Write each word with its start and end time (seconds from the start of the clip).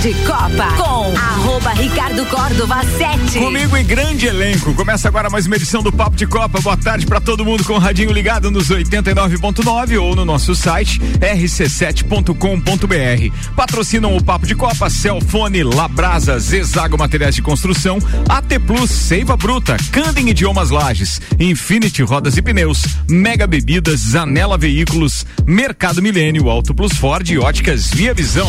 de 0.00 0.14
Copa 0.24 0.76
com 0.76 1.16
arroba 1.16 1.70
Ricardo 1.70 2.24
Córdova 2.26 2.84
7. 2.84 3.40
Comigo 3.40 3.76
em 3.76 3.84
grande 3.84 4.26
elenco. 4.26 4.72
Começa 4.74 5.08
agora 5.08 5.28
mais 5.28 5.46
uma 5.46 5.56
edição 5.56 5.82
do 5.82 5.90
Papo 5.90 6.14
de 6.14 6.24
Copa. 6.24 6.60
Boa 6.60 6.76
tarde 6.76 7.04
para 7.04 7.20
todo 7.20 7.44
mundo 7.44 7.64
com 7.64 7.72
o 7.72 7.78
radinho 7.78 8.12
ligado 8.12 8.48
nos 8.48 8.68
89.9 8.68 10.00
ou 10.00 10.14
no 10.14 10.24
nosso 10.24 10.54
site 10.54 11.00
rc7.com.br. 11.00 13.52
Patrocinam 13.56 14.16
o 14.16 14.22
Papo 14.22 14.46
de 14.46 14.54
Copa, 14.54 14.88
Celfone, 14.88 15.64
Labrasa, 15.64 16.38
Zezago 16.38 16.96
Materiais 16.96 17.34
de 17.34 17.42
Construção, 17.42 17.98
AT 18.28 18.58
Plus, 18.64 18.90
Seiva 18.90 19.36
Bruta, 19.36 19.76
Candem 19.90 20.28
Idiomas 20.28 20.70
Lages, 20.70 21.20
Infinity 21.40 22.02
Rodas 22.02 22.36
e 22.36 22.42
Pneus, 22.42 22.84
Mega 23.08 23.48
Bebidas, 23.48 24.00
Zanela 24.00 24.56
Veículos, 24.56 25.26
Mercado 25.44 26.00
Milênio, 26.00 26.48
Auto 26.48 26.72
Plus 26.72 26.92
Ford 26.92 27.28
e 27.28 27.38
Óticas 27.38 27.90
Via 27.90 28.14
Visão. 28.14 28.48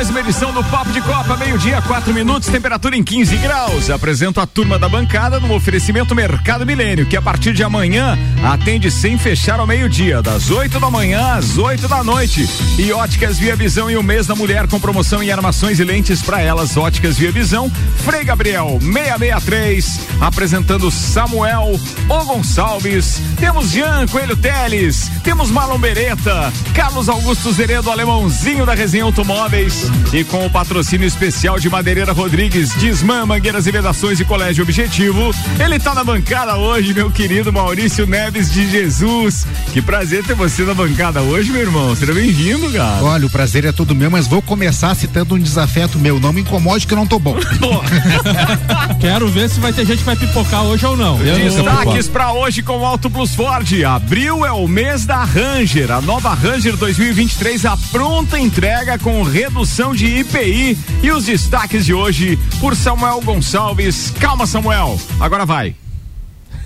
Mais 0.00 0.08
uma 0.08 0.20
edição 0.20 0.50
do 0.50 0.64
Papo 0.64 0.90
de 0.92 1.00
Copa, 1.02 1.36
meio-dia, 1.36 1.82
quatro 1.82 2.14
minutos, 2.14 2.48
temperatura 2.48 2.96
em 2.96 3.04
15 3.04 3.36
graus. 3.36 3.90
Apresento 3.90 4.40
a 4.40 4.46
turma 4.46 4.78
da 4.78 4.88
bancada 4.88 5.38
no 5.38 5.54
oferecimento 5.54 6.14
Mercado 6.14 6.64
Milênio, 6.64 7.04
que 7.04 7.18
a 7.18 7.20
partir 7.20 7.52
de 7.52 7.62
amanhã 7.62 8.18
atende 8.42 8.90
sem 8.90 9.18
fechar 9.18 9.60
ao 9.60 9.66
meio-dia, 9.66 10.22
das 10.22 10.50
8 10.50 10.80
da 10.80 10.90
manhã 10.90 11.34
às 11.34 11.58
8 11.58 11.86
da 11.86 12.02
noite. 12.02 12.48
E 12.78 12.90
óticas 12.94 13.38
Via 13.38 13.54
Visão 13.54 13.90
e 13.90 13.96
o 13.98 14.02
mês 14.02 14.26
da 14.26 14.34
mulher 14.34 14.66
com 14.68 14.80
promoção 14.80 15.22
em 15.22 15.30
armações 15.30 15.78
e 15.78 15.84
lentes 15.84 16.22
para 16.22 16.40
elas. 16.40 16.78
Óticas 16.78 17.18
Via 17.18 17.30
Visão, 17.30 17.70
Frei 17.98 18.24
Gabriel 18.24 18.78
663, 18.80 20.00
apresentando 20.18 20.90
Samuel 20.90 21.78
O 22.08 22.24
Gonçalves. 22.24 23.20
Temos 23.38 23.70
Jean 23.70 24.06
Coelho 24.06 24.34
Teles, 24.34 25.10
temos 25.22 25.50
Marlon 25.50 25.78
Beretta, 25.78 26.50
Carlos 26.72 27.10
Augusto 27.10 27.52
Zeredo, 27.52 27.90
alemãozinho 27.90 28.64
da 28.64 28.72
resenha 28.72 29.04
automóvel 29.04 29.89
e 30.12 30.24
com 30.24 30.44
o 30.44 30.50
patrocínio 30.50 31.06
especial 31.06 31.58
de 31.58 31.68
Madeireira 31.68 32.12
Rodrigues, 32.12 32.70
Disman, 32.76 33.26
Mangueiras 33.26 33.66
e 33.66 33.70
Vedações 33.70 34.18
e 34.18 34.24
Colégio 34.24 34.64
Objetivo, 34.64 35.34
ele 35.58 35.78
tá 35.78 35.94
na 35.94 36.02
bancada 36.02 36.56
hoje, 36.56 36.92
meu 36.92 37.10
querido 37.10 37.52
Maurício 37.52 38.06
Neves 38.06 38.52
de 38.52 38.68
Jesus. 38.70 39.46
Que 39.72 39.80
prazer 39.80 40.24
ter 40.24 40.34
você 40.34 40.64
na 40.64 40.74
bancada 40.74 41.22
hoje, 41.22 41.50
meu 41.50 41.60
irmão. 41.60 41.94
Seja 41.94 42.12
bem-vindo, 42.12 42.70
cara. 42.72 43.04
Olha, 43.04 43.26
o 43.26 43.30
prazer 43.30 43.64
é 43.64 43.72
todo 43.72 43.94
meu, 43.94 44.10
mas 44.10 44.26
vou 44.26 44.42
começar 44.42 44.94
citando 44.94 45.34
um 45.34 45.38
desafeto 45.38 45.98
meu. 45.98 46.18
Não 46.18 46.32
me 46.32 46.40
incomode 46.40 46.86
que 46.86 46.92
eu 46.92 46.98
não 46.98 47.06
tô 47.06 47.18
bom. 47.18 47.36
Quero 49.00 49.28
ver 49.28 49.48
se 49.48 49.60
vai 49.60 49.72
ter 49.72 49.86
gente 49.86 49.98
que 49.98 50.04
vai 50.04 50.16
pipocar 50.16 50.64
hoje 50.64 50.84
ou 50.84 50.96
não. 50.96 51.18
Destaques 51.18 52.08
para 52.08 52.32
hoje 52.32 52.62
com 52.62 52.84
Auto 52.84 53.08
Plus 53.08 53.34
Ford. 53.34 53.68
Abril 53.84 54.44
é 54.44 54.52
o 54.52 54.66
mês 54.66 55.06
da 55.06 55.24
Ranger. 55.24 55.92
A 55.92 56.00
nova 56.00 56.34
Ranger 56.34 56.76
2023 56.76 57.64
a 57.64 57.76
pronta 57.90 58.38
entrega 58.38 58.98
com 58.98 59.22
redução 59.22 59.79
de 59.94 60.06
IPI 60.20 60.78
e 61.02 61.10
os 61.10 61.24
destaques 61.24 61.86
de 61.86 61.94
hoje 61.94 62.38
por 62.60 62.76
Samuel 62.76 63.20
Gonçalves. 63.22 64.12
Calma, 64.20 64.46
Samuel. 64.46 65.00
Agora 65.18 65.46
vai. 65.46 65.74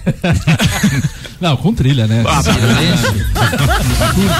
Não, 1.40 1.56
com 1.56 1.72
trilha, 1.72 2.06
né? 2.06 2.24
Ah, 2.26 2.42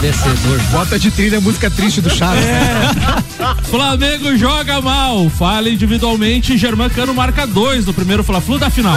Descedor. 0.01 0.61
Bota 0.73 0.99
de 0.99 1.11
trilha 1.11 1.41
música 1.41 1.71
triste 1.71 2.01
do 2.01 2.11
Chaves. 2.11 2.45
É. 2.45 3.65
Flamengo 3.65 4.37
joga 4.37 4.81
mal. 4.81 5.31
Fala 5.31 5.69
individualmente. 5.69 6.59
Germancano 6.59 7.15
marca 7.15 7.47
dois 7.47 7.87
no 7.87 7.95
primeiro 7.95 8.25
Fla-Flu 8.25 8.59
da 8.59 8.71
final. 8.71 8.97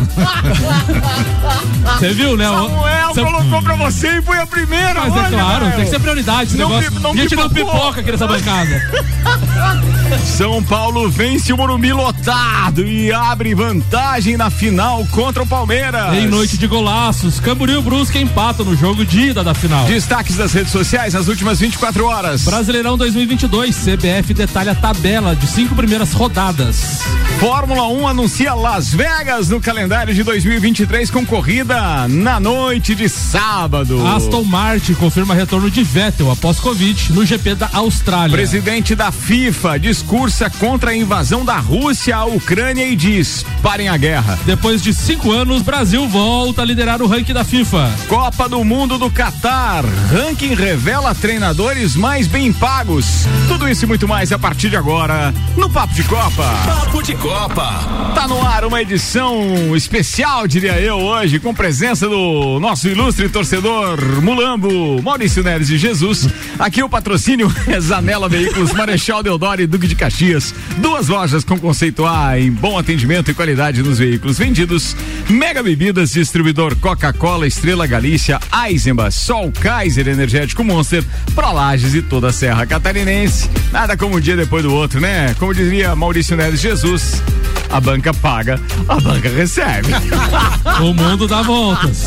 Você 1.98 2.12
viu, 2.12 2.36
né? 2.36 2.44
Samuel 2.44 3.14
Cê... 3.14 3.22
colocou 3.22 3.62
pra 3.62 3.74
você 3.74 4.18
e 4.18 4.22
foi 4.22 4.38
a 4.38 4.46
primeira. 4.46 5.00
Mas 5.00 5.12
olha, 5.12 5.26
é 5.26 5.30
claro, 5.30 5.70
tem 5.72 5.84
que 5.84 5.90
ser 5.90 6.00
prioridade 6.00 6.50
esse 6.50 6.56
não 6.56 6.68
negócio. 6.68 7.00
Não 7.00 7.10
a 7.10 7.16
gente 7.16 7.36
não 7.36 7.50
pipoca 7.50 8.00
aqui 8.00 8.12
nessa 8.12 8.26
bancada. 8.26 8.70
São 10.24 10.62
Paulo 10.62 11.08
vence 11.08 11.52
o 11.52 11.56
Morumbi 11.56 11.92
lotado 11.92 12.84
e 12.86 13.12
abre 13.12 13.54
vantagem 13.54 14.36
na 14.36 14.50
final 14.50 15.06
contra 15.10 15.42
o 15.42 15.46
Palmeiras. 15.46 16.14
Em 16.14 16.26
noite 16.26 16.58
de 16.58 16.66
golaços, 16.66 17.38
Camboriú 17.38 17.80
Brusque 17.82 18.18
empata 18.18 18.64
no 18.64 18.76
jogo 18.76 19.04
de 19.04 19.28
ida 19.28 19.44
da 19.44 19.54
final. 19.54 19.86
Destaques 19.86 20.36
das 20.36 20.52
redes 20.52 20.72
sociais 20.72 21.14
nas 21.14 21.28
últimas 21.28 21.60
24 21.60 22.04
horas. 22.06 22.42
Brasileirão 22.42 22.96
2022, 22.96 23.76
CBF 23.76 24.34
detalha 24.34 24.72
a 24.72 24.74
tabela 24.74 25.36
de 25.36 25.46
cinco 25.46 25.74
primeiras 25.74 26.12
rodadas. 26.12 27.00
Fórmula 27.38 27.86
1 27.88 28.08
anuncia 28.08 28.54
Las 28.54 28.92
Vegas 28.92 29.48
no 29.48 29.60
calendário 29.60 29.89
de 29.90 30.22
2023 30.22 31.10
com 31.10 31.26
corrida 31.26 32.06
na 32.06 32.38
noite 32.38 32.94
de 32.94 33.08
sábado. 33.08 34.06
Aston 34.06 34.44
Martin 34.44 34.94
confirma 34.94 35.34
retorno 35.34 35.68
de 35.68 35.82
Vettel 35.82 36.30
após 36.30 36.60
Covid 36.60 37.12
no 37.12 37.26
GP 37.26 37.56
da 37.56 37.68
Austrália. 37.72 38.36
Presidente 38.36 38.94
da 38.94 39.10
FIFA 39.10 39.80
discursa 39.80 40.48
contra 40.48 40.92
a 40.92 40.96
invasão 40.96 41.44
da 41.44 41.58
Rússia 41.58 42.16
à 42.16 42.24
Ucrânia 42.24 42.86
e 42.86 42.94
diz: 42.94 43.44
parem 43.62 43.88
a 43.88 43.96
guerra. 43.96 44.38
Depois 44.46 44.80
de 44.80 44.94
cinco 44.94 45.32
anos, 45.32 45.60
Brasil 45.60 46.06
volta 46.08 46.62
a 46.62 46.64
liderar 46.64 47.02
o 47.02 47.08
ranking 47.08 47.34
da 47.34 47.42
FIFA. 47.42 47.90
Copa 48.06 48.48
do 48.48 48.62
Mundo 48.64 48.96
do 48.96 49.10
Catar. 49.10 49.84
Ranking 50.12 50.54
revela 50.54 51.16
treinadores 51.16 51.96
mais 51.96 52.28
bem 52.28 52.52
pagos. 52.52 53.26
Tudo 53.48 53.68
isso 53.68 53.84
e 53.84 53.88
muito 53.88 54.06
mais 54.06 54.30
a 54.30 54.38
partir 54.38 54.70
de 54.70 54.76
agora 54.76 55.34
no 55.56 55.68
Papo 55.68 55.92
de 55.94 56.04
Copa. 56.04 56.44
Papo 56.64 57.02
de 57.02 57.14
Copa. 57.16 58.12
Tá 58.14 58.28
no 58.28 58.40
ar 58.46 58.64
uma 58.64 58.80
edição 58.80 59.74
especial, 59.80 60.46
diria 60.46 60.78
eu, 60.78 60.96
hoje, 60.96 61.40
com 61.40 61.54
presença 61.54 62.06
do 62.06 62.60
nosso 62.60 62.86
ilustre 62.86 63.30
torcedor 63.30 64.22
Mulambo, 64.22 65.00
Maurício 65.02 65.42
Neves 65.42 65.68
de 65.68 65.78
Jesus. 65.78 66.28
Aqui 66.58 66.82
o 66.82 66.88
patrocínio 66.88 67.50
é 67.66 67.80
Zanela 67.80 68.28
Veículos, 68.28 68.72
Marechal 68.72 69.22
Deodoro 69.22 69.62
e 69.62 69.66
Duque 69.66 69.88
de 69.88 69.96
Caxias. 69.96 70.54
Duas 70.76 71.08
lojas 71.08 71.44
com 71.44 71.58
conceito 71.58 72.04
A 72.04 72.38
em 72.38 72.52
bom 72.52 72.78
atendimento 72.78 73.30
e 73.30 73.34
qualidade 73.34 73.82
nos 73.82 73.98
veículos 73.98 74.36
vendidos. 74.36 74.94
Mega 75.30 75.62
Bebidas, 75.62 76.12
distribuidor 76.12 76.76
Coca-Cola, 76.76 77.46
Estrela 77.46 77.86
Galícia, 77.86 78.38
Eisenbach, 78.66 79.14
Sol 79.14 79.50
Kaiser 79.50 80.08
Energético 80.08 80.62
Monster, 80.62 81.02
Prolages 81.34 81.94
e 81.94 82.02
toda 82.02 82.28
a 82.28 82.32
Serra 82.32 82.66
Catarinense. 82.66 83.48
Nada 83.72 83.96
como 83.96 84.16
um 84.16 84.20
dia 84.20 84.36
depois 84.36 84.62
do 84.62 84.74
outro, 84.74 85.00
né? 85.00 85.34
Como 85.38 85.54
dizia 85.54 85.96
Maurício 85.96 86.36
Neves 86.36 86.60
Jesus, 86.60 87.22
a 87.70 87.80
banca 87.80 88.12
paga, 88.12 88.60
a 88.86 89.00
banca 89.00 89.28
recebe. 89.30 89.69
o 90.82 90.94
mundo 90.94 91.26
dá 91.26 91.42
voltas. 91.42 92.04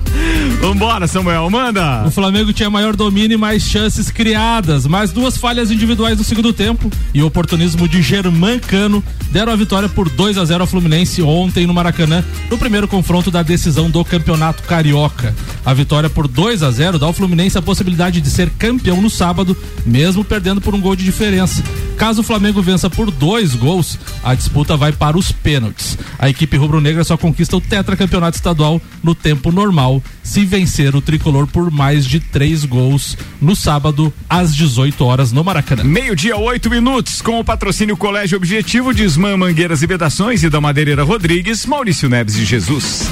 Vambora, 0.60 1.06
Samuel, 1.06 1.48
manda. 1.50 2.04
O 2.06 2.10
Flamengo 2.10 2.52
tinha 2.52 2.70
maior 2.70 2.96
domínio 2.96 3.34
e 3.34 3.38
mais 3.38 3.62
chances 3.62 4.10
criadas, 4.10 4.86
mas 4.86 5.12
duas 5.12 5.36
falhas 5.36 5.70
individuais 5.70 6.18
no 6.18 6.24
segundo 6.24 6.52
tempo 6.52 6.90
e 7.14 7.22
o 7.22 7.26
oportunismo 7.26 7.88
de 7.88 8.02
Germán 8.02 8.58
Cano 8.58 9.02
deram 9.30 9.52
a 9.52 9.56
vitória 9.56 9.88
por 9.88 10.08
2 10.08 10.38
a 10.38 10.44
0 10.44 10.62
ao 10.62 10.66
Fluminense 10.66 11.22
ontem 11.22 11.66
no 11.66 11.74
Maracanã, 11.74 12.24
no 12.50 12.58
primeiro 12.58 12.88
confronto 12.88 13.30
da 13.30 13.42
decisão 13.42 13.90
do 13.90 14.04
Campeonato 14.04 14.62
Carioca. 14.62 15.34
A 15.64 15.74
vitória 15.74 16.08
por 16.08 16.26
2 16.26 16.62
a 16.62 16.70
0 16.70 16.98
dá 16.98 17.06
ao 17.06 17.12
Fluminense 17.12 17.58
a 17.58 17.62
possibilidade 17.62 18.20
de 18.20 18.30
ser 18.30 18.50
campeão 18.50 19.00
no 19.00 19.10
sábado, 19.10 19.56
mesmo 19.84 20.24
perdendo 20.24 20.60
por 20.60 20.74
um 20.74 20.80
gol 20.80 20.96
de 20.96 21.04
diferença. 21.04 21.62
Caso 21.96 22.20
o 22.20 22.24
Flamengo 22.24 22.60
vença 22.60 22.90
por 22.90 23.10
dois 23.10 23.54
gols, 23.54 23.98
a 24.22 24.34
disputa 24.34 24.76
vai 24.76 24.92
para 24.92 25.16
os 25.16 25.32
pênaltis. 25.32 25.98
A 26.18 26.28
equipe 26.28 26.56
rubro-negra 26.56 27.02
só 27.04 27.16
conquista 27.16 27.56
o 27.56 27.60
tetracampeonato 27.60 28.36
estadual 28.36 28.80
no 29.02 29.14
tempo 29.14 29.50
normal, 29.50 30.02
se 30.22 30.44
vencer 30.44 30.94
o 30.94 31.00
tricolor 31.00 31.46
por 31.46 31.70
mais 31.70 32.04
de 32.04 32.20
três 32.20 32.64
gols 32.64 33.16
no 33.40 33.56
sábado, 33.56 34.12
às 34.28 34.54
18 34.54 35.04
horas, 35.04 35.32
no 35.32 35.42
Maracanã. 35.42 35.84
Meio-dia, 35.84 36.36
oito 36.36 36.68
minutos, 36.68 37.22
com 37.22 37.40
o 37.40 37.44
patrocínio 37.44 37.96
Colégio 37.96 38.36
Objetivo 38.36 38.92
de 38.92 39.02
Ismã 39.02 39.36
Mangueiras 39.36 39.82
e 39.82 39.86
Vedações 39.86 40.42
e 40.42 40.50
da 40.50 40.60
Madeireira 40.60 41.02
Rodrigues, 41.02 41.64
Maurício 41.64 42.08
Neves 42.08 42.34
de 42.34 42.44
Jesus. 42.44 43.08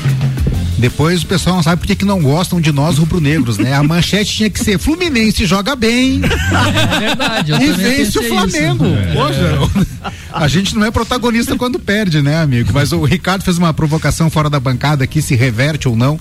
Depois 0.79 1.23
o 1.23 1.27
pessoal 1.27 1.57
não 1.57 1.63
sabe 1.63 1.87
por 1.87 1.95
que 1.95 2.05
não 2.05 2.21
gostam 2.21 2.61
de 2.61 2.73
nós 2.73 2.99
rubro-negros, 2.99 3.59
né? 3.59 3.73
A 3.75 3.83
manchete 3.83 4.37
tinha 4.37 4.51
que 4.51 4.63
ser 4.63 4.79
Fluminense 4.79 5.47
joga 5.47 5.77
bem. 5.77 6.21
É 6.25 6.99
verdade, 7.01 7.53
eu 7.53 7.61
E 7.61 7.73
vence 7.73 8.19
o 8.19 8.23
Flamengo. 8.25 8.85
É. 8.87 9.15
Poxa, 9.15 10.15
a 10.33 10.49
gente 10.49 10.75
não 10.75 10.87
é 10.87 10.91
protagonista 10.91 11.57
quando 11.57 11.79
perde, 11.79 12.21
né, 12.21 12.41
amigo? 12.41 12.71
Mas 12.73 12.93
o 12.93 13.05
Ricardo 13.05 13.43
fez 13.43 13.57
uma 13.57 13.73
provocação 13.73 14.29
fora 14.29 14.51
da 14.51 14.59
bancada 14.59 15.05
aqui, 15.05 15.23
se 15.23 15.35
reverte 15.35 15.89
ou 15.89 15.97
não. 15.97 16.19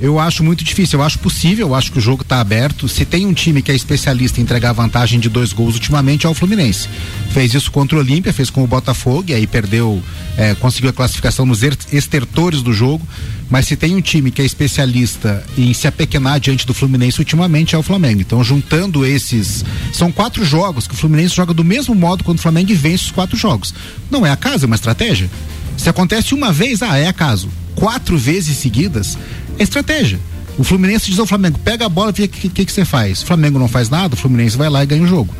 Eu 0.00 0.20
acho 0.20 0.44
muito 0.44 0.62
difícil, 0.62 1.00
eu 1.00 1.04
acho 1.04 1.18
possível, 1.18 1.68
eu 1.68 1.74
acho 1.74 1.90
que 1.90 1.98
o 1.98 2.00
jogo 2.00 2.22
está 2.22 2.40
aberto. 2.40 2.88
Se 2.88 3.04
tem 3.04 3.26
um 3.26 3.32
time 3.32 3.60
que 3.60 3.72
é 3.72 3.74
especialista 3.74 4.38
em 4.38 4.44
entregar 4.44 4.72
vantagem 4.72 5.18
de 5.18 5.28
dois 5.28 5.52
gols 5.52 5.74
ultimamente, 5.74 6.24
é 6.24 6.28
o 6.28 6.34
Fluminense. 6.34 6.88
Fez 7.30 7.52
isso 7.52 7.72
contra 7.72 7.96
o 7.96 8.00
Olímpia, 8.00 8.32
fez 8.32 8.48
com 8.48 8.62
o 8.62 8.66
Botafogo, 8.66 9.24
e 9.28 9.34
aí 9.34 9.44
perdeu, 9.44 10.00
é, 10.36 10.54
conseguiu 10.54 10.90
a 10.90 10.92
classificação 10.92 11.44
nos 11.44 11.64
estertores 11.92 12.62
do 12.62 12.72
jogo. 12.72 13.04
Mas 13.50 13.66
se 13.66 13.74
tem 13.76 13.96
um 13.96 14.00
time 14.00 14.30
que 14.30 14.40
é 14.40 14.44
especialista 14.44 15.44
em 15.56 15.72
se 15.72 15.88
apequenar 15.88 16.38
diante 16.38 16.64
do 16.64 16.74
Fluminense 16.74 17.18
ultimamente, 17.18 17.74
é 17.74 17.78
o 17.78 17.82
Flamengo. 17.82 18.20
Então, 18.20 18.44
juntando 18.44 19.04
esses. 19.04 19.64
São 19.92 20.12
quatro 20.12 20.44
jogos 20.44 20.86
que 20.86 20.94
o 20.94 20.96
Fluminense 20.96 21.34
joga 21.34 21.52
do 21.52 21.64
mesmo 21.64 21.94
modo 21.94 22.22
quando 22.22 22.38
o 22.38 22.42
Flamengo 22.42 22.72
vence 22.74 23.06
os 23.06 23.10
quatro 23.10 23.36
jogos. 23.36 23.74
Não 24.08 24.24
é 24.24 24.30
acaso, 24.30 24.64
é 24.64 24.66
uma 24.66 24.76
estratégia. 24.76 25.28
Se 25.76 25.88
acontece 25.88 26.34
uma 26.34 26.52
vez, 26.52 26.82
ah, 26.82 26.96
é 26.98 27.08
acaso. 27.08 27.48
Quatro 27.74 28.18
vezes 28.18 28.58
seguidas, 28.58 29.16
é 29.58 29.62
estratégia. 29.62 30.18
O 30.56 30.64
Fluminense 30.64 31.10
diz 31.10 31.18
ao 31.18 31.26
Flamengo: 31.26 31.58
pega 31.58 31.86
a 31.86 31.88
bola 31.88 32.10
e 32.10 32.12
vê 32.12 32.24
o 32.24 32.28
que, 32.28 32.48
que, 32.48 32.64
que 32.64 32.72
você 32.72 32.84
faz. 32.84 33.22
O 33.22 33.26
Flamengo 33.26 33.58
não 33.58 33.68
faz 33.68 33.88
nada, 33.88 34.14
o 34.14 34.18
Fluminense 34.18 34.56
vai 34.56 34.68
lá 34.68 34.82
e 34.82 34.86
ganha 34.86 35.02
o 35.02 35.06
jogo. 35.06 35.34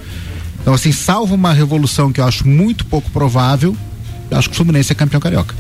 Então, 0.60 0.74
assim, 0.74 0.92
salvo 0.92 1.34
uma 1.34 1.52
revolução 1.52 2.12
que 2.12 2.20
eu 2.20 2.24
acho 2.24 2.46
muito 2.46 2.84
pouco 2.84 3.10
provável, 3.10 3.76
eu 4.30 4.38
acho 4.38 4.48
que 4.48 4.54
o 4.54 4.56
Fluminense 4.56 4.92
é 4.92 4.94
campeão 4.94 5.20
carioca. 5.20 5.54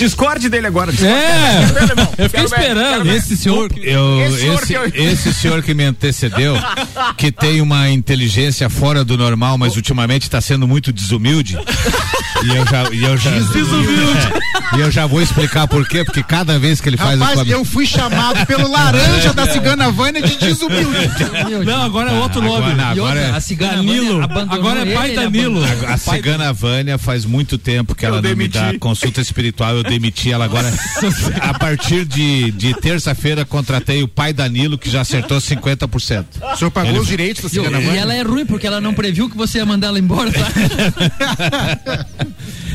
Discorde 0.00 0.48
dele 0.48 0.66
agora. 0.66 0.90
Discorde 0.90 1.14
é, 1.14 2.24
eu 2.24 2.30
fiquei 2.30 2.44
esperando. 2.44 3.10
Esse 3.10 3.36
senhor, 3.36 3.70
eu, 3.76 4.26
esse, 4.26 4.38
senhor 4.38 4.62
esse, 4.62 4.74
eu... 4.74 4.84
esse, 4.94 5.34
senhor 5.34 5.62
que 5.62 5.74
me 5.74 5.84
antecedeu, 5.84 6.54
que 7.18 7.30
tem 7.30 7.60
uma 7.60 7.90
inteligência 7.90 8.70
fora 8.70 9.04
do 9.04 9.18
normal, 9.18 9.58
mas 9.58 9.76
ultimamente 9.76 10.22
está 10.22 10.40
sendo 10.40 10.66
muito 10.66 10.90
desumilde. 10.90 11.58
E 12.42 12.56
eu 12.56 12.66
já, 12.66 12.84
e 12.90 13.02
eu 13.02 13.16
já, 13.16 13.30
é, 13.30 14.76
e 14.76 14.80
eu 14.80 14.90
já 14.90 15.06
vou 15.06 15.20
explicar 15.20 15.68
por 15.68 15.86
quê, 15.86 16.04
porque 16.04 16.22
cada 16.22 16.58
vez 16.58 16.80
que 16.80 16.88
ele 16.88 16.96
faz 16.96 17.20
Rapaz, 17.20 17.48
eu 17.48 17.64
fui 17.64 17.86
chamado 17.86 18.46
pelo 18.46 18.70
laranja 18.70 19.32
da 19.34 19.46
cigana 19.46 19.90
Vânia 19.90 20.22
de 20.22 20.36
desumilde. 20.36 20.90
Não, 21.66 21.82
agora 21.82 22.10
é 22.12 22.18
outro 22.18 22.40
nome. 22.40 22.72
Agora, 22.72 22.86
agora, 22.88 23.20
é, 23.20 23.30
a 23.30 23.40
cigana 23.40 23.76
Danilo. 23.76 24.22
Agora 24.48 24.88
é 24.88 24.94
pai 24.94 25.14
Danilo. 25.14 25.62
A, 25.64 25.94
a 25.94 25.98
cigana 25.98 26.52
Vânia 26.52 26.96
faz 26.96 27.24
muito 27.24 27.58
tempo 27.58 27.94
que 27.94 28.06
ela 28.06 28.16
eu 28.18 28.22
não 28.22 28.28
demiti. 28.28 28.58
me 28.58 28.72
dá 28.72 28.78
consulta 28.78 29.20
espiritual, 29.20 29.76
eu 29.76 29.82
demiti 29.82 30.32
ela 30.32 30.44
agora. 30.44 30.72
a 31.40 31.58
partir 31.58 32.04
de, 32.04 32.50
de 32.52 32.74
terça-feira 32.74 33.44
contratei 33.44 34.02
o 34.02 34.08
pai 34.08 34.32
Danilo, 34.32 34.78
que 34.78 34.88
já 34.88 35.02
acertou 35.02 35.38
50%. 35.38 36.24
O 36.54 36.56
senhor 36.56 36.70
pagou 36.70 36.90
ele... 36.90 37.00
os 37.00 37.06
direitos 37.06 37.42
da 37.42 37.48
cigana 37.48 37.80
Vânia? 37.80 37.94
E 37.94 37.98
ela 37.98 38.14
é 38.14 38.22
ruim 38.22 38.46
porque 38.46 38.66
ela 38.66 38.80
não 38.80 38.94
previu 38.94 39.28
que 39.28 39.36
você 39.36 39.58
ia 39.58 39.66
mandar 39.66 39.88
ela 39.88 39.98
embora, 39.98 40.30
tá? 40.32 40.46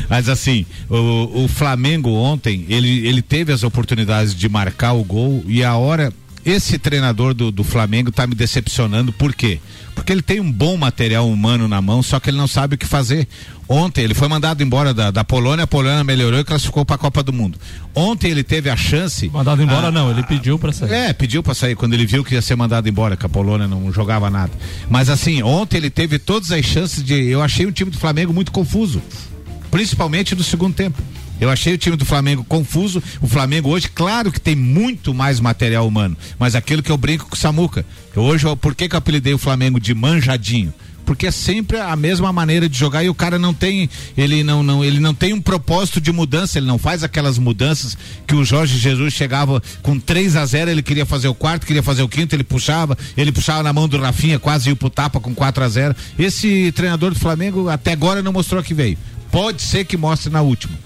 Mas 0.08 0.28
assim, 0.28 0.66
o, 0.88 1.44
o 1.44 1.48
Flamengo 1.48 2.10
ontem, 2.10 2.64
ele, 2.68 3.06
ele 3.06 3.22
teve 3.22 3.52
as 3.52 3.62
oportunidades 3.62 4.34
de 4.34 4.48
marcar 4.48 4.92
o 4.92 5.04
gol 5.04 5.44
e 5.46 5.62
a 5.64 5.76
hora 5.76 6.12
esse 6.46 6.78
treinador 6.78 7.34
do, 7.34 7.50
do 7.50 7.64
Flamengo 7.64 8.10
está 8.10 8.24
me 8.24 8.34
decepcionando, 8.36 9.12
por 9.12 9.34
quê? 9.34 9.58
Porque 9.96 10.12
ele 10.12 10.22
tem 10.22 10.38
um 10.38 10.52
bom 10.52 10.76
material 10.76 11.28
humano 11.28 11.66
na 11.66 11.82
mão, 11.82 12.04
só 12.04 12.20
que 12.20 12.30
ele 12.30 12.36
não 12.36 12.46
sabe 12.46 12.76
o 12.76 12.78
que 12.78 12.86
fazer. 12.86 13.26
Ontem 13.68 14.02
ele 14.02 14.14
foi 14.14 14.28
mandado 14.28 14.62
embora 14.62 14.94
da, 14.94 15.10
da 15.10 15.24
Polônia, 15.24 15.64
a 15.64 15.66
Polônia 15.66 16.04
melhorou 16.04 16.38
e 16.38 16.44
classificou 16.44 16.84
para 16.84 16.94
a 16.94 16.98
Copa 16.98 17.20
do 17.20 17.32
Mundo. 17.32 17.58
Ontem 17.92 18.30
ele 18.30 18.44
teve 18.44 18.70
a 18.70 18.76
chance. 18.76 19.28
Mandado 19.28 19.60
embora 19.60 19.88
a, 19.88 19.90
não, 19.90 20.08
ele 20.08 20.22
pediu 20.22 20.56
para 20.56 20.70
sair. 20.72 20.92
É, 20.92 21.12
pediu 21.12 21.42
para 21.42 21.52
sair 21.52 21.74
quando 21.74 21.94
ele 21.94 22.06
viu 22.06 22.22
que 22.22 22.34
ia 22.34 22.42
ser 22.42 22.54
mandado 22.54 22.88
embora, 22.88 23.16
que 23.16 23.26
a 23.26 23.28
Polônia 23.28 23.66
não 23.66 23.92
jogava 23.92 24.30
nada. 24.30 24.52
Mas 24.88 25.10
assim, 25.10 25.42
ontem 25.42 25.78
ele 25.78 25.90
teve 25.90 26.16
todas 26.16 26.52
as 26.52 26.64
chances 26.64 27.02
de. 27.02 27.14
Eu 27.28 27.42
achei 27.42 27.66
o 27.66 27.72
time 27.72 27.90
do 27.90 27.98
Flamengo 27.98 28.32
muito 28.32 28.52
confuso 28.52 29.02
principalmente 29.70 30.34
no 30.34 30.42
segundo 30.42 30.74
tempo. 30.74 31.02
Eu 31.40 31.50
achei 31.50 31.74
o 31.74 31.78
time 31.78 31.96
do 31.96 32.04
Flamengo 32.04 32.44
confuso. 32.44 33.02
O 33.20 33.26
Flamengo 33.26 33.68
hoje, 33.68 33.88
claro 33.88 34.32
que 34.32 34.40
tem 34.40 34.56
muito 34.56 35.12
mais 35.12 35.38
material 35.38 35.86
humano, 35.86 36.16
mas 36.38 36.54
aquilo 36.54 36.82
que 36.82 36.90
eu 36.90 36.96
brinco 36.96 37.26
com 37.26 37.34
o 37.34 37.38
Samuca. 37.38 37.84
Hoje, 38.14 38.46
por 38.56 38.74
que, 38.74 38.88
que 38.88 38.94
eu 38.94 38.98
apelidei 38.98 39.34
o 39.34 39.38
Flamengo 39.38 39.78
de 39.78 39.94
manjadinho? 39.94 40.72
porque 41.06 41.28
é 41.28 41.30
sempre 41.30 41.78
a 41.78 41.94
mesma 41.94 42.32
maneira 42.32 42.68
de 42.68 42.76
jogar 42.76 43.04
e 43.04 43.08
o 43.08 43.14
cara 43.14 43.38
não 43.38 43.54
tem 43.54 43.88
ele 44.18 44.42
não, 44.42 44.60
não 44.60 44.84
ele 44.84 44.98
não 44.98 45.14
tem 45.14 45.32
um 45.32 45.40
propósito 45.40 46.00
de 46.00 46.10
mudança 46.10 46.58
ele 46.58 46.66
não 46.66 46.78
faz 46.78 47.04
aquelas 47.04 47.38
mudanças 47.38 47.96
que 48.26 48.34
o 48.34 48.44
Jorge 48.44 48.76
Jesus 48.76 49.14
chegava 49.14 49.62
com 49.82 50.00
3 50.00 50.34
a 50.34 50.44
0 50.44 50.68
ele 50.68 50.82
queria 50.82 51.06
fazer 51.06 51.28
o 51.28 51.34
quarto 51.34 51.64
queria 51.64 51.82
fazer 51.82 52.02
o 52.02 52.08
quinto 52.08 52.34
ele 52.34 52.42
puxava 52.42 52.98
ele 53.16 53.30
puxava 53.30 53.62
na 53.62 53.72
mão 53.72 53.88
do 53.88 53.96
Rafinha 53.98 54.40
quase 54.40 54.68
ia 54.68 54.74
pro 54.74 54.90
tapa 54.90 55.20
com 55.20 55.32
4 55.32 55.62
a 55.62 55.68
0 55.68 55.96
esse 56.18 56.72
treinador 56.72 57.12
do 57.12 57.20
Flamengo 57.20 57.68
até 57.68 57.92
agora 57.92 58.20
não 58.20 58.32
mostrou 58.32 58.60
que 58.60 58.74
veio 58.74 58.98
Pode 59.36 59.60
ser 59.60 59.84
que 59.84 59.98
mostre 59.98 60.32
na 60.32 60.40
última. 60.40 60.78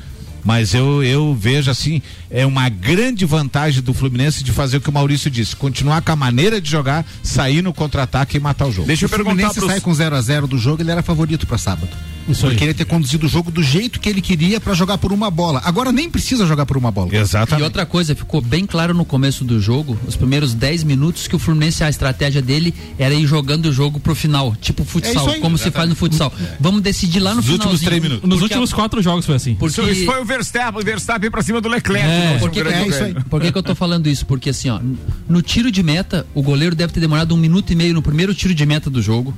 Mas 0.44 0.74
eu, 0.74 1.02
eu 1.02 1.34
vejo 1.34 1.70
assim, 1.70 2.02
é 2.30 2.46
uma 2.46 2.68
grande 2.68 3.24
vantagem 3.24 3.82
do 3.82 3.92
Fluminense 3.92 4.42
de 4.42 4.52
fazer 4.52 4.78
o 4.78 4.80
que 4.80 4.88
o 4.88 4.92
Maurício 4.92 5.30
disse, 5.30 5.54
continuar 5.56 6.02
com 6.02 6.12
a 6.12 6.16
maneira 6.16 6.60
de 6.60 6.70
jogar, 6.70 7.04
sair 7.22 7.62
no 7.62 7.72
contra-ataque 7.72 8.36
e 8.36 8.40
matar 8.40 8.66
o 8.66 8.72
jogo. 8.72 8.86
Deixa 8.86 9.04
eu 9.04 9.08
perguntar. 9.08 9.30
O 9.30 9.34
Fluminense 9.34 9.58
pros... 9.58 9.70
sai 9.70 9.80
com 9.80 9.92
0 9.92 10.16
a 10.16 10.20
0 10.20 10.46
do 10.46 10.58
jogo, 10.58 10.82
ele 10.82 10.90
era 10.90 11.02
favorito 11.02 11.46
para 11.46 11.58
sábado. 11.58 11.90
Isso 12.28 12.46
porque 12.46 12.64
ele 12.64 12.74
ter 12.74 12.84
conduzido 12.84 13.26
o 13.26 13.28
jogo 13.28 13.50
do 13.50 13.62
jeito 13.62 13.98
que 13.98 14.08
ele 14.08 14.20
queria 14.20 14.60
para 14.60 14.74
jogar 14.74 14.98
por 14.98 15.12
uma 15.12 15.30
bola. 15.30 15.60
Agora 15.64 15.90
nem 15.90 16.08
precisa 16.08 16.46
jogar 16.46 16.66
por 16.66 16.76
uma 16.76 16.90
bola. 16.90 17.14
Exatamente. 17.14 17.62
E 17.62 17.64
outra 17.64 17.84
coisa, 17.84 18.14
ficou 18.14 18.40
bem 18.40 18.66
claro 18.66 18.94
no 18.94 19.04
começo 19.04 19.44
do 19.44 19.60
jogo, 19.60 19.98
os 20.06 20.16
primeiros 20.16 20.54
10 20.54 20.84
minutos, 20.84 21.26
que 21.26 21.34
o 21.34 21.38
Fluminense, 21.38 21.82
a 21.82 21.88
estratégia 21.88 22.40
dele 22.40 22.74
era 22.98 23.14
ir 23.14 23.26
jogando 23.26 23.66
o 23.66 23.72
jogo 23.72 23.98
pro 23.98 24.14
final, 24.14 24.54
tipo 24.60 24.84
futsal, 24.84 25.30
é 25.30 25.38
como 25.38 25.58
se 25.58 25.70
faz 25.70 25.88
no 25.88 25.96
futsal. 25.96 26.32
É. 26.40 26.56
Vamos 26.60 26.82
decidir 26.82 27.20
lá 27.20 27.34
no 27.34 27.42
final. 27.42 27.58
últimos 27.58 27.80
três 27.80 28.02
minutos. 28.02 28.28
Nos 28.28 28.42
últimos 28.42 28.72
a... 28.72 28.76
quatro 28.76 29.02
jogos 29.02 29.26
foi 29.26 29.34
assim. 29.34 29.54
Porque... 29.54 29.80
Isso, 29.80 30.04
foi 30.04 30.20
o 30.20 30.24
Verstappen, 30.30 30.80
o 30.80 30.84
Verstappen 30.84 31.30
pra 31.30 31.42
cima 31.42 31.60
do 31.60 31.68
Leclerc. 31.68 32.08
É, 32.08 32.38
porque, 32.38 32.60
é 32.60 32.86
isso 32.86 33.02
aí. 33.02 33.14
Por 33.28 33.40
que, 33.40 33.52
que 33.52 33.58
eu 33.58 33.62
tô 33.62 33.74
falando 33.74 34.08
isso? 34.08 34.24
Porque 34.26 34.50
assim, 34.50 34.70
ó, 34.70 34.80
no 35.28 35.42
tiro 35.42 35.70
de 35.70 35.82
meta, 35.82 36.26
o 36.34 36.42
goleiro 36.42 36.74
deve 36.74 36.92
ter 36.92 37.00
demorado 37.00 37.34
um 37.34 37.38
minuto 37.38 37.72
e 37.72 37.76
meio 37.76 37.94
no 37.94 38.02
primeiro 38.02 38.34
tiro 38.34 38.54
de 38.54 38.64
meta 38.64 38.88
do 38.88 39.02
jogo 39.02 39.34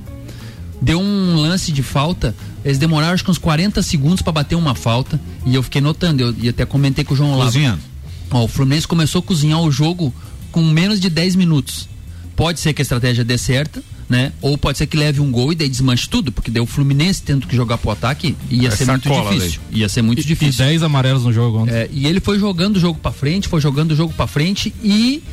deu 0.83 0.99
um 0.99 1.37
lance 1.37 1.71
de 1.71 1.81
falta, 1.81 2.35
eles 2.63 2.77
demoraram 2.77 3.13
acho 3.13 3.23
que 3.23 3.31
uns 3.31 3.37
40 3.37 3.81
segundos 3.81 4.21
para 4.21 4.33
bater 4.33 4.55
uma 4.55 4.75
falta, 4.75 5.19
e 5.45 5.55
eu 5.55 5.63
fiquei 5.63 5.79
notando, 5.79 6.21
eu, 6.21 6.35
e 6.37 6.49
até 6.49 6.65
comentei 6.65 7.05
com 7.05 7.13
o 7.13 7.17
João 7.17 7.37
lá. 7.37 7.45
Cozinhando. 7.45 7.81
Ó, 8.29 8.43
o 8.43 8.47
Fluminense 8.49 8.85
começou 8.85 9.19
a 9.19 9.21
cozinhar 9.23 9.61
o 9.61 9.71
jogo 9.71 10.13
com 10.51 10.61
menos 10.61 10.99
de 10.99 11.09
10 11.09 11.35
minutos. 11.35 11.87
Pode 12.35 12.59
ser 12.59 12.73
que 12.73 12.81
a 12.81 12.83
estratégia 12.83 13.23
dê 13.23 13.37
certa, 13.37 13.81
né? 14.13 14.31
Ou 14.43 14.55
pode 14.59 14.77
ser 14.77 14.85
que 14.85 14.95
leve 14.95 15.19
um 15.19 15.31
gol 15.31 15.51
e 15.51 15.55
daí 15.55 15.67
desmanche 15.67 16.07
tudo, 16.07 16.31
porque 16.31 16.51
daí 16.51 16.61
o 16.61 16.67
Fluminense 16.67 17.23
tendo 17.23 17.47
que 17.47 17.55
jogar 17.55 17.79
pro 17.79 17.89
ataque 17.89 18.35
ia 18.47 18.67
Essa 18.67 18.77
ser 18.77 18.85
muito 18.85 19.09
difícil. 19.09 19.59
Daí. 19.71 19.79
Ia 19.79 19.89
ser 19.89 20.01
muito 20.03 20.19
e, 20.19 20.23
difícil. 20.23 20.65
E 20.65 20.67
10 20.67 20.83
amarelos 20.83 21.23
no 21.23 21.33
jogo 21.33 21.67
É, 21.67 21.89
e 21.91 22.05
ele 22.05 22.19
foi 22.19 22.37
jogando 22.37 22.77
o 22.77 22.79
jogo 22.79 22.99
para 22.99 23.11
frente, 23.11 23.47
foi 23.47 23.59
jogando 23.59 23.93
o 23.93 23.95
jogo 23.95 24.13
para 24.13 24.27
frente 24.27 24.71
e 24.83 25.23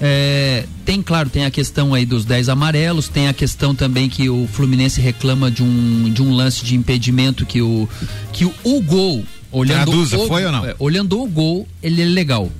é, 0.00 0.64
tem, 0.82 1.02
claro, 1.02 1.28
tem 1.28 1.44
a 1.44 1.50
questão 1.50 1.92
aí 1.92 2.06
dos 2.06 2.24
10 2.24 2.48
amarelos, 2.48 3.06
tem 3.06 3.28
a 3.28 3.34
questão 3.34 3.74
também 3.74 4.08
que 4.08 4.30
o 4.30 4.48
Fluminense 4.50 4.98
reclama 4.98 5.50
de 5.50 5.62
um, 5.62 6.10
de 6.10 6.22
um 6.22 6.32
lance 6.32 6.64
de 6.64 6.74
impedimento 6.74 7.44
que 7.44 7.60
o, 7.60 7.86
que 8.32 8.46
o, 8.46 8.54
o 8.64 8.80
gol, 8.80 9.22
olhando 9.50 9.84
Traduza, 9.84 10.16
o, 10.16 10.26
foi 10.26 10.46
ou 10.46 10.52
não? 10.52 10.64
É, 10.64 10.74
olhando 10.78 11.20
o 11.20 11.28
gol, 11.28 11.68
ele 11.82 12.00
é 12.00 12.06
legal. 12.06 12.50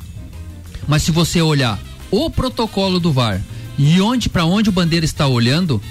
Mas 0.87 1.02
se 1.02 1.11
você 1.11 1.41
olhar 1.41 1.81
o 2.11 2.29
protocolo 2.29 3.00
do 3.00 3.11
VAR 3.11 3.41
e 3.83 4.01
onde 4.01 4.29
para 4.29 4.45
onde 4.45 4.69
o 4.69 4.73
Bandeira 4.73 5.05
está 5.05 5.27
olhando, 5.27 5.83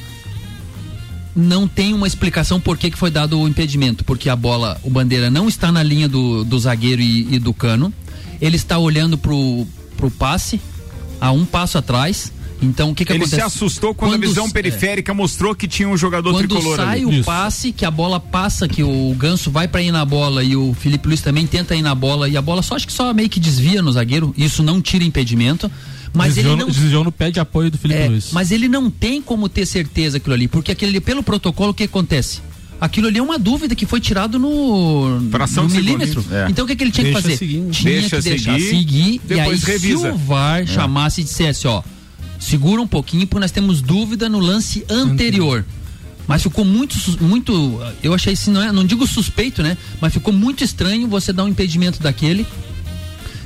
não 1.36 1.68
tem 1.68 1.94
uma 1.94 2.08
explicação 2.08 2.60
por 2.60 2.78
que, 2.78 2.90
que 2.90 2.98
foi 2.98 3.12
dado 3.12 3.38
o 3.38 3.48
impedimento, 3.48 4.06
porque 4.06 4.30
a 4.30 4.36
bola, 4.36 4.80
o 4.82 4.90
Bandeira 4.90 5.30
não 5.30 5.50
está 5.50 5.72
na 5.74 5.84
linha 5.84 6.08
do, 6.08 6.46
do 6.46 6.58
zagueiro 6.58 7.02
e, 7.02 7.36
e 7.36 7.40
do 7.40 7.54
cano, 7.54 7.94
ele 8.42 8.56
está 8.56 8.78
olhando 8.78 9.18
pro, 9.18 9.68
pro 9.98 10.10
passe, 10.10 10.60
a 11.20 11.32
um 11.32 11.44
passo 11.44 11.78
atrás. 11.78 12.32
Então 12.62 12.92
o 12.92 12.96
que, 12.96 13.04
que 13.04 13.12
Ele 13.12 13.24
acontece? 13.24 13.42
se 13.42 13.42
assustou 13.42 13.94
quando, 13.94 14.12
quando 14.12 14.24
a 14.24 14.28
visão 14.28 14.50
periférica 14.50 15.12
é, 15.12 15.16
mostrou 15.16 15.56
que 15.56 15.68
tinha 15.68 15.90
um 15.90 15.98
jogador 15.98 16.32
quando 16.32 16.48
tricolor 16.48 16.78
sai 16.78 16.98
ali. 16.98 17.06
o 17.06 17.12
Isso. 17.12 17.24
passe, 17.24 17.72
que 17.72 17.84
a 17.84 17.90
bola 17.90 18.20
passa, 18.20 18.68
que 18.68 18.84
o 18.84 19.16
Ganso 19.18 19.50
vai 19.50 19.68
para 19.68 19.82
ir 19.82 19.92
na 19.92 20.06
bola 20.06 20.44
e 20.44 20.56
o 20.56 20.74
Felipe 20.76 21.08
Luiz 21.08 21.22
também 21.22 21.48
tenta 21.48 21.76
ir 21.76 21.82
na 21.82 21.96
bola 21.96 22.30
e 22.30 22.38
a 22.38 22.42
bola 22.42 22.62
só 22.62 22.76
acho 22.76 22.86
que 22.86 22.94
só 22.94 23.12
meio 23.14 23.30
que 23.30 23.40
desvia 23.40 23.82
no 23.82 23.92
zagueiro. 23.92 24.34
Isso 24.38 24.62
não 24.62 24.80
tira 24.80 25.04
impedimento. 25.04 25.72
Mas 26.14 26.36
desviou, 26.36 26.56
ele 26.56 26.64
não, 26.64 26.70
desviou 26.70 27.04
no 27.04 27.12
pé 27.12 27.32
de 27.32 27.40
apoio 27.40 27.72
do 27.72 27.78
Felipe 27.78 28.02
é, 28.02 28.08
Luiz. 28.08 28.30
Mas 28.32 28.52
ele 28.52 28.68
não 28.68 28.90
tem 28.90 29.22
como 29.22 29.48
ter 29.48 29.66
certeza 29.66 30.18
aquilo 30.18 30.34
ali, 30.34 30.48
porque 30.48 30.72
aquele 30.72 31.00
pelo 31.00 31.24
protocolo 31.24 31.72
o 31.72 31.74
que 31.74 31.84
acontece? 31.84 32.42
aquilo 32.82 33.08
ali 33.08 33.20
é 33.20 33.22
uma 33.22 33.38
dúvida 33.38 33.76
que 33.76 33.86
foi 33.86 34.02
tirado 34.02 34.40
no, 34.40 35.22
Fração 35.30 35.68
no 35.68 35.70
milímetro. 35.70 36.26
É. 36.32 36.48
Então 36.50 36.66
o 36.66 36.68
que, 36.68 36.76
que 36.76 36.84
ele 36.84 36.92
tinha 36.92 37.04
deixa 37.04 37.20
que 37.20 37.24
fazer? 37.24 37.38
Seguir. 37.38 37.70
Tinha 37.70 37.94
deixa 37.94 38.18
que 38.18 38.30
deixar 38.30 38.54
seguir, 38.54 38.70
seguir 38.70 39.22
e 39.30 39.40
aí 39.40 39.56
revisa. 39.56 40.00
se 40.00 40.08
o 40.08 40.18
VAR 40.18 40.62
é. 40.62 40.66
chamasse 40.66 41.22
e 41.22 41.24
dissesse, 41.24 41.68
ó, 41.68 41.84
segura 42.40 42.82
um 42.82 42.88
pouquinho 42.88 43.28
porque 43.28 43.40
nós 43.40 43.52
temos 43.52 43.82
dúvida 43.82 44.28
no 44.28 44.40
lance 44.40 44.84
anterior. 44.90 45.64
Mas 46.28 46.42
ficou 46.44 46.64
muito, 46.64 46.96
muito, 47.22 47.80
eu 48.02 48.14
achei 48.14 48.34
assim, 48.34 48.52
não, 48.52 48.64
é, 48.64 48.72
não 48.72 48.86
digo 48.86 49.06
suspeito, 49.06 49.62
né? 49.62 49.78
Mas 50.00 50.14
ficou 50.14 50.34
muito 50.34 50.64
estranho 50.64 51.08
você 51.08 51.34
dar 51.34 51.44
um 51.44 51.48
impedimento 51.48 52.02
daquele. 52.02 52.48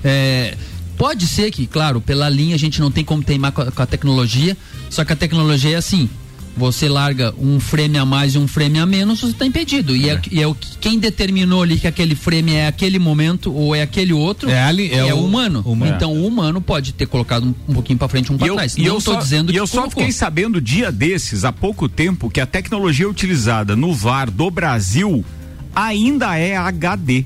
É, 0.04 0.56
pode 0.98 1.28
ser 1.28 1.52
que, 1.52 1.66
claro, 1.68 2.00
pela 2.02 2.30
linha 2.30 2.56
a 2.56 2.60
gente 2.60 2.80
não 2.80 2.92
tem 2.92 3.04
como 3.04 3.24
teimar 3.24 3.52
com 3.52 3.62
a, 3.62 3.72
com 3.72 3.82
a 3.82 3.86
tecnologia, 3.86 4.56
só 4.90 5.04
que 5.06 5.14
a 5.14 5.16
tecnologia 5.16 5.72
é 5.72 5.76
assim, 5.76 6.10
você 6.58 6.88
larga 6.88 7.34
um 7.38 7.60
frame 7.60 7.98
a 7.98 8.06
mais 8.06 8.34
e 8.36 8.38
um 8.38 8.48
frame 8.48 8.80
a 8.80 8.86
menos, 8.86 9.20
você 9.20 9.32
está 9.34 9.46
impedido. 9.46 9.94
E 9.94 10.10
é, 10.10 10.22
e 10.32 10.42
é 10.42 10.48
o 10.48 10.56
que- 10.56 10.78
quem 10.80 10.98
determinou 10.98 11.62
ali 11.62 11.78
que 11.78 11.86
aquele 11.86 12.16
frame 12.16 12.54
é 12.54 12.68
aquele 12.68 12.98
momento 12.98 13.54
ou 13.54 13.76
é 13.76 13.82
aquele 13.82 14.14
outro 14.14 14.50
É 14.50 14.64
ali- 14.64 14.90
é 14.94 15.14
o 15.14 15.18
o- 15.18 15.26
humano. 15.26 15.62
humano. 15.66 15.94
Então 15.94 16.14
o 16.14 16.26
humano 16.26 16.62
pode 16.62 16.94
ter 16.94 17.08
colocado 17.08 17.44
um, 17.46 17.54
um 17.68 17.74
pouquinho 17.74 18.00
para 18.00 18.08
frente, 18.08 18.32
um 18.32 18.38
para 18.38 18.54
trás. 18.54 18.76
e 18.78 18.84
Não 18.84 18.88
eu 18.88 18.98
estou 19.00 19.16
só, 19.16 19.20
dizendo 19.20 19.52
e 19.52 19.54
que 19.54 19.60
eu 19.60 19.68
só 19.68 19.80
colocou. 19.82 20.00
fiquei 20.04 20.12
sabendo 20.14 20.62
dia 20.62 20.94
desses, 20.94 21.44
há 21.44 21.52
pouco 21.52 21.90
tempo, 21.90 22.30
que 22.30 22.40
a 22.40 22.46
tecnologia 22.46 23.10
utilizada 23.10 23.76
no 23.76 23.94
VAR 23.94 24.32
do 24.32 24.50
Brasil 24.50 25.26
ainda 25.76 26.38
é 26.38 26.56
HD. 26.56 27.26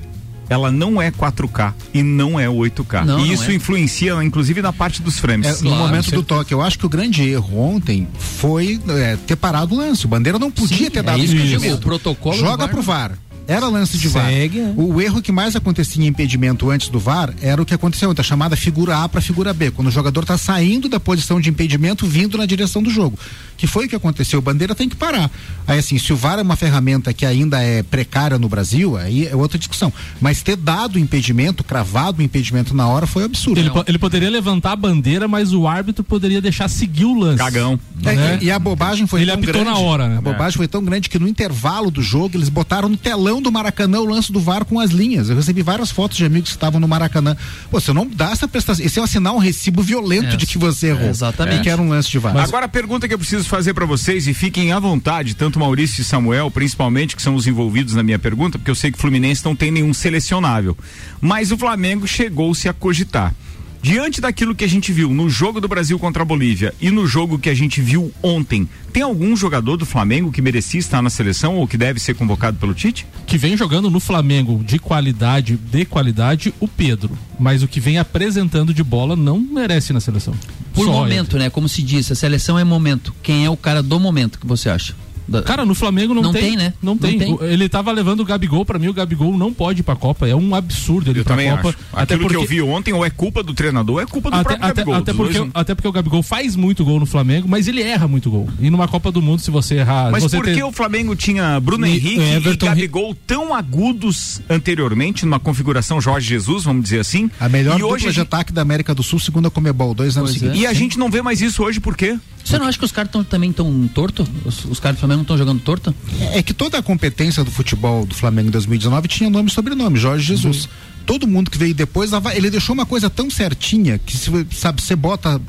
Ela 0.50 0.70
não 0.72 1.00
é 1.00 1.10
4K 1.12 1.72
e 1.94 2.02
não 2.02 2.38
é 2.38 2.46
8K. 2.48 3.04
Não, 3.04 3.20
e 3.20 3.26
não 3.28 3.32
isso 3.32 3.50
é. 3.50 3.54
influencia, 3.54 4.22
inclusive, 4.22 4.60
na 4.60 4.72
parte 4.72 5.00
dos 5.00 5.18
frames. 5.18 5.46
É, 5.46 5.52
no 5.62 5.70
Claro, 5.70 5.76
momento 5.86 6.10
do 6.10 6.22
toque, 6.24 6.52
eu 6.52 6.60
acho 6.60 6.76
que 6.78 6.84
o 6.84 6.88
grande 6.88 7.22
erro 7.22 7.56
ontem 7.58 8.08
foi 8.18 8.80
é, 8.88 9.16
ter 9.26 9.36
parado 9.36 9.74
o 9.76 9.78
lance. 9.78 10.04
O 10.04 10.08
Bandeira 10.08 10.38
não 10.40 10.50
podia 10.50 10.76
Sim, 10.76 10.90
ter 10.90 10.98
é 10.98 11.02
dado 11.02 11.20
isso 11.22 11.32
impedimento. 11.34 11.62
digo, 11.62 11.74
o 11.76 11.78
protocolo 11.78 12.36
Joga 12.36 12.64
VAR 12.64 12.68
pro 12.68 12.82
VAR. 12.82 13.12
Era 13.50 13.66
lance 13.68 13.98
de 13.98 14.08
VAR. 14.08 14.26
Segue, 14.28 14.60
é. 14.60 14.72
O 14.76 15.00
erro 15.00 15.20
que 15.20 15.32
mais 15.32 15.56
acontecia 15.56 16.02
em 16.04 16.06
impedimento 16.06 16.70
antes 16.70 16.88
do 16.88 16.98
VAR 16.98 17.34
era 17.42 17.60
o 17.60 17.66
que 17.66 17.74
aconteceu 17.74 18.10
ontem, 18.10 18.20
a 18.20 18.24
chamada 18.24 18.56
figura 18.56 18.98
A 19.02 19.08
para 19.08 19.20
figura 19.20 19.52
B, 19.52 19.70
quando 19.70 19.88
o 19.88 19.90
jogador 19.90 20.20
está 20.22 20.38
saindo 20.38 20.88
da 20.88 21.00
posição 21.00 21.40
de 21.40 21.50
impedimento 21.50 22.06
vindo 22.06 22.38
na 22.38 22.46
direção 22.46 22.82
do 22.82 22.90
jogo. 22.90 23.18
Que 23.56 23.66
foi 23.66 23.86
o 23.86 23.88
que 23.88 23.96
aconteceu, 23.96 24.38
o 24.38 24.42
Bandeira 24.42 24.74
tem 24.74 24.88
que 24.88 24.96
parar. 24.96 25.30
Aí 25.66 25.78
assim, 25.78 25.98
se 25.98 26.12
o 26.12 26.16
VAR 26.16 26.38
é 26.38 26.42
uma 26.42 26.56
ferramenta 26.56 27.12
que 27.12 27.26
ainda 27.26 27.62
é 27.62 27.82
precária 27.82 28.38
no 28.38 28.48
Brasil, 28.48 28.96
aí 28.96 29.26
é 29.26 29.36
outra 29.36 29.58
discussão. 29.58 29.92
Mas 30.20 30.42
ter 30.42 30.56
dado 30.56 30.96
o 30.96 30.98
impedimento, 30.98 31.62
cravado 31.64 32.20
o 32.20 32.24
impedimento 32.24 32.74
na 32.74 32.86
hora 32.88 33.06
foi 33.06 33.24
absurdo. 33.24 33.58
Ele, 33.60 33.70
po- 33.70 33.84
ele 33.86 33.98
poderia 33.98 34.30
levantar 34.30 34.72
a 34.72 34.76
bandeira, 34.76 35.28
mas 35.28 35.52
o 35.52 35.66
árbitro 35.68 36.02
poderia 36.02 36.40
deixar 36.40 36.68
seguir 36.68 37.04
o 37.04 37.18
lance. 37.18 37.36
Cagão. 37.38 37.78
É, 38.04 38.12
né? 38.14 38.38
e, 38.40 38.46
e 38.46 38.50
a 38.50 38.58
bobagem 38.58 39.06
foi 39.06 39.20
Ele 39.22 39.30
tão 39.30 39.40
apitou 39.40 39.62
grande. 39.62 39.78
na 39.78 39.84
hora, 39.84 40.08
né? 40.08 40.16
A 40.18 40.20
bobagem 40.22 40.56
foi 40.56 40.68
tão 40.68 40.82
grande 40.82 41.08
que 41.10 41.18
no 41.18 41.28
intervalo 41.28 41.90
do 41.90 42.00
jogo 42.02 42.36
eles 42.38 42.48
botaram 42.48 42.88
no 42.88 42.96
telão 42.96 43.39
do 43.40 43.50
Maracanã 43.52 44.00
o 44.00 44.04
lance 44.04 44.30
do 44.32 44.40
VAR 44.40 44.64
com 44.64 44.78
as 44.80 44.90
linhas. 44.90 45.28
Eu 45.30 45.36
recebi 45.36 45.62
várias 45.62 45.90
fotos 45.90 46.16
de 46.16 46.24
amigos 46.24 46.50
que 46.50 46.56
estavam 46.56 46.80
no 46.80 46.86
Maracanã. 46.88 47.36
Pô, 47.70 47.80
você 47.80 47.92
não 47.92 48.06
dá 48.06 48.30
essa 48.30 48.46
prestação. 48.46 48.84
Esse 48.84 48.98
é 48.98 49.02
assinar 49.02 49.32
um 49.34 49.38
recibo 49.38 49.82
violento 49.82 50.34
É, 50.34 50.36
de 50.36 50.46
que 50.46 50.58
você 50.58 50.88
errou. 50.88 51.08
exatamente. 51.08 51.60
E 51.60 51.62
que 51.62 51.70
era 51.70 51.80
um 51.80 51.88
lance 51.88 52.10
de 52.10 52.18
VAR. 52.18 52.36
Agora 52.36 52.66
a 52.66 52.68
pergunta 52.68 53.06
que 53.08 53.14
eu 53.14 53.18
preciso 53.18 53.44
fazer 53.48 53.74
pra 53.74 53.86
vocês 53.86 54.26
e 54.26 54.34
fiquem 54.34 54.72
à 54.72 54.78
vontade, 54.78 55.34
tanto 55.34 55.58
Maurício 55.58 56.00
e 56.02 56.04
Samuel, 56.04 56.50
principalmente, 56.50 57.16
que 57.16 57.22
são 57.22 57.34
os 57.34 57.46
envolvidos 57.46 57.94
na 57.94 58.02
minha 58.02 58.18
pergunta, 58.18 58.58
porque 58.58 58.70
eu 58.70 58.74
sei 58.74 58.90
que 58.90 58.98
o 58.98 59.00
Fluminense 59.00 59.44
não 59.44 59.56
tem 59.56 59.70
nenhum 59.70 59.92
selecionável. 59.94 60.76
Mas 61.20 61.50
o 61.52 61.56
Flamengo 61.58 62.06
chegou-se 62.06 62.68
a 62.68 62.72
cogitar. 62.72 63.34
Diante 63.82 64.20
daquilo 64.20 64.54
que 64.54 64.64
a 64.64 64.68
gente 64.68 64.92
viu 64.92 65.08
no 65.10 65.30
jogo 65.30 65.60
do 65.60 65.66
Brasil 65.66 65.98
contra 65.98 66.22
a 66.22 66.26
Bolívia 66.26 66.74
e 66.80 66.90
no 66.90 67.06
jogo 67.06 67.38
que 67.38 67.48
a 67.48 67.54
gente 67.54 67.80
viu 67.80 68.12
ontem, 68.22 68.68
tem 68.92 69.02
algum 69.02 69.34
jogador 69.34 69.78
do 69.78 69.86
Flamengo 69.86 70.30
que 70.30 70.42
merecia 70.42 70.78
estar 70.78 71.00
na 71.00 71.08
seleção 71.08 71.56
ou 71.56 71.66
que 71.66 71.78
deve 71.78 71.98
ser 71.98 72.14
convocado 72.14 72.58
pelo 72.58 72.74
Tite? 72.74 73.06
Que 73.26 73.38
vem 73.38 73.56
jogando 73.56 73.90
no 73.90 73.98
Flamengo 73.98 74.62
de 74.62 74.78
qualidade, 74.78 75.56
de 75.56 75.84
qualidade, 75.86 76.52
o 76.60 76.68
Pedro. 76.68 77.16
Mas 77.38 77.62
o 77.62 77.68
que 77.68 77.80
vem 77.80 77.96
apresentando 77.96 78.74
de 78.74 78.82
bola 78.82 79.16
não 79.16 79.40
merece 79.40 79.92
ir 79.92 79.94
na 79.94 80.00
seleção. 80.00 80.34
Por 80.74 80.84
Só 80.84 80.92
momento, 80.92 81.38
né? 81.38 81.48
Como 81.48 81.68
se 81.68 81.82
diz, 81.82 82.12
a 82.12 82.14
seleção 82.14 82.58
é 82.58 82.64
momento. 82.64 83.14
Quem 83.22 83.46
é 83.46 83.50
o 83.50 83.56
cara 83.56 83.82
do 83.82 83.98
momento 83.98 84.38
que 84.38 84.46
você 84.46 84.68
acha? 84.68 84.94
Da- 85.28 85.42
Cara, 85.42 85.64
no 85.64 85.74
Flamengo 85.74 86.14
não, 86.14 86.22
Não 86.22 86.32
tem, 86.32 86.56
né? 86.56 86.72
Não 86.82 86.92
Não 86.94 86.98
tem. 86.98 87.18
tem. 87.18 87.34
O- 87.34 87.44
Ele 87.44 87.68
tava 87.68 87.90
levando 87.92 88.20
o 88.20 88.24
Gabigol, 88.24 88.64
pra 88.64 88.78
mim 88.78 88.88
o 88.88 88.92
Gabigol 88.92 89.36
não 89.36 89.52
pode 89.52 89.80
ir 89.80 89.82
pra 89.82 89.94
Copa. 89.96 90.26
É 90.28 90.34
um 90.34 90.54
absurdo 90.54 91.10
ele 91.10 91.18
ir 91.18 91.20
Eu 91.20 91.24
pra 91.24 91.34
também 91.34 91.50
Copa. 91.50 91.68
acho. 91.70 91.78
Aquilo 91.92 92.28
que 92.28 92.36
eu 92.36 92.46
vi 92.46 92.60
ontem 92.62 92.92
ou 92.92 93.04
é 93.04 93.10
culpa 93.10 93.42
do 93.42 93.54
treinador 93.54 93.96
ou 93.96 94.00
é 94.00 94.06
culpa 94.06 94.30
do 94.30 94.34
Até, 94.36 94.44
próprio 94.44 94.64
até, 94.66 94.74
Gabigol. 94.82 94.94
até 95.00 95.12
porque, 95.14 95.32
dois, 95.38 95.46
um. 95.48 95.50
até 95.54 95.74
porque 95.74 95.88
o 95.88 95.92
Gabigol 95.92 96.22
faz 96.22 96.56
muito 96.56 96.84
gol 96.84 96.98
no 97.00 97.06
Flamengo, 97.06 97.48
mas 97.48 97.68
ele 97.68 97.82
erra 97.82 98.06
muito 98.08 98.30
gol. 98.30 98.48
E 98.60 98.70
numa 98.70 98.88
Copa 98.88 99.10
do 99.12 99.22
Mundo, 99.22 99.40
se 99.40 99.50
você 99.50 99.76
errar. 99.76 100.10
Mas 100.10 100.22
você 100.22 100.36
por 100.36 100.44
ter- 100.44 100.54
que 100.54 100.62
o 100.62 100.72
Flamengo 100.72 101.14
tinha 101.16 101.58
Bruno 101.60 101.86
E- 101.86 101.90
Henrique 101.90 102.20
Everton 102.20 102.66
e 102.66 102.68
Gabigol 102.68 103.14
tão 103.26 103.54
agudos 103.54 104.40
anteriormente, 104.48 105.24
numa 105.24 105.40
configuração 105.40 106.00
Jorge 106.00 106.28
Jesus, 106.28 106.64
vamos 106.64 106.82
dizer 106.84 107.00
assim? 107.00 107.30
A 107.40 107.48
melhor 107.48 107.78
e 107.78 107.82
hoje 107.82 108.06
a 108.06 108.10
de 108.10 108.16
gente- 108.16 108.22
ataque 108.26 108.52
da 108.52 108.62
América 108.62 108.94
do 108.94 109.02
Sul, 109.02 109.18
segunda 109.18 109.50
Comebol, 109.50 109.94
dois 109.94 110.16
anos 110.16 110.30
é. 110.30 110.34
seguidos. 110.34 110.58
E 110.58 110.66
a 110.66 110.72
gente 110.72 110.98
não 110.98 111.10
vê 111.10 111.22
mais 111.22 111.40
isso 111.40 111.62
hoje, 111.62 111.80
por 111.80 111.96
quê? 111.96 112.18
Você 112.44 112.58
não 112.58 112.66
acha 112.66 112.78
que 112.78 112.84
os 112.84 112.90
caras 112.92 113.10
tão, 113.12 113.22
também 113.22 113.50
estão 113.50 113.88
torto? 113.94 114.26
Os, 114.44 114.64
os 114.64 114.80
caras 114.80 114.96
do 114.96 115.00
Flamengo 115.00 115.19
não 115.20 115.24
estão 115.24 115.38
jogando 115.38 115.60
torto? 115.60 115.94
É 116.32 116.42
que 116.42 116.52
toda 116.52 116.78
a 116.78 116.82
competência 116.82 117.44
do 117.44 117.50
futebol 117.50 118.04
do 118.04 118.14
Flamengo 118.14 118.48
em 118.48 118.50
2019 118.50 119.08
tinha 119.08 119.30
nome 119.30 119.48
e 119.48 119.52
sobrenome, 119.52 119.98
Jorge 119.98 120.24
Jesus. 120.26 120.68
Todo 121.06 121.26
mundo 121.26 121.50
que 121.50 121.58
veio 121.58 121.74
depois, 121.74 122.10
ele 122.34 122.50
deixou 122.50 122.74
uma 122.74 122.86
coisa 122.86 123.08
tão 123.08 123.30
certinha 123.30 123.98
que 123.98 124.16
se, 124.16 124.30
sabe, 124.52 124.82
você 124.82 124.94
bota, 124.94 125.40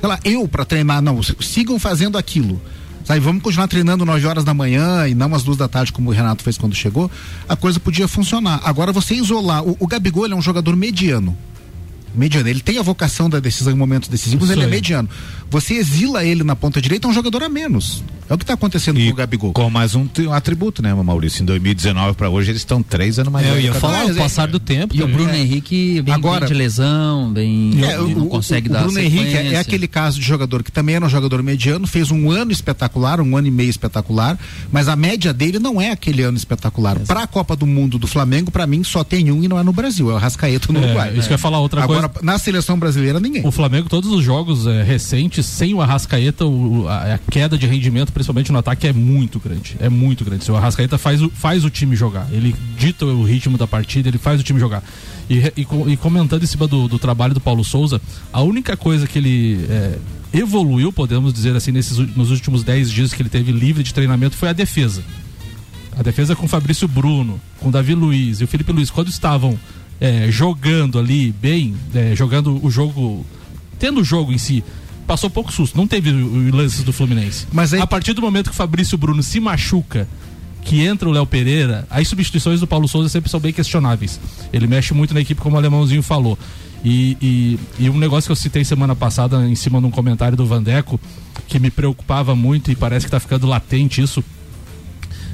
sei 0.00 0.08
lá, 0.08 0.18
eu 0.24 0.46
pra 0.46 0.64
treinar, 0.64 1.02
não, 1.02 1.20
sigam 1.22 1.78
fazendo 1.78 2.18
aquilo. 2.18 2.60
Sabe, 3.04 3.20
vamos 3.20 3.42
continuar 3.42 3.68
treinando 3.68 4.04
9 4.04 4.26
horas 4.26 4.44
da 4.44 4.52
manhã 4.52 5.08
e 5.08 5.14
não 5.14 5.34
às 5.34 5.42
duas 5.42 5.56
da 5.56 5.66
tarde, 5.66 5.90
como 5.92 6.10
o 6.10 6.12
Renato 6.12 6.42
fez 6.42 6.58
quando 6.58 6.74
chegou, 6.74 7.10
a 7.48 7.56
coisa 7.56 7.80
podia 7.80 8.06
funcionar. 8.06 8.60
Agora 8.62 8.92
você 8.92 9.14
isolar, 9.14 9.64
o, 9.64 9.76
o 9.80 9.86
Gabigol 9.86 10.26
é 10.26 10.34
um 10.34 10.42
jogador 10.42 10.76
mediano. 10.76 11.34
Mediano, 12.14 12.48
ele 12.48 12.60
tem 12.60 12.78
a 12.78 12.82
vocação 12.82 13.30
da 13.30 13.40
decisão 13.40 13.72
em 13.72 13.76
momentos 13.76 14.08
decisivos, 14.08 14.50
Isso 14.50 14.58
ele 14.58 14.66
é 14.66 14.68
mediano. 14.68 15.08
Você 15.50 15.74
exila 15.74 16.24
ele 16.24 16.44
na 16.44 16.54
ponta 16.54 16.80
direita, 16.80 17.06
é 17.06 17.10
um 17.10 17.14
jogador 17.14 17.42
a 17.42 17.48
menos. 17.48 18.02
É 18.28 18.34
o 18.34 18.36
que 18.36 18.44
está 18.44 18.52
acontecendo 18.52 19.00
com 19.00 19.08
o 19.08 19.14
Gabigol. 19.14 19.52
Com 19.54 19.70
mais 19.70 19.94
um, 19.94 20.06
um 20.18 20.32
atributo, 20.34 20.82
né, 20.82 20.92
Maurício? 20.92 21.42
Em 21.42 21.46
2019 21.46 22.12
para 22.14 22.28
hoje 22.28 22.50
eles 22.50 22.60
estão 22.60 22.82
três 22.82 23.18
anos 23.18 23.32
mais 23.32 23.46
É, 23.46 23.52
eu 23.52 23.58
ia 23.60 23.72
falar, 23.72 24.04
o 24.04 24.10
é- 24.10 24.14
passar 24.14 24.46
do 24.48 24.60
tempo. 24.60 24.94
E 24.94 25.02
o. 25.02 25.08
Bruno 25.08 25.34
Henrique 25.34 26.02
vem, 26.02 26.12
Agora- 26.12 26.40
vem 26.40 26.48
de 26.48 26.54
lesão, 26.54 27.32
vem, 27.32 27.72
É, 27.82 27.94
e 27.94 28.14
não 28.14 28.24
o, 28.24 28.28
consegue 28.28 28.68
o, 28.68 28.72
dar 28.74 28.80
o 28.80 28.84
Bruno 28.84 28.98
Henrique 29.00 29.34
é, 29.34 29.54
é 29.54 29.58
aquele 29.58 29.88
caso 29.88 30.20
de 30.20 30.26
jogador 30.26 30.62
que 30.62 30.70
também 30.70 30.96
era 30.96 31.06
um 31.06 31.08
jogador 31.08 31.42
mediano, 31.42 31.86
fez 31.86 32.10
um 32.10 32.30
ano 32.30 32.52
espetacular, 32.52 33.18
um 33.18 33.34
ano 33.34 33.48
e 33.48 33.50
meio 33.50 33.70
espetacular, 33.70 34.38
mas 34.70 34.88
a 34.88 34.94
média 34.96 35.32
dele 35.32 35.58
não 35.58 35.80
é 35.80 35.90
aquele 35.90 36.20
ano 36.22 36.36
espetacular. 36.36 36.98
Para 37.00 37.22
a 37.22 37.26
Copa 37.26 37.56
do 37.56 37.66
Mundo 37.66 37.98
do 37.98 38.06
Flamengo, 38.06 38.50
para 38.50 38.66
mim 38.66 38.84
só 38.84 39.02
tem 39.02 39.32
um 39.32 39.42
e 39.42 39.48
não 39.48 39.58
é 39.58 39.62
no 39.62 39.72
Brasil, 39.72 40.10
é 40.10 40.14
o 40.14 40.18
Rascaeta 40.18 40.70
no 40.70 40.80
É, 40.80 40.84
Uruguai. 40.84 41.12
isso 41.16 41.22
que 41.28 41.32
eu 41.32 41.36
ia 41.36 41.38
falar 41.38 41.60
outra 41.60 41.82
Agora, 41.82 42.10
coisa. 42.10 42.26
na 42.26 42.38
seleção 42.38 42.78
brasileira, 42.78 43.18
ninguém. 43.18 43.46
O 43.46 43.50
Flamengo, 43.50 43.88
todos 43.88 44.10
os 44.12 44.22
jogos 44.22 44.66
é, 44.66 44.82
sem 45.42 45.74
o 45.74 45.80
Arrascaeta, 45.80 46.44
o- 46.44 46.86
a, 46.88 47.14
a 47.14 47.18
queda 47.18 47.56
de 47.58 47.66
rendimento, 47.66 48.12
principalmente 48.12 48.50
no 48.52 48.58
ataque, 48.58 48.86
é 48.86 48.92
muito 48.92 49.38
grande. 49.38 49.76
É 49.80 49.88
muito 49.88 50.24
grande. 50.24 50.50
O 50.50 50.56
Arrascaeta 50.56 50.96
faz 50.98 51.22
o, 51.22 51.30
faz 51.30 51.64
o 51.64 51.70
time 51.70 51.94
jogar. 51.96 52.26
Ele 52.32 52.54
dita 52.78 53.04
o 53.04 53.22
ritmo 53.24 53.56
da 53.58 53.66
partida, 53.66 54.08
ele 54.08 54.18
faz 54.18 54.40
o 54.40 54.42
time 54.44 54.58
jogar. 54.60 54.82
E, 55.28 55.38
e 55.56 55.66
e 55.92 55.96
comentando 55.96 56.42
em 56.42 56.46
cima 56.46 56.66
do, 56.66 56.88
do 56.88 56.98
trabalho 56.98 57.34
do 57.34 57.40
Paulo 57.40 57.62
Souza, 57.64 58.00
a 58.32 58.40
única 58.42 58.76
coisa 58.76 59.06
que 59.06 59.18
ele 59.18 59.66
é, 59.68 59.98
evoluiu, 60.32 60.92
podemos 60.92 61.32
dizer 61.32 61.54
assim, 61.56 61.70
nesses, 61.72 61.98
nos 61.98 62.30
últimos 62.30 62.62
10 62.64 62.90
dias 62.90 63.12
que 63.12 63.20
ele 63.22 63.28
teve 63.28 63.52
livre 63.52 63.82
de 63.82 63.92
treinamento 63.92 64.36
foi 64.36 64.48
a 64.48 64.52
defesa. 64.52 65.02
A 65.98 66.02
defesa 66.02 66.36
com 66.36 66.46
Fabrício 66.46 66.86
Bruno, 66.86 67.40
com 67.58 67.70
Davi 67.70 67.94
Luiz 67.94 68.40
e 68.40 68.44
o 68.44 68.46
Felipe 68.48 68.72
Luiz, 68.72 68.88
quando 68.90 69.08
estavam 69.08 69.58
é, 70.00 70.30
jogando 70.30 70.98
ali 70.98 71.32
bem, 71.32 71.74
é, 71.94 72.14
jogando 72.14 72.64
o 72.64 72.70
jogo, 72.70 73.26
tendo 73.80 74.00
o 74.00 74.04
jogo 74.04 74.32
em 74.32 74.38
si, 74.38 74.62
passou 75.08 75.28
pouco 75.30 75.50
susto. 75.52 75.76
Não 75.76 75.86
teve 75.88 76.12
lances 76.52 76.84
do 76.84 76.92
Fluminense. 76.92 77.46
Mas 77.52 77.74
aí- 77.74 77.80
A 77.80 77.86
partir 77.86 78.12
do 78.12 78.22
momento 78.22 78.46
que 78.50 78.52
o 78.52 78.56
Fabrício 78.56 78.96
Bruno 78.96 79.22
se 79.22 79.40
machuca, 79.40 80.06
que 80.62 80.82
entra 80.84 81.08
o 81.08 81.12
Léo 81.12 81.26
Pereira, 81.26 81.86
as 81.90 82.06
substituições 82.06 82.60
do 82.60 82.66
Paulo 82.66 82.86
Souza 82.86 83.08
sempre 83.08 83.30
são 83.30 83.40
bem 83.40 83.52
questionáveis. 83.52 84.20
Ele 84.52 84.66
mexe 84.66 84.92
muito 84.94 85.14
na 85.14 85.20
equipe, 85.20 85.40
como 85.40 85.56
o 85.56 85.58
Alemãozinho 85.58 86.02
falou. 86.02 86.38
E, 86.84 87.16
e, 87.20 87.58
e 87.86 87.90
um 87.90 87.96
negócio 87.98 88.28
que 88.28 88.32
eu 88.32 88.36
citei 88.36 88.64
semana 88.64 88.94
passada 88.94 89.44
em 89.48 89.54
cima 89.56 89.80
de 89.80 89.86
um 89.86 89.90
comentário 89.90 90.36
do 90.36 90.46
Vandeco, 90.46 91.00
que 91.48 91.58
me 91.58 91.70
preocupava 91.70 92.36
muito 92.36 92.70
e 92.70 92.76
parece 92.76 93.06
que 93.06 93.10
tá 93.10 93.18
ficando 93.18 93.46
latente 93.48 94.00
isso, 94.02 94.22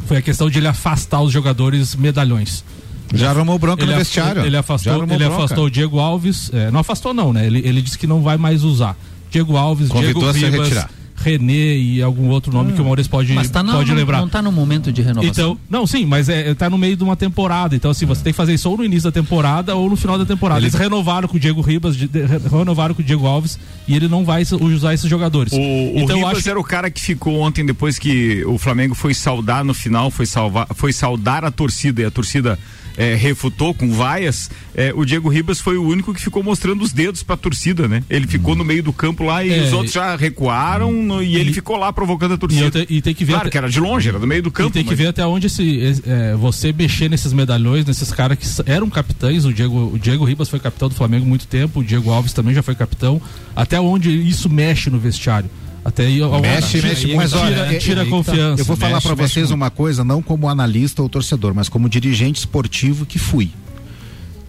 foi 0.07 0.19
a 0.19 0.23
questão 0.23 0.49
de 0.49 0.59
ele 0.59 0.69
afastar 0.69 1.21
os 1.21 1.33
jogadores 1.33 1.95
medalhões. 1.97 2.65
Já 3.13 3.31
arrumou 3.31 3.59
bronca 3.59 3.83
Ele, 3.83 3.93
no 3.93 3.99
vestiário. 3.99 4.43
ele 4.45 4.57
afastou, 4.57 4.95
ele 5.05 5.07
bronca. 5.19 5.27
afastou 5.37 5.67
o 5.67 5.71
Diego 5.71 5.99
Alves. 5.99 6.51
é, 6.53 6.71
não 6.71 6.81
afastou, 6.81 7.13
não, 7.13 7.33
né? 7.33 7.47
Ele, 7.47 7.59
ele 7.65 7.83
disse 7.83 7.99
que 7.99 8.07
não 8.07 8.23
vai 8.23 8.37
mais 8.39 8.65
usar. 8.65 8.97
Diego 9.35 9.57
Alves, 9.57 9.89
Convidou 9.89 10.33
Diego 10.33 10.47
a 10.47 10.51
Ribas, 10.51 10.69
retirar. 10.69 10.91
René 11.17 11.77
e 11.77 12.03
algum 12.03 12.29
outro 12.29 12.53
nome 12.53 12.73
que 12.73 12.81
o 12.81 12.85
Maurício 12.85 13.11
pode, 13.11 13.33
Mas 13.33 13.49
tá 13.49 13.63
na, 13.63 13.73
pode 13.73 13.89
não, 13.89 13.97
lembrar. 13.97 14.21
não 14.21 14.29
tá 14.29 14.43
no 14.43 14.53
momento 14.53 14.93
de 14.93 15.01
renovação. 15.01 15.31
Então, 15.31 15.59
não, 15.71 15.87
sim, 15.87 16.05
mas 16.05 16.29
é, 16.29 16.53
tá 16.55 16.69
no 16.69 16.77
meio 16.77 16.97
de 16.97 17.03
uma 17.05 17.17
temporada. 17.17 17.75
Então, 17.75 17.91
assim, 17.91 18.05
você 18.05 18.23
tem 18.23 18.33
que 18.33 18.37
fazer 18.37 18.53
isso 18.53 18.69
ou 18.69 18.77
no 18.77 18.85
início 18.85 19.11
da 19.11 19.13
temporada 19.13 19.75
ou 19.75 19.89
no 19.89 19.97
final 19.97 20.19
da 20.19 20.27
temporada. 20.27 20.61
Ele- 20.61 20.67
Eles 20.67 20.75
renovaram 20.79 21.27
com 21.27 21.37
o 21.37 21.41
Diego 21.41 21.61
Ribas, 21.63 21.97
de- 21.97 22.09
de- 22.09 22.25
renovaram 22.51 22.95
com 22.95 23.01
o 23.01 23.05
Diego 23.05 23.27
Alves 23.27 23.59
e 23.89 23.95
ele 23.97 24.07
não 24.07 24.25
vai 24.25 24.43
usar 24.61 24.93
esses 24.93 25.09
jogadores. 25.09 25.53
O, 25.53 25.57
o 25.57 25.93
então, 25.97 26.11
eu 26.19 26.27
Ribas 26.27 26.39
acho 26.39 26.51
era 26.51 26.61
o 26.61 26.65
cara 26.65 26.91
que 26.91 27.01
ficou 27.01 27.41
ontem 27.41 27.65
depois 27.65 27.99
que 27.99 28.45
o 28.45 28.59
Flamengo 28.59 28.95
foi 28.95 29.15
saudar 29.15 29.65
no 29.65 29.73
final, 29.73 30.11
foi, 30.11 30.27
salvar, 30.27 30.67
foi 30.75 30.93
saudar 30.93 31.45
a 31.45 31.51
torcida 31.51 32.03
e 32.03 32.05
a 32.05 32.11
torcida 32.11 32.59
eh, 32.97 33.15
refutou 33.15 33.75
com 33.75 33.93
vaias. 33.93 34.51
eh, 34.75 34.93
o 34.95 35.05
Diego 35.05 35.29
Ribas 35.29 35.61
foi 35.61 35.77
o 35.77 35.83
único 35.87 36.13
que 36.15 36.21
ficou 36.21 36.43
mostrando 36.43 36.83
os 36.83 36.93
dedos 36.93 37.23
pra 37.23 37.37
torcida, 37.37 37.87
né? 37.89 38.03
Ele 38.11 38.27
ficou 38.27 38.55
no 38.55 38.65
meio 38.65 38.83
do 38.83 38.93
campo 38.93 39.25
lá 39.25 39.45
e 39.45 39.53
É, 39.53 39.63
os 39.63 39.73
outros 39.73 39.93
já 39.93 40.17
recuaram 40.17 40.93
no- 40.93 41.23
e, 41.23 41.37
ele 41.37 41.53
ficou 41.53 41.77
lá 41.77 41.93
provocando 41.93 42.33
a 42.33 42.35
e, 42.35 42.39
torcida. 42.39 42.65
eu 42.65 42.71
te- 42.87 42.87
e 42.95 43.01
tem 43.03 43.15
que 43.15 43.25
ver 43.25 43.33
Claro 43.33 43.43
até- 43.47 43.51
que 43.53 43.59
era 43.59 43.69
de 43.71 43.81
longe, 43.81 44.09
era 44.09 44.19
do 44.19 44.27
meio 44.27 44.43
do 44.43 44.51
campo. 44.51 44.71
e 44.71 44.73
tem 44.73 44.83
que 44.85 44.91
mas- 44.91 44.99
ver 44.99 45.07
até 45.09 45.25
onde 45.27 45.47
esse, 45.47 46.01
é, 46.07 46.35
você 46.37 46.73
mexer 46.73 47.09
nesses 47.09 47.33
medalhões, 47.33 47.85
nesses 47.85 48.11
caras 48.13 48.39
que 48.39 48.47
eram 48.71 48.89
capitães. 48.91 49.45
O 49.45 49.53
Diego, 49.53 49.93
o 49.95 49.99
Diego 49.99 50.25
Ribas 50.25 50.49
foi 50.49 50.59
capitão 50.61 50.89
do 50.89 50.95
Flamengo 50.95 51.25
há 51.25 51.29
muito 51.29 51.47
tempo, 51.47 51.81
o 51.81 51.85
Diego 51.85 52.11
Alves 52.11 52.33
também 52.33 52.55
já 52.55 52.63
foi 52.63 52.75
capitão. 52.75 53.21
Até 53.55 53.81
onde 53.81 54.11
isso 54.11 54.49
mexe 54.51 54.91
no 54.91 54.99
vestiário. 54.99 55.49
Até 55.85 56.07
aí, 56.07 56.21
Mexe, 56.41 56.81
mexe 56.81 57.01
tira, 57.07 57.15
muito. 57.15 57.29
tira, 57.31 57.41
Olha, 57.43 57.79
tira 57.79 58.01
é- 58.03 58.07
a 58.07 58.09
confiança. 58.11 58.63
Eu 58.63 58.65
vou 58.65 58.77
falar 58.77 59.01
para 59.03 59.15
vocês 59.15 59.49
muito. 59.51 59.55
uma 59.61 59.71
coisa, 59.71 60.03
não 60.03 60.23
como 60.23 60.49
analista 60.49 61.03
ou 61.03 61.09
torcedor, 61.09 61.53
mas 61.55 61.69
como 61.69 61.89
dirigente 61.89 62.39
esportivo 62.39 63.05
que 63.05 63.19
fui. 63.19 63.51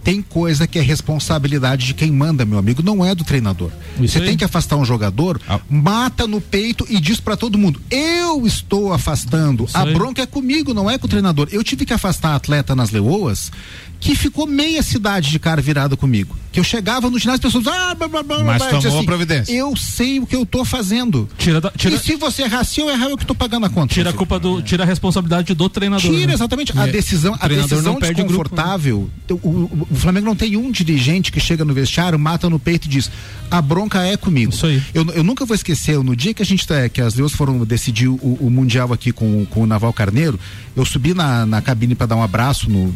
Tem 0.02 0.22
coisa 0.22 0.68
que 0.68 0.78
é 0.78 0.82
responsabilidade 0.82 1.84
de 1.86 1.92
quem 1.94 2.12
manda, 2.12 2.44
meu 2.44 2.58
amigo, 2.60 2.80
não 2.80 3.04
é 3.04 3.12
do 3.12 3.24
treinador. 3.24 3.70
Isso 4.00 4.12
Você 4.14 4.20
aí. 4.20 4.26
tem 4.28 4.36
que 4.36 4.44
afastar 4.44 4.76
um 4.76 4.84
jogador, 4.84 5.40
Ah. 5.48 5.58
mata 5.68 6.28
no 6.28 6.40
peito 6.40 6.86
e 6.88 7.00
diz 7.00 7.18
para 7.18 7.36
todo 7.36 7.58
mundo: 7.58 7.80
eu 7.90 8.46
estou 8.46 8.92
afastando. 8.92 9.64
Isso 9.64 9.76
a 9.76 9.82
aí. 9.82 9.92
bronca 9.92 10.22
é 10.22 10.26
comigo, 10.26 10.72
não 10.72 10.88
é 10.88 10.96
com 10.96 11.06
o 11.06 11.10
treinador. 11.10 11.48
Eu 11.50 11.64
tive 11.64 11.84
que 11.84 11.92
afastar 11.92 12.30
a 12.30 12.34
atleta 12.36 12.74
nas 12.76 12.90
leoas 12.92 13.50
que 13.98 14.14
ficou 14.14 14.46
meia 14.46 14.82
cidade 14.82 15.30
de 15.30 15.38
cara 15.38 15.60
virada 15.62 15.96
comigo. 15.96 16.36
Que 16.52 16.60
eu 16.60 16.64
chegava 16.64 17.10
no 17.10 17.18
ginásio 17.18 17.40
e 17.44 17.46
as 17.46 17.52
pessoas. 17.54 17.66
Ah, 17.66 17.94
blá, 17.94 18.08
blá, 18.08 18.22
blá, 18.22 18.38
Mas 18.44 18.56
blá, 18.58 18.66
tomou 18.68 18.72
eu 18.82 18.88
dizia 18.88 19.00
a 19.00 19.04
providência. 19.04 19.52
Eu 19.52 19.76
sei 19.76 20.20
o 20.20 20.26
que 20.26 20.34
eu 20.34 20.46
tô 20.46 20.64
fazendo. 20.64 21.28
Tira, 21.36 21.60
tira, 21.76 21.94
E 21.96 21.98
se 21.98 22.16
você 22.16 22.42
errar, 22.44 22.64
se 22.64 22.80
eu 22.80 22.88
errar, 22.88 23.10
eu 23.10 23.16
que 23.18 23.26
tô 23.26 23.34
pagando 23.34 23.66
a 23.66 23.68
conta. 23.68 23.92
tira 23.92 24.08
a 24.10 24.12
culpa 24.12 24.38
do. 24.38 24.62
Tira 24.62 24.82
a 24.84 24.86
responsabilidade 24.86 25.52
do 25.54 25.68
treinador. 25.68 26.10
Tira, 26.10 26.26
né? 26.28 26.32
exatamente. 26.32 26.72
A 26.78 26.88
E 26.88 26.92
decisão, 26.92 27.32
o 27.34 27.38
a 27.40 27.48
decisão 27.48 27.82
não 27.82 27.96
perde 27.96 28.22
grupo, 28.22 28.28
desconfortável. 28.44 29.10
O, 29.30 29.34
o- 29.34 29.86
o 29.90 29.94
Flamengo 29.96 30.24
não 30.26 30.36
tem 30.36 30.56
um 30.56 30.70
dirigente 30.70 31.30
que 31.30 31.40
chega 31.40 31.62
no 31.64 31.74
vestiário, 31.74 32.18
mata 32.18 32.48
no 32.48 32.58
peito 32.58 32.86
e 32.86 32.88
diz: 32.88 33.10
a 33.50 33.60
bronca 33.60 34.02
é 34.06 34.16
comigo. 34.16 34.50
Isso 34.52 34.64
aí. 34.66 34.82
Eu, 34.94 35.04
eu 35.12 35.24
nunca 35.24 35.44
vou 35.44 35.54
esquecer, 35.54 35.98
no 36.02 36.16
dia 36.16 36.32
que 36.32 36.42
a 36.42 36.46
gente 36.46 36.66
tá- 36.66 36.88
que 36.88 37.02
as 37.02 37.14
Leões 37.16 37.32
foram 37.32 37.58
decidir 37.66 38.08
o, 38.08 38.14
o 38.40 38.50
Mundial 38.50 38.92
aqui 38.94 39.12
com, 39.12 39.44
com 39.46 39.62
o 39.62 39.66
Naval 39.66 39.92
Carneiro, 39.92 40.40
eu 40.74 40.84
subi 40.86 41.12
na, 41.12 41.44
na 41.44 41.60
cabine 41.60 41.94
para 41.94 42.06
dar 42.06 42.16
um 42.16 42.22
abraço 42.22 42.70
no, 42.70 42.94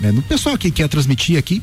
né, 0.00 0.12
no 0.12 0.22
pessoal 0.22 0.56
que, 0.58 0.70
que 0.70 0.82
ia 0.82 0.88
transmitir 0.88 1.38
aqui. 1.38 1.62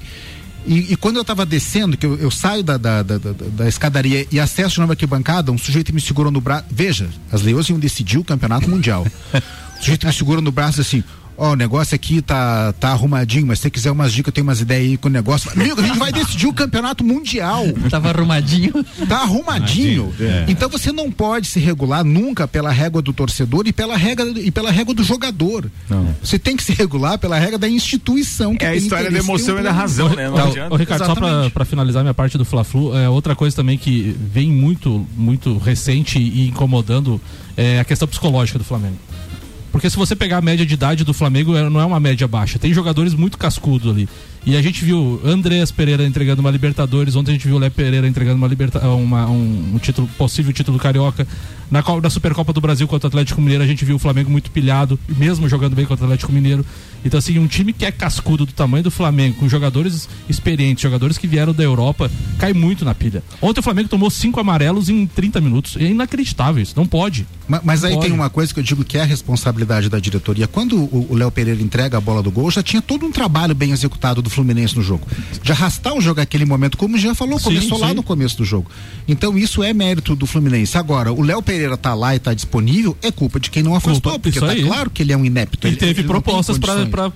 E, 0.68 0.94
e 0.94 0.96
quando 0.96 1.18
eu 1.18 1.24
tava 1.24 1.46
descendo, 1.46 1.96
que 1.96 2.06
eu, 2.06 2.18
eu 2.18 2.32
saio 2.32 2.64
da, 2.64 2.76
da, 2.76 3.04
da, 3.04 3.18
da- 3.20 3.32
da 3.34 3.68
escadaria 3.68 4.26
e 4.32 4.40
acesso 4.40 4.76
de 4.76 4.80
nova 4.80 4.94
arquibancada, 4.94 5.52
um 5.52 5.58
sujeito 5.60 5.94
me 5.94 6.02
segurou 6.02 6.32
no 6.32 6.42
braço. 6.42 6.66
Veja, 6.72 7.08
as 7.32 7.44
Leões 7.44 7.70
iam 7.70 7.78
decidir 7.78 8.18
o 8.18 8.24
campeonato 8.24 8.68
mundial. 8.68 9.06
o 9.36 9.78
sujeito 9.80 10.08
me 10.08 10.14
segurou 10.14 10.42
no 10.42 10.52
braço 10.52 10.82
assim. 10.82 11.04
Ó, 11.38 11.52
o 11.52 11.56
negócio 11.56 11.94
aqui 11.96 12.22
tá, 12.22 12.74
tá 12.80 12.90
arrumadinho, 12.92 13.46
mas 13.48 13.60
se 13.60 13.64
você 13.64 13.70
quiser 13.70 13.92
umas 13.92 14.14
dicas, 14.14 14.28
eu 14.30 14.34
tenho 14.34 14.48
umas 14.48 14.62
ideias 14.62 14.90
aí 14.92 14.98
com 14.98 15.08
o 15.08 15.12
negócio. 15.12 15.52
Amigo, 15.52 15.82
a 15.82 15.84
gente 15.86 16.00
vai 16.00 16.12
decidir 16.12 16.48
o 16.48 16.54
campeonato 16.54 17.04
mundial. 17.04 17.64
Tava 17.92 18.10
arrumadinho. 18.10 18.72
Tá 19.08 19.18
arrumadinho. 19.24 20.14
É. 20.20 20.46
Então 20.48 20.70
você 20.70 20.92
não 20.92 21.12
pode 21.12 21.48
se 21.48 21.60
regular 21.60 22.04
nunca 22.04 22.48
pela 22.48 22.72
régua 22.72 23.02
do 23.02 23.12
torcedor 23.12 23.64
e 23.68 23.74
pela 23.74 23.98
regra, 23.98 24.26
e 24.40 24.50
pela 24.52 24.72
régua 24.72 24.94
do 24.94 25.04
jogador. 25.04 25.70
Você 26.24 26.40
tem 26.40 26.56
que 26.56 26.64
se 26.64 26.74
regular 26.74 27.18
pela 27.18 27.38
regra 27.38 27.58
da 27.58 27.68
instituição. 27.70 28.56
Que 28.56 28.64
É 28.66 28.70
a 28.70 28.72
tem 28.72 28.80
história 28.80 29.12
da 29.12 29.18
emoção 29.20 29.60
e 29.60 29.64
da 29.64 29.72
razão, 29.72 30.10
né? 30.10 30.28
Não 30.30 30.36
Tá, 30.36 30.44
adianta. 30.46 30.74
ô, 30.74 30.78
Ricardo, 30.78 31.06
só 31.06 31.14
pra, 31.16 31.28
Exatamente. 31.28 31.52
pra 31.54 31.66
finalizar 31.66 32.04
minha 32.04 32.14
parte 32.14 32.38
do 32.38 32.46
Fla-Flu, 32.46 32.96
é, 32.98 33.10
outra 33.10 33.36
coisa 33.36 33.56
também 33.56 33.78
que 33.78 34.16
vem 34.32 34.50
muito, 34.52 35.06
muito 35.18 35.58
recente 35.58 36.18
e 36.20 36.48
incomodando 36.48 37.20
é 37.58 37.80
a 37.80 37.84
questão 37.86 38.08
psicológica 38.08 38.58
do 38.58 38.66
Flamengo. 38.66 38.96
Porque 39.76 39.90
se 39.90 39.98
você 39.98 40.16
pegar 40.16 40.38
a 40.38 40.42
média 40.42 40.66
de 40.66 40.74
idade 40.74 41.04
do 41.04 41.14
Flamengo, 41.14 41.54
é- 41.54 41.70
não 41.70 41.82
é 41.82 41.86
uma 41.86 42.00
média 42.00 42.26
baixa. 42.26 42.58
Tem 42.58 42.74
jogadores 42.74 43.14
muito 43.14 43.38
cascudos 43.38 43.92
ali. 43.92 44.08
E 44.46 44.56
a 44.56 44.62
gente 44.62 44.86
viu 44.86 45.20
Andreas 45.22 45.70
Pereira 45.70 46.06
entregando 46.06 46.40
uma 46.40 46.50
Libertadores, 46.50 47.14
ontem 47.18 47.32
a 47.32 47.34
gente 47.34 47.46
viu 47.46 47.58
o 47.58 47.60
Lé 47.60 47.70
Pereira 47.70 48.08
entregando 48.08 48.38
uma, 48.38 48.48
liberta, 48.48 48.80
uma- 48.88 49.28
um, 49.30 49.72
um 49.74 49.78
título, 49.78 50.08
possível 50.18 50.54
título 50.54 50.80
carioca. 50.80 51.28
Na, 51.72 51.84
na 52.02 52.10
Supercopa 52.10 52.54
do 52.54 52.62
Brasil 52.62 52.88
contra 52.88 53.08
o 53.08 53.10
Atlético 53.10 53.42
Mineiro, 53.42 53.64
a 53.64 53.68
gente 53.68 53.84
viu 53.84 53.96
o 53.96 54.00
Flamengo 54.00 54.30
muito 54.30 54.52
pilhado, 54.52 55.00
mesmo 55.18 55.50
jogando 55.50 55.76
bem 55.76 55.86
contra 55.86 56.04
o 56.04 56.08
Atlético 56.08 56.32
Mineiro. 56.32 56.66
Então, 57.04 57.18
assim, 57.20 57.38
um 57.38 57.46
time 57.48 57.72
que 57.72 57.86
é 57.86 57.92
cascudo 57.92 58.46
do 58.48 58.52
tamanho 58.52 58.84
do 58.84 58.90
Flamengo, 58.92 59.36
com 59.40 59.48
jogadores 59.48 60.10
experientes, 60.28 60.82
jogadores 60.82 61.18
que 61.20 61.28
vieram 61.28 61.54
da 61.54 61.64
Europa, 61.64 62.10
cai 62.40 62.52
muito 62.54 62.84
na 62.84 62.96
pilha. 62.96 63.24
Ontem 63.42 63.60
o 63.60 63.64
Flamengo 63.64 63.90
tomou 63.90 64.10
cinco 64.10 64.40
amarelos 64.40 64.90
em 64.90 65.06
30 65.06 65.40
minutos. 65.40 65.76
É 65.78 65.84
inacreditável 65.84 66.62
isso, 66.64 66.74
não 66.76 66.86
pode. 66.88 67.28
Ma- 67.48 67.62
Mas 67.64 67.84
aí 67.84 67.94
Pode. 67.94 68.08
tem 68.08 68.16
uma 68.16 68.28
coisa 68.30 68.52
que 68.52 68.60
eu 68.60 68.64
digo 68.64 68.84
que 68.84 68.98
é 68.98 69.02
a 69.02 69.06
responsabilidade 69.06 69.88
da 69.88 70.00
diretoria. 70.00 70.48
Quando 70.48 70.78
o 70.92 71.14
Léo 71.16 71.30
Pereira 71.32 71.62
entrega 71.62 71.98
a 71.98 72.02
bola 72.02 72.24
do 72.24 72.32
gol, 72.32 72.50
já 72.50 72.64
tinha 72.64 72.82
todo 72.82 73.06
um 73.06 73.12
trabalho 73.12 73.54
bem 73.54 73.72
executado 73.72 74.20
do 74.22 74.30
Fluminense 74.32 74.76
no 74.76 74.82
jogo. 74.82 75.06
De 75.44 75.52
arrastar 75.52 75.94
o 75.94 76.02
jogo 76.02 76.20
naquele 76.20 76.46
momento, 76.46 76.76
como 76.76 76.98
já 76.98 77.14
falou, 77.14 77.38
Sim, 77.38 77.46
começou 77.46 77.78
lá 77.80 77.90
sim. 77.90 77.94
no 77.94 78.02
começo 78.04 78.38
do 78.38 78.44
jogo. 78.46 78.70
Então 79.08 79.38
isso 79.38 79.62
é 79.62 79.74
mérito 79.74 80.16
do 80.16 80.26
Fluminense. 80.26 80.76
Agora, 80.78 81.14
o 81.14 81.22
Léo 81.22 81.42
Pereira 81.44 81.55
tá 81.78 81.94
lá 81.94 82.16
e 82.16 82.20
tá 82.20 82.34
disponível, 82.34 82.98
é 83.02 83.12
culpa 83.12 83.40
de 83.40 83.50
quem 83.50 83.64
não 83.64 83.76
afastou, 83.76 84.12
Culpa, 84.14 84.20
porque 84.20 84.38
isso 84.38 84.46
tá 84.46 84.52
aí. 84.52 84.64
claro 84.64 84.90
que 84.90 85.02
ele 85.02 85.12
é 85.14 85.18
um 85.18 85.26
inepto. 85.26 85.68
Ele 85.68 85.76
teve 85.76 85.92
ele 85.92 86.08
não 86.08 86.14
tem 86.14 86.22
propostas 86.22 86.58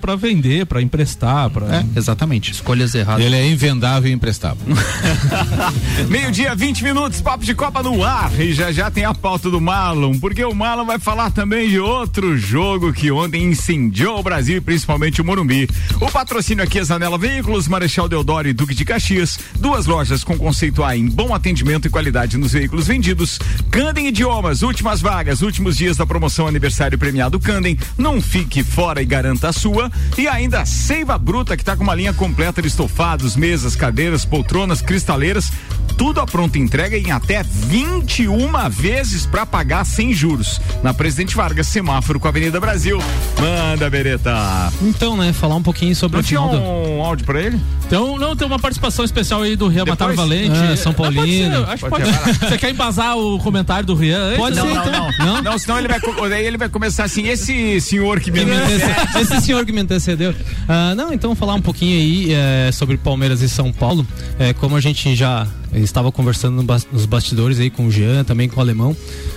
pra 0.00 0.16
vender, 0.16 0.66
pra 0.66 0.82
emprestar, 0.82 1.50
pra. 1.50 1.66
É, 1.76 1.84
exatamente. 1.96 2.52
Escolhas 2.52 2.94
erradas. 2.94 3.24
Ele 3.24 3.36
é 3.36 3.46
invendável 3.46 4.10
e 4.10 4.14
imprestável. 4.14 4.64
Meio-dia, 6.08 6.54
20 6.54 6.82
minutos, 6.84 7.20
papo 7.20 7.44
de 7.44 7.54
Copa 7.54 7.82
no 7.82 8.02
ar. 8.04 8.32
E 8.40 8.52
já 8.52 8.72
já 8.72 8.90
tem 8.90 9.04
a 9.04 9.14
pauta 9.14 9.50
do 9.50 9.60
Marlon, 9.60 10.18
porque 10.18 10.44
o 10.44 10.54
Marlon 10.54 10.84
vai 10.84 10.98
falar 10.98 11.30
também 11.30 11.68
de 11.68 11.78
outro 11.78 12.36
jogo 12.36 12.92
que 12.92 13.10
ontem 13.10 13.44
incendiou 13.44 14.18
o 14.18 14.22
Brasil 14.22 14.56
e 14.56 14.60
principalmente 14.60 15.20
o 15.20 15.24
Morumbi. 15.24 15.68
O 16.00 16.10
patrocínio 16.10 16.64
aqui 16.64 16.78
é 16.78 16.84
Zanela 16.84 17.18
Veículos, 17.18 17.68
Marechal 17.68 18.08
Deodoro 18.08 18.48
e 18.48 18.52
Duque 18.52 18.74
de 18.74 18.84
Caxias. 18.84 19.38
Duas 19.58 19.86
lojas 19.86 20.24
com 20.24 20.36
conceito 20.36 20.82
A 20.82 20.96
em 20.96 21.06
bom 21.08 21.34
atendimento 21.34 21.86
e 21.86 21.90
qualidade 21.90 22.36
nos 22.36 22.52
veículos 22.52 22.86
vendidos. 22.86 23.38
Candem 23.70 24.08
Idiomas, 24.30 24.62
últimas 24.62 25.00
vagas, 25.00 25.42
últimos 25.42 25.76
dias 25.76 25.96
da 25.96 26.06
promoção 26.06 26.46
aniversário 26.46 26.96
premiado 26.96 27.40
Candem. 27.40 27.76
Não 27.98 28.22
fique 28.22 28.62
fora 28.62 29.02
e 29.02 29.04
garanta 29.04 29.48
a 29.48 29.52
sua. 29.52 29.90
E 30.16 30.28
ainda 30.28 30.60
a 30.60 30.64
Seiva 30.66 31.18
Bruta, 31.18 31.56
que 31.56 31.62
está 31.62 31.76
com 31.76 31.82
uma 31.82 31.96
linha 31.96 32.12
completa 32.12 32.62
de 32.62 32.68
estofados, 32.68 33.34
mesas, 33.34 33.74
cadeiras, 33.74 34.24
poltronas, 34.24 34.80
cristaleiras. 34.80 35.50
Tudo 35.98 36.20
a 36.20 36.26
pronta 36.26 36.58
entrega 36.60 36.96
em 36.96 37.10
até 37.10 37.42
21 37.42 38.52
vezes 38.70 39.26
para 39.26 39.44
pagar 39.44 39.84
sem 39.84 40.14
juros. 40.14 40.60
Na 40.82 40.94
Presidente 40.94 41.34
Vargas, 41.34 41.66
semáforo 41.66 42.20
com 42.20 42.28
a 42.28 42.30
Avenida 42.30 42.60
Brasil. 42.60 42.98
Manda, 43.38 43.90
Bereta. 43.90 44.32
Então, 44.80 45.16
né, 45.16 45.32
falar 45.32 45.56
um 45.56 45.62
pouquinho 45.62 45.94
sobre 45.94 46.14
Não 46.16 46.20
a 46.20 46.22
tinha 46.22 46.40
um 46.40 47.02
áudio 47.04 47.26
para 47.26 47.42
ele? 47.42 47.60
Então, 47.86 48.16
não, 48.16 48.36
tem 48.36 48.46
uma 48.46 48.58
participação 48.58 49.04
especial 49.04 49.42
aí 49.42 49.56
do 49.56 49.66
Rian? 49.66 49.84
Matar 49.84 50.14
Valente. 50.14 50.56
Ah, 50.56 50.76
São 50.76 50.92
Não, 50.92 50.96
pode 50.96 51.16
Paulino. 51.16 51.56
ser, 51.66 51.70
acho 51.70 51.84
que 51.84 51.90
Pode 51.90 52.04
pode. 52.04 52.34
ser, 52.38 52.48
Você 52.48 52.58
quer 52.58 52.70
embasar 52.70 53.18
o 53.18 53.38
comentário 53.40 53.84
do 53.84 53.94
Rian? 53.96 54.19
Antes? 54.20 54.38
Pode 54.38 54.56
Não, 54.56 54.66
ser, 54.68 54.74
não, 54.74 54.86
então. 54.86 55.10
não, 55.18 55.26
Não? 55.34 55.42
não. 55.42 55.58
senão 55.58 55.78
ele 55.78 55.88
vai, 55.88 56.00
daí 56.30 56.46
ele 56.46 56.56
vai 56.58 56.68
começar 56.68 57.04
assim, 57.04 57.26
esse 57.28 57.80
senhor 57.80 58.20
que 58.20 58.30
me 58.30 58.40
Que 58.40 58.44
me 58.46 58.52
antece- 58.52 59.18
Esse 59.20 59.40
senhor 59.40 59.64
que 59.66 59.72
me 59.72 59.80
antecedeu. 59.80 60.34
Ah, 60.68 60.94
não, 60.94 61.12
então 61.12 61.34
falar 61.34 61.54
um 61.54 61.62
pouquinho 61.62 61.96
aí 61.98 62.32
eh, 62.32 62.70
sobre 62.72 62.96
Palmeiras 62.96 63.40
e 63.42 63.48
São 63.48 63.72
Paulo. 63.72 64.06
Eh, 64.38 64.52
como 64.54 64.76
a 64.76 64.80
gente 64.80 65.14
já 65.14 65.46
estava 65.74 66.10
conversando 66.10 66.64
nos 66.92 67.06
bastidores 67.06 67.60
aí 67.60 67.70
com 67.70 67.86
o 67.86 67.90
Jean, 67.90 68.24
também 68.24 68.48
com 68.48 68.58
o 68.58 68.60
Alemão. 68.60 68.96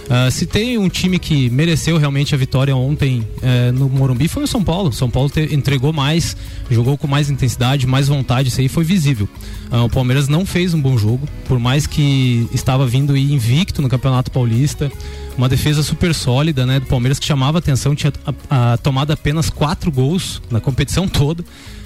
ah, 0.10 0.30
se 0.32 0.46
tem 0.46 0.78
um 0.78 0.90
time 0.90 1.20
que 1.20 1.50
mereceu 1.50 1.98
realmente 1.98 2.34
a 2.34 2.38
vitória 2.38 2.76
ontem 2.76 3.28
eh, 3.42 3.72
no 3.72 3.88
Morumbi 3.90 4.28
foi 4.28 4.44
o 4.44 4.48
São 4.48 4.64
Paulo. 4.64 4.92
São 4.92 5.10
Paulo 5.10 5.30
te- 5.30 5.54
entregou 5.54 5.94
mais, 5.94 6.36
jogou 6.70 6.98
com 6.98 7.08
mais 7.08 7.30
intensidade, 7.30 7.86
mais 7.86 8.08
vontade, 8.08 8.50
isso 8.50 8.60
aí 8.62 8.68
foi 8.68 8.84
visível. 8.84 9.28
Ah, 9.72 9.84
o 9.84 9.90
Palmeiras 9.90 10.28
não 10.28 10.46
fez 10.46 10.74
um 10.74 10.82
bom 10.82 10.98
jogo, 10.98 11.28
por 11.48 11.60
mais 11.60 11.86
que 11.88 12.48
estava 12.54 12.86
vindo 12.88 13.16
invicto 13.16 13.82
no 13.82 13.90
Campeonato 13.90 14.32
Paulista 14.32 14.92
uma 15.38 15.50
defesa 15.50 15.82
super 15.82 16.14
sólida, 16.14 16.64
né, 16.64 16.80
do 16.80 16.86
Palmeiras 16.86 17.18
que 17.18 17.26
chamava 17.26 17.58
atenção, 17.58 17.96
tinha 17.96 18.14
a, 18.50 18.74
a, 18.74 18.78
tomado 18.78 19.12
apenas 19.12 19.50
quatro 19.50 19.92
gols 19.92 20.40
na 20.52 20.60
competição 20.60 21.08
toda 21.10 21.44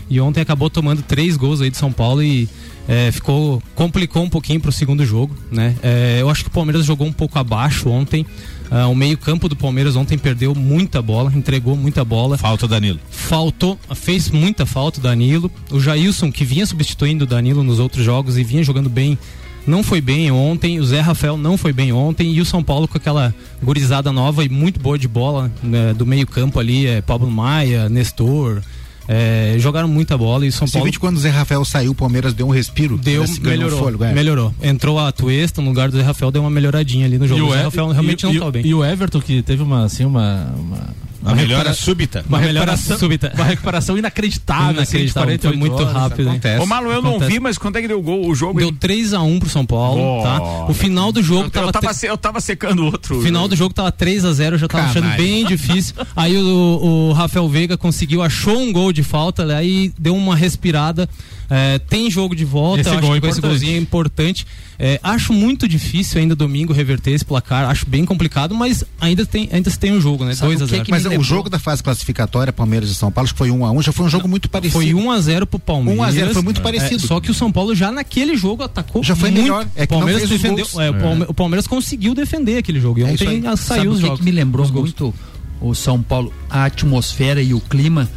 e 0.09 0.19
ontem 0.19 0.41
acabou 0.41 0.69
tomando 0.69 1.01
três 1.01 1.35
gols 1.37 1.61
aí 1.61 1.69
de 1.69 1.77
São 1.77 1.91
Paulo 1.91 2.21
e 2.23 2.47
é, 2.87 3.11
ficou 3.11 3.61
complicou 3.75 4.23
um 4.23 4.29
pouquinho 4.29 4.59
para 4.59 4.69
o 4.69 4.73
segundo 4.73 5.05
jogo, 5.05 5.35
né? 5.51 5.75
É, 5.83 6.17
eu 6.21 6.29
acho 6.29 6.43
que 6.43 6.49
o 6.49 6.53
Palmeiras 6.53 6.85
jogou 6.85 7.05
um 7.05 7.11
pouco 7.11 7.37
abaixo 7.37 7.89
ontem. 7.89 8.25
Ah, 8.69 8.87
o 8.87 8.95
meio 8.95 9.17
campo 9.17 9.47
do 9.47 9.55
Palmeiras 9.55 9.95
ontem 9.95 10.17
perdeu 10.17 10.53
muita 10.53 11.01
bola, 11.01 11.31
entregou 11.33 11.75
muita 11.75 12.03
bola. 12.03 12.37
Falta 12.37 12.65
o 12.65 12.69
Danilo. 12.69 12.99
Faltou, 13.09 13.79
fez 13.95 14.29
muita 14.29 14.65
falta 14.65 14.99
o 14.99 15.03
Danilo. 15.03 15.51
O 15.71 15.79
Jailson, 15.79 16.31
que 16.31 16.45
vinha 16.45 16.65
substituindo 16.65 17.23
o 17.23 17.27
Danilo 17.27 17.63
nos 17.63 17.79
outros 17.79 18.03
jogos 18.03 18.37
e 18.37 18.43
vinha 18.43 18.63
jogando 18.63 18.89
bem, 18.89 19.17
não 19.65 19.83
foi 19.83 20.01
bem 20.01 20.31
ontem. 20.31 20.79
O 20.79 20.85
Zé 20.85 21.01
Rafael 21.01 21.37
não 21.37 21.57
foi 21.57 21.71
bem 21.71 21.91
ontem. 21.91 22.33
E 22.33 22.41
o 22.41 22.45
São 22.45 22.63
Paulo 22.63 22.87
com 22.87 22.97
aquela 22.97 23.33
gurizada 23.63 24.11
nova 24.11 24.43
e 24.43 24.49
muito 24.49 24.79
boa 24.79 24.97
de 24.97 25.07
bola 25.07 25.51
né, 25.63 25.93
do 25.93 26.05
meio-campo 26.05 26.59
ali, 26.59 26.87
é 26.87 27.01
Pablo 27.01 27.29
Maia, 27.29 27.89
Nestor. 27.89 28.61
É, 29.07 29.55
jogaram 29.59 29.87
muita 29.87 30.17
bola 30.17 30.45
e 30.45 30.49
o 30.49 30.51
São 30.51 30.67
Você 30.67 30.73
Paulo 30.73 30.85
vê 30.85 30.91
que 30.91 30.99
quando 30.99 31.17
o 31.17 31.19
Zé 31.19 31.29
Rafael 31.29 31.63
saiu, 31.63 31.91
o 31.91 31.95
Palmeiras 31.95 32.33
deu 32.33 32.47
um 32.47 32.51
respiro. 32.51 32.97
deu, 32.97 33.23
ganhou 33.23 33.41
melhorou, 33.43 33.79
fôlego, 33.79 34.03
é. 34.03 34.13
melhorou. 34.13 34.53
Entrou 34.61 34.99
a 34.99 35.11
Tuesta 35.11 35.61
no 35.61 35.69
lugar 35.69 35.89
do 35.89 35.97
Zé 35.97 36.03
Rafael, 36.03 36.31
deu 36.31 36.41
uma 36.41 36.49
melhoradinha 36.49 37.05
ali 37.05 37.17
no 37.17 37.27
jogo. 37.27 37.39
E 37.39 37.43
O 37.43 37.51
Zé 37.51 37.59
E- 37.59 37.63
Rafael 37.63 37.87
realmente 37.89 38.21
e- 38.21 38.23
não 38.25 38.31
e- 38.31 38.35
estava 38.35 38.51
bem. 38.51 38.65
E 38.65 38.73
o 38.73 38.83
Everton, 38.83 39.21
que 39.21 39.41
teve 39.41 39.63
uma, 39.63 39.85
assim, 39.85 40.03
uma, 40.05 40.53
uma 40.57 40.89
A 41.25 41.35
melhora 41.35 41.73
súbita. 41.73 42.23
Uma 42.27 42.39
melhora 42.39 42.71
recuperação, 42.71 42.97
súbita. 42.99 43.31
Uma 43.35 43.45
recuperação 43.45 43.97
inacreditável, 43.97 44.81
assim, 44.81 44.97
Inacreditável, 44.97 45.27
48 45.39 45.47
foi 45.47 45.57
muito 45.69 45.81
horas, 45.83 45.93
rápido? 45.93 46.29
Acontece. 46.29 46.61
Ô, 46.63 46.65
Malu, 46.65 46.91
eu 46.91 47.01
não 47.01 47.09
Acontece. 47.11 47.31
vi, 47.31 47.39
mas 47.39 47.57
quanto 47.57 47.75
é 47.77 47.81
que 47.81 47.87
deu 47.87 47.99
o 47.99 48.01
gol, 48.01 48.27
o 48.27 48.35
jogo? 48.35 48.59
Deu 48.59 48.69
hein? 48.69 48.77
3 48.79 49.13
a 49.13 49.21
1 49.21 49.39
pro 49.39 49.49
São 49.49 49.65
Paulo, 49.65 50.01
Oh. 50.19 50.23
tá? 50.23 50.65
O 50.69 50.73
final 50.73 51.11
do 51.11 51.21
jogo 51.21 51.45
eu, 51.45 51.49
tava 51.49 51.67
eu, 51.67 51.71
tava, 51.71 51.93
se- 51.93 52.07
eu 52.07 52.17
tava 52.17 52.39
secando 52.41 52.83
o 52.83 52.85
outro. 52.85 53.17
O 53.19 53.21
final 53.21 53.47
do 53.47 53.55
jogo 53.55 53.73
tava 53.73 53.91
3 53.91 54.23
a 54.25 54.33
0 54.33 54.55
eu 54.55 54.59
já 54.59 54.67
tava 54.67 54.85
achando 54.85 55.03
Canalha. 55.03 55.17
bem 55.21 55.45
difícil. 55.45 55.95
Aí 56.15 56.37
o, 56.37 57.09
o 57.09 57.13
Rafael 57.13 57.47
Veiga 57.49 57.77
conseguiu, 57.77 58.21
achou 58.21 58.57
um 58.59 58.71
gol 58.71 58.91
de 58.93 59.03
falta, 59.03 59.45
né? 59.45 59.55
aí 59.55 59.91
deu 59.99 60.15
uma 60.15 60.35
respirada. 60.35 61.09
É, 61.49 61.79
tem 61.79 62.11
jogo 62.11 62.35
de 62.35 62.43
volta, 62.43 62.81
Esse 62.81 62.89
eu 62.89 62.93
acho 62.97 63.01
gol 63.01 63.15
é 63.15 63.17
esse 63.19 63.27
importante. 63.27 63.47
golzinho 63.49 63.73
é 63.75 63.77
importante. 63.79 64.47
É, 64.77 64.99
acho 65.01 65.31
muito 65.31 65.65
difícil 65.67 66.19
ainda 66.19 66.35
domingo 66.35 66.73
reverter 66.73 67.11
esse 67.11 67.23
placar, 67.25 67.69
acho 67.69 67.85
bem 67.89 68.03
complicado, 68.05 68.53
mas 68.53 68.83
ainda 68.99 69.25
tem, 69.25 69.49
ainda 69.51 69.69
se 69.69 69.79
tem 69.79 69.91
um 69.93 70.01
jogo, 70.01 70.25
né? 70.25 70.35
Sabe 70.35 70.49
2 70.55 70.61
a 70.61 70.65
o 70.65 70.67
que 70.67 70.73
0 70.75 70.85
que 70.85 70.91
Mas 70.91 71.05
me 71.05 71.17
o 71.17 71.23
jogo 71.23 71.49
da 71.49 71.57
fase 71.57 71.81
classificatória, 71.81 72.51
Palmeiras 72.51 72.89
e 72.89 72.95
São 72.95 73.09
Paulo, 73.11 73.25
acho 73.25 73.33
que 73.33 73.37
foi 73.37 73.49
1 73.49 73.65
a 73.65 73.71
1 73.71 73.81
já 73.81 73.91
foi 73.93 74.05
um 74.05 74.09
jogo 74.09 74.27
muito 74.27 74.49
parecido. 74.49 74.73
Foi 74.83 74.93
1 74.93 75.09
a 75.09 75.19
0 75.21 75.47
pro 75.47 75.57
Palmeiras. 75.57 75.99
1 75.99 76.03
a 76.03 76.11
0, 76.11 76.33
foi 76.33 76.41
muito 76.43 76.61
parecido. 76.61 77.03
É, 77.03 77.07
só 77.07 77.19
que 77.21 77.31
o 77.31 77.33
São 77.33 77.51
Paulo 77.51 77.73
já 77.73 77.91
naquele 77.93 78.35
jogo 78.35 78.61
atacou 78.63 79.01
Já 79.01 79.15
foi 79.15 79.31
muito. 79.31 79.43
melhor, 79.43 79.65
é 79.75 79.83
o 79.83 79.87
que 79.87 79.93
não 79.93 79.99
Palmeiras 79.99 80.29
defendeu, 80.29 80.65
gols. 80.65 80.77
é, 80.79 80.89
o 80.89 80.93
Palme- 80.95 81.25
o 81.29 81.33
Palmeiras 81.33 81.65
conseguiu 81.65 82.13
defender 82.13 82.57
aquele 82.57 82.79
jogo. 82.81 82.99
E 82.99 83.03
É 83.03 83.05
ontem 83.05 83.41
saiu 83.55 83.57
Sabe 83.57 83.87
os 83.87 83.99
jogos. 83.99 84.19
que 84.19 84.25
me 84.25 84.31
lembrou 84.31 84.65
os 84.65 84.69
gols. 84.71 84.83
muito 84.93 85.13
o 85.59 85.73
São 85.73 86.03
Paulo, 86.03 86.31
a 86.49 86.65
atmosfera 86.65 87.41
e 87.41 87.53
o 87.53 87.59
clima? 87.59 88.07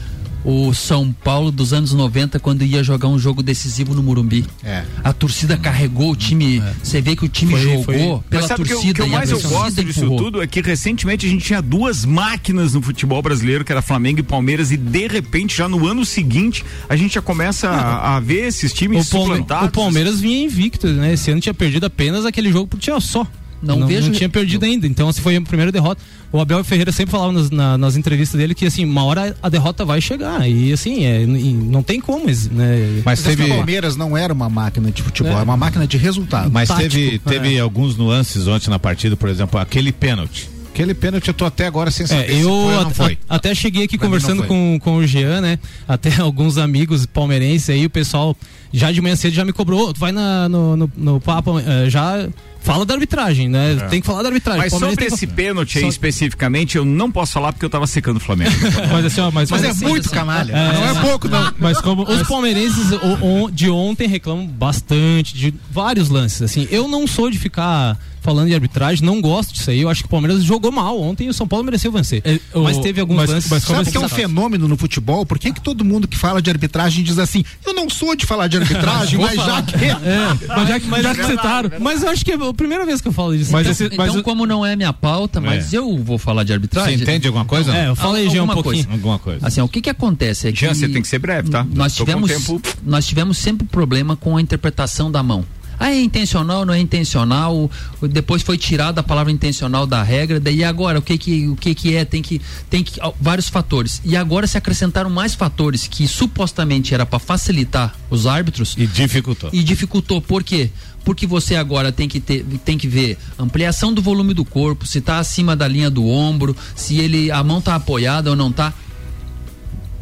O 0.45 0.73
São 0.73 1.13
Paulo 1.13 1.51
dos 1.53 1.73
anos 1.73 1.93
90, 1.93 2.39
quando 2.41 2.65
ia 2.65 2.83
jogar 2.83 3.09
um 3.09 3.19
jogo 3.19 3.43
decisivo 3.43 3.95
no 3.95 4.03
Murumbi. 4.03 4.45
É. 4.65 4.85
A 5.05 5.13
torcida 5.13 5.57
carregou 5.57 6.13
o 6.13 6.17
time. 6.17 6.63
Você 6.83 7.01
vê 7.01 7.15
que 7.15 7.25
o 7.25 7.29
time 7.29 7.53
Foi- 7.53 7.61
jogou 7.63 7.85
foi- 7.85 7.95
pela 7.97 8.23
Mas 8.33 8.45
sabe 8.47 8.63
o 8.63 8.65
que, 8.65 8.73
eu- 8.73 8.77
torcida 8.77 8.95
que 8.95 9.01
eu 9.03 9.07
e 9.07 9.09
a 9.09 9.13
mais 9.19 9.31
eu 9.31 9.39
torcida 9.39 9.61
gosto 9.61 9.85
disso 9.85 10.01
empurrou. 10.01 10.19
tudo 10.19 10.43
é 10.43 10.47
que 10.47 10.61
recentemente 10.63 11.27
a 11.27 11.29
gente 11.29 11.45
tinha 11.45 11.61
duas 11.61 12.05
máquinas 12.05 12.73
no 12.73 12.81
futebol 12.81 13.21
brasileiro, 13.21 13.65
que 13.65 13.73
era 13.73 13.83
Flamengo 13.83 14.21
e 14.21 14.23
Palmeiras, 14.23 14.73
e 14.73 14.77
de 14.79 15.07
repente, 15.09 15.57
já 15.57 15.69
no 15.69 15.87
ano 15.87 16.05
seguinte, 16.07 16.65
a 16.89 16.97
gente 16.97 17.15
já 17.15 17.23
começa 17.23 17.69
a, 17.69 18.17
a 18.17 18.21
ver 18.21 18.47
esses 18.47 18.73
times 18.73 19.07
O, 19.09 19.11
Palme- 19.11 19.27
suplantados. 19.35 19.69
o 19.69 19.73
Palmeiras 19.73 20.21
vinha 20.21 20.45
invicto, 20.45 20.87
né? 20.87 21.13
Esse 21.13 21.31
ano 21.31 21.41
tinha 21.41 21.53
perdido 21.55 21.85
apenas 21.85 22.25
aquele 22.25 22.51
jogo 22.51 22.67
pro 22.67 22.79
Tia 22.79 22.99
só. 23.01 23.27
Não 23.63 23.87
vejo- 23.87 24.09
Não 24.09 24.15
tinha 24.15 24.29
perdido 24.29 24.65
ainda. 24.65 24.87
Então, 24.87 25.09
essa 25.09 25.21
foi 25.21 25.37
a 25.37 25.41
primeira 25.43 25.71
derrota. 25.71 26.01
O 26.33 26.41
Abel 26.41 26.63
Ferreira 26.65 26.91
sempre 26.93 27.13
falava 27.13 27.33
nas, 27.33 27.51
na- 27.51 27.77
nas 27.77 27.97
entrevistas 27.97 28.39
dele 28.39 28.55
que, 28.55 28.65
assim, 28.65 28.85
uma 28.85 29.05
hora 29.05 29.37
a 29.43 29.49
derrota 29.49 29.85
vai 29.85 30.01
chegar. 30.01 30.49
E, 30.49 30.73
assim, 30.73 31.05
é, 31.05 31.23
e 31.23 31.27
não 31.53 31.83
tem 31.83 32.01
como, 32.01 32.25
né? 32.27 33.03
Mas 33.05 33.25
é 33.27 33.31
teve. 33.31 33.45
o 33.45 33.49
Palmeiras 33.49 33.97
não 33.97 34.17
era 34.17 34.33
uma 34.33 34.49
máquina 34.49 34.91
de 34.91 35.03
futebol, 35.03 35.33
É. 35.33 35.35
era 35.37 35.45
uma 35.45 35.57
máquina 35.57 35.87
de 35.87 35.97
resultado. 35.97 36.51
Mas 36.51 36.69
tático, 36.69 36.89
teve, 36.91 37.19
teve 37.19 37.57
é. 37.57 37.61
alguns 37.61 37.97
nuances 37.97 38.47
ontem 38.47 38.71
na 38.71 38.79
partida, 38.79 39.17
por 39.17 39.29
exemplo, 39.29 39.61
aquele 39.61 39.93
pênalti. 39.93 40.49
Aquele 40.73 40.95
pênalti 40.95 41.27
eu 41.29 41.35
tô 41.35 41.45
até 41.45 41.67
agora 41.67 41.91
sem 41.91 42.07
saber 42.07 42.31
É, 42.31 42.35
se 42.37 42.41
eu 42.41 42.49
foi 42.95 43.19
não 43.19 43.35
a- 43.35 43.37
até 43.37 43.55
cheguei 43.55 43.85
aqui 43.85 43.99
Pra 43.99 44.07
conversando 44.07 44.43
não 44.43 44.47
com, 44.49 44.79
com 44.81 44.97
o 44.99 45.07
Jean, 45.07 45.41
né? 45.41 45.59
Até 45.87 46.11
alguns 46.23 46.57
amigos 46.59 47.05
palmeirenses 47.07 47.69
aí, 47.69 47.85
o 47.85 47.91
pessoal 47.91 48.35
já 48.73 48.91
de 48.93 49.01
manhã 49.03 49.17
cedo 49.17 49.35
já 49.35 49.45
me 49.45 49.53
cobrou, 49.53 49.89
"Ô, 49.89 49.93
tu 49.93 49.99
vai 50.01 50.13
na- 50.13 50.49
no, 50.49 50.77
no, 50.77 50.93
no 50.97 51.21
papo, 51.21 51.59
eh, 51.59 51.91
já 51.91 52.27
fala 52.61 52.85
da 52.85 52.95
arbitragem, 52.95 53.49
né? 53.49 53.77
Tem 53.91 54.01
que 54.01 54.07
falar 54.07 54.23
da 54.23 54.29
arbitragem. 54.29 54.61
É. 54.61 54.71
Mas 54.71 54.73
sobre 54.79 55.05
esse 55.07 55.27
que- 55.27 55.33
pênalti 55.33 55.79
aí 55.79 55.85
Só- 55.85 55.89
especificamente, 55.89 56.77
eu 56.77 56.85
não 56.85 57.11
posso 57.11 57.33
falar 57.33 57.53
porque 57.53 57.65
eu 57.65 57.71
tava 57.71 57.87
secando 57.87 58.17
o 58.19 58.21
Flamengo. 58.21 58.51
Mas 58.93 59.05
assim, 59.07 59.21
ó, 59.21 59.31
mas, 59.31 59.51
Mas 59.51 59.63
é 59.65 59.69
assim, 59.71 59.85
muito 59.87 60.07
assim, 60.07 60.15
canalha. 60.15 60.53
é, 60.53 60.73
não 60.75 60.89
é 60.89 61.01
pouco, 61.03 61.29
não. 61.29 61.53
Mas 61.59 61.81
como 61.81 62.03
os 62.03 62.23
palmeirenses 62.29 62.91
o- 62.93 63.45
o- 63.45 63.51
de 63.51 63.69
ontem 63.71 64.07
reclamam 64.09 64.47
bastante 64.47 65.35
de 65.35 65.55
vários 65.71 66.09
lances. 66.09 66.43
Assim, 66.43 66.67
eu 66.71 66.87
não 66.89 67.07
sou 67.07 67.31
de 67.31 67.39
ficar 67.39 67.99
falando 68.21 68.49
de 68.49 68.55
arbitragem, 68.55 69.05
não 69.05 69.21
gosto 69.21 69.53
disso 69.55 69.71
aí. 69.71 69.81
Eu 69.81 69.89
acho 69.89 70.03
que 70.03 70.07
o 70.07 70.11
Palmeiras 70.11 70.43
jogou 70.45 70.71
mal 70.71 71.01
ontem 71.01 71.27
e 71.27 71.31
o 71.31 71.35
São 71.35 71.47
Paulo 71.49 71.65
mereceu 71.65 71.91
vencer. 71.91 72.23
É, 72.25 72.39
o- 72.55 72.63
mas 72.63 72.79
teve 72.79 73.01
alguns 73.01 73.17
mas- 73.17 73.31
lances. 73.31 73.51
mas 73.51 73.65
como 73.65 73.79
Sabe 73.79 73.91
que 73.91 73.97
é 73.97 74.01
um 74.01 74.09
fenômeno 74.09 74.69
no 74.69 74.77
futebol? 74.77 75.25
Por 75.27 75.39
que, 75.39 75.53
que 75.53 75.61
todo 75.61 75.85
mundo 75.85 76.07
que 76.07 76.17
fala 76.17 76.41
de 76.43 76.51
arbitragem 76.51 77.03
diz 77.05 77.19
assim, 77.19 77.45
eu 77.67 77.73
não 77.75 77.89
sou 77.89 78.15
de 78.15 78.27
falar 78.27 78.47
de 78.49 78.57
arbitragem, 78.59 79.19
mas 79.21 79.35
já 79.37 79.63
que. 79.63 79.75
É, 79.85 80.49
mas 80.49 80.69
já 80.69 80.81
que, 80.81 80.87
Mas, 80.87 81.03
já 81.03 81.15
que 81.15 81.25
citaram. 81.25 81.71
mas 81.81 82.03
eu 82.03 82.09
acho 82.11 82.25
que 82.25 82.33
é 82.33 82.35
a 82.35 82.55
primeira 82.55 82.85
vez 82.87 83.01
que 83.01 83.09
eu 83.09 83.13
falo 83.13 83.37
disso. 83.37 83.53
Mas 83.53 83.63
Então, 83.63 83.73
esse- 83.73 83.85
Então, 83.85 83.97
mas 84.07 84.15
o- 84.17 84.23
como 84.23 84.47
não 84.47 84.65
é 84.65 84.77
minha 84.77 84.93
pauta, 84.93 85.41
mas 85.41 85.73
eu 85.73 85.97
vou 86.03 86.19
falar 86.19 86.43
de 86.43 86.49
Você 86.49 86.55
arbitragem. 86.55 86.95
entende 87.01 87.27
alguma 87.27 87.45
coisa? 87.45 87.75
É, 87.75 87.89
eu 87.89 87.97
falei 87.97 88.27
Al- 88.27 88.35
já 88.35 88.43
um 88.43 88.47
pouquinho. 88.47 88.63
coisa. 88.85 88.91
Alguma 88.93 89.19
coisa. 89.19 89.47
Assim, 89.47 89.61
o 89.61 89.69
que 89.69 89.81
que 89.81 89.91
acontece 89.91 90.49
é 90.49 90.53
que 90.53 90.61
Jean, 90.61 90.75
você 90.75 90.89
tem 90.89 91.01
que 91.03 91.09
ser 91.09 91.19
breve, 91.19 91.51
tá? 91.51 91.67
nós 91.75 91.95
Tô 91.95 92.05
tivemos 92.05 92.31
tempo. 92.31 92.61
nós 92.85 93.07
tivemos 93.07 93.39
sempre 93.39 93.67
problema 93.67 94.17
com 94.17 94.37
a 94.37 94.41
interpretação 94.41 95.11
da 95.11 95.23
mão. 95.23 95.45
Ah, 95.83 95.91
é 95.91 95.99
intencional, 95.99 96.67
não 96.67 96.75
é 96.75 96.79
intencional. 96.79 97.71
Depois 98.03 98.43
foi 98.43 98.59
tirada 98.59 99.01
a 99.01 99.03
palavra 99.03 99.33
intencional 99.33 99.87
da 99.87 100.03
regra. 100.03 100.39
Daí 100.39 100.63
agora 100.63 100.99
o 100.99 101.03
que 101.03 101.17
que 101.17 101.49
o 101.49 101.57
que 101.57 101.75
que 101.75 101.95
é? 101.97 102.05
Tem 102.05 102.21
que 102.21 102.39
tem 102.69 102.85
que 102.85 103.01
ó, 103.01 103.13
vários 103.19 103.49
fatores. 103.49 104.03
E 104.05 104.15
agora 104.15 104.47
se 104.47 104.59
acrescentaram 104.59 105.09
mais 105.09 105.35
fatores 105.35 105.89
que 105.89 106.07
supostamente 106.07 106.93
era 106.93 107.07
para 107.07 107.19
facilitar 107.19 107.97
os 108.11 108.27
árbitros 108.27 108.75
E 108.77 108.87
dificultou. 108.87 109.49
e 109.55 109.63
dificultou. 109.63 110.21
Por 110.21 110.45
quê? 110.45 110.69
Porque 111.03 111.27
você 111.27 111.57
agora 111.57 111.91
tem 111.91 112.07
que 112.07 112.21
ter, 112.21 112.45
tem 112.63 112.77
que 112.77 112.87
ver 112.87 113.17
ampliação 113.39 113.91
do 113.91 114.03
volume 114.03 114.35
do 114.35 114.45
corpo, 114.45 114.87
se 114.87 114.99
está 114.99 115.19
acima 115.19 115.57
da 115.57 115.67
linha 115.67 115.89
do 115.91 116.07
ombro, 116.07 116.55
se 116.77 116.99
ele 116.99 117.31
a 117.31 117.43
mão 117.43 117.59
está 117.59 117.75
apoiada 117.75 118.29
ou 118.29 118.37
não 118.37 118.51
está. 118.51 118.75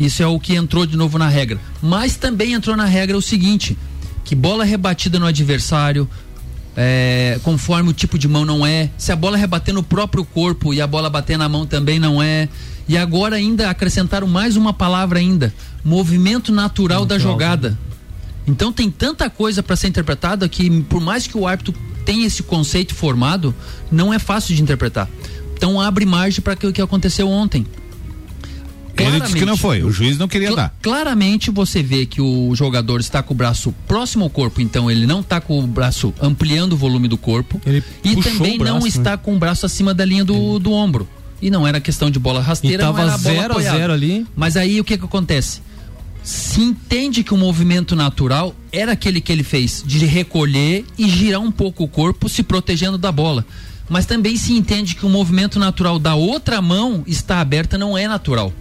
Isso 0.01 0.23
é 0.23 0.27
o 0.27 0.41
que 0.41 0.55
entrou 0.57 0.85
de 0.87 0.97
novo 0.97 1.19
na 1.19 1.29
regra. 1.29 1.61
Mas 1.81 2.17
também 2.17 2.53
entrou 2.53 2.77
na 2.77 2.85
regra 2.85 3.17
o 3.17 3.23
seguinte: 3.23 3.79
que 4.29 4.35
bola 4.35 4.63
rebatida 4.63 5.19
no 5.19 5.25
adversário, 5.25 6.07
é, 6.77 7.41
conforme 7.43 7.89
o 7.89 7.95
tipo 7.95 8.19
de 8.19 8.29
mão 8.29 8.45
não 8.45 8.67
é, 8.67 8.91
se 8.99 9.11
a 9.11 9.17
bola 9.17 9.39
rebater 9.39 9.73
no 9.73 9.83
próprio 9.83 10.23
corpo 10.23 10.75
e 10.75 10.83
a 10.83 10.87
bola 10.87 11.09
bater 11.09 11.39
na 11.39 11.49
mão 11.49 11.65
também 11.65 11.99
não 11.99 12.23
é. 12.23 12.47
E 12.87 12.99
agora 12.99 13.37
ainda 13.37 13.71
acrescentaram 13.71 14.27
mais 14.27 14.55
uma 14.55 14.75
palavra 14.75 15.19
ainda: 15.19 15.51
movimento 15.83 16.53
natural 16.53 17.07
da 17.07 17.19
jogada. 17.19 17.79
Então 18.47 18.71
tem 18.71 18.91
tanta 18.91 19.31
coisa 19.31 19.63
para 19.63 19.77
ser 19.77 19.89
interpretada 19.89 20.47
que 20.47 20.83
por 20.83 21.01
mais 21.01 21.27
que 21.27 21.39
o 21.39 21.47
árbitro 21.47 21.73
tenha 22.05 22.27
esse 22.27 22.43
conceito 22.43 22.95
formado, 22.95 23.55
não 23.91 24.13
é 24.13 24.19
fácil 24.19 24.55
de 24.55 24.61
interpretar. 24.61 25.09
Então 25.55 25.81
abre 25.81 26.05
margem 26.05 26.43
para 26.43 26.53
o 26.53 26.73
que 26.73 26.83
aconteceu 26.83 27.31
ontem. 27.31 27.67
Ele 29.05 29.21
disse 29.21 29.35
que 29.37 29.45
não 29.45 29.57
foi, 29.57 29.83
o 29.83 29.91
juiz 29.91 30.19
não 30.19 30.27
queria 30.29 30.49
Cla- 30.49 30.57
dar. 30.63 30.75
Claramente 30.83 31.51
você 31.51 31.83
vê 31.83 32.07
que 32.07 32.21
o 32.21 32.55
jogador 32.55 33.01
está 33.01 33.23
com 33.23 33.33
o 33.35 33.37
braço 33.37 33.73
próximo 33.87 34.25
ao 34.25 34.31
corpo, 34.31 34.61
então 34.61 34.91
ele 34.91 35.07
não 35.07 35.21
está 35.21 35.41
com 35.41 35.59
o 35.59 35.67
braço 35.67 36.13
ampliando 36.21 36.73
o 36.73 36.77
volume 36.77 37.09
do 37.09 37.17
corpo 37.17 37.61
Ele 37.67 37.83
e 38.05 38.17
também 38.17 38.59
braço, 38.59 38.75
não 38.75 38.81
né? 38.83 38.89
está 38.89 39.17
com 39.17 39.35
o 39.37 39.39
braço 39.39 39.65
acima 39.67 39.93
da 39.95 40.05
linha 40.05 40.25
do, 40.25 40.59
do 40.59 40.73
ombro. 40.73 41.09
E 41.41 41.51
não 41.51 41.67
era 41.67 41.81
questão 41.81 42.11
de 42.11 42.19
bola 42.19 42.41
E 42.41 42.43
rasteira, 42.43 42.85
não 42.85 42.93
tava 42.93 43.09
era 43.09 43.19
bola 43.19 43.33
0 43.35 43.41
a 43.41 43.47
apoiada. 43.47 43.79
0 43.79 43.93
ali. 43.93 44.27
Mas 44.35 44.57
aí 44.57 44.81
o 44.81 44.85
que 44.85 44.99
que 44.99 45.05
acontece? 45.05 45.61
Se 46.23 46.61
entende 46.61 47.23
que 47.23 47.33
o 47.33 47.37
movimento 47.37 47.95
natural 47.97 48.55
era 48.73 48.93
aquele 48.93 49.21
que 49.21 49.31
ele 49.33 49.45
fez, 49.45 49.83
de 49.87 50.05
recolher 50.05 50.85
e 50.99 51.09
girar 51.09 51.41
um 51.41 51.51
pouco 51.51 51.85
o 51.85 51.89
corpo, 51.89 52.29
se 52.29 52.43
protegendo 52.43 52.99
da 52.99 53.11
bola. 53.13 53.47
Mas 53.89 54.05
também 54.05 54.37
se 54.37 54.53
entende 54.53 54.95
que 54.95 55.07
o 55.07 55.09
movimento 55.09 55.59
natural 55.59 55.99
da 55.99 56.15
outra 56.15 56.61
mão 56.61 57.03
está 57.07 57.41
aberta, 57.41 57.79
não 57.79 57.97
é 57.97 58.07
natural. 58.07 58.53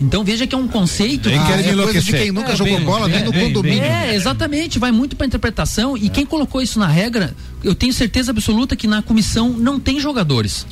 Então 0.00 0.22
veja 0.22 0.46
que 0.46 0.54
é 0.54 0.58
um 0.58 0.68
conceito. 0.68 1.28
Ah, 1.28 1.32
é 1.60 1.74
coisa 1.74 2.00
de 2.00 2.12
quem 2.12 2.30
nunca 2.30 2.52
É, 2.52 2.56
jogou 2.56 2.76
bem, 2.76 2.84
bola 2.84 3.08
nem 3.08 3.24
no 3.24 3.32
bem, 3.32 3.46
condomínio. 3.52 3.82
É, 3.82 4.14
exatamente, 4.14 4.78
vai 4.78 4.92
muito 4.92 5.16
pra 5.16 5.26
interpretação. 5.26 5.96
E 5.96 6.08
quem 6.08 6.24
colocou 6.24 6.62
isso 6.62 6.78
na 6.78 6.86
regra, 6.86 7.34
eu 7.64 7.74
tenho 7.74 7.92
certeza 7.92 8.30
absoluta 8.30 8.76
que 8.76 8.86
na 8.86 9.02
comissão 9.02 9.50
não 9.50 9.80
tem 9.80 9.98
jogadores. 9.98 10.64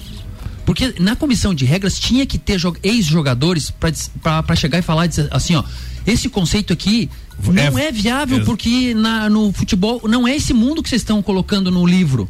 Porque 0.64 0.94
na 1.00 1.14
comissão 1.16 1.54
de 1.54 1.64
regras 1.64 1.98
tinha 1.98 2.24
que 2.26 2.38
ter 2.38 2.58
jo- 2.58 2.76
ex-jogadores 2.82 3.72
pra 4.22 4.56
chegar 4.56 4.78
e 4.78 4.82
falar 4.82 5.06
dizer 5.06 5.28
assim, 5.30 5.54
ó. 5.56 5.64
Esse 6.06 6.28
conceito 6.28 6.72
aqui 6.72 7.10
não 7.72 7.76
é, 7.78 7.90
viável 7.90 8.38
ex- 8.38 8.46
porque 8.46 8.94
na- 8.94 9.28
no 9.28 9.52
futebol 9.52 10.00
não 10.08 10.26
é 10.26 10.36
esse 10.36 10.52
mundo 10.52 10.82
que 10.82 10.88
vocês 10.88 11.02
estão 11.02 11.20
colocando 11.22 11.70
no 11.70 11.84
livro. 11.84 12.28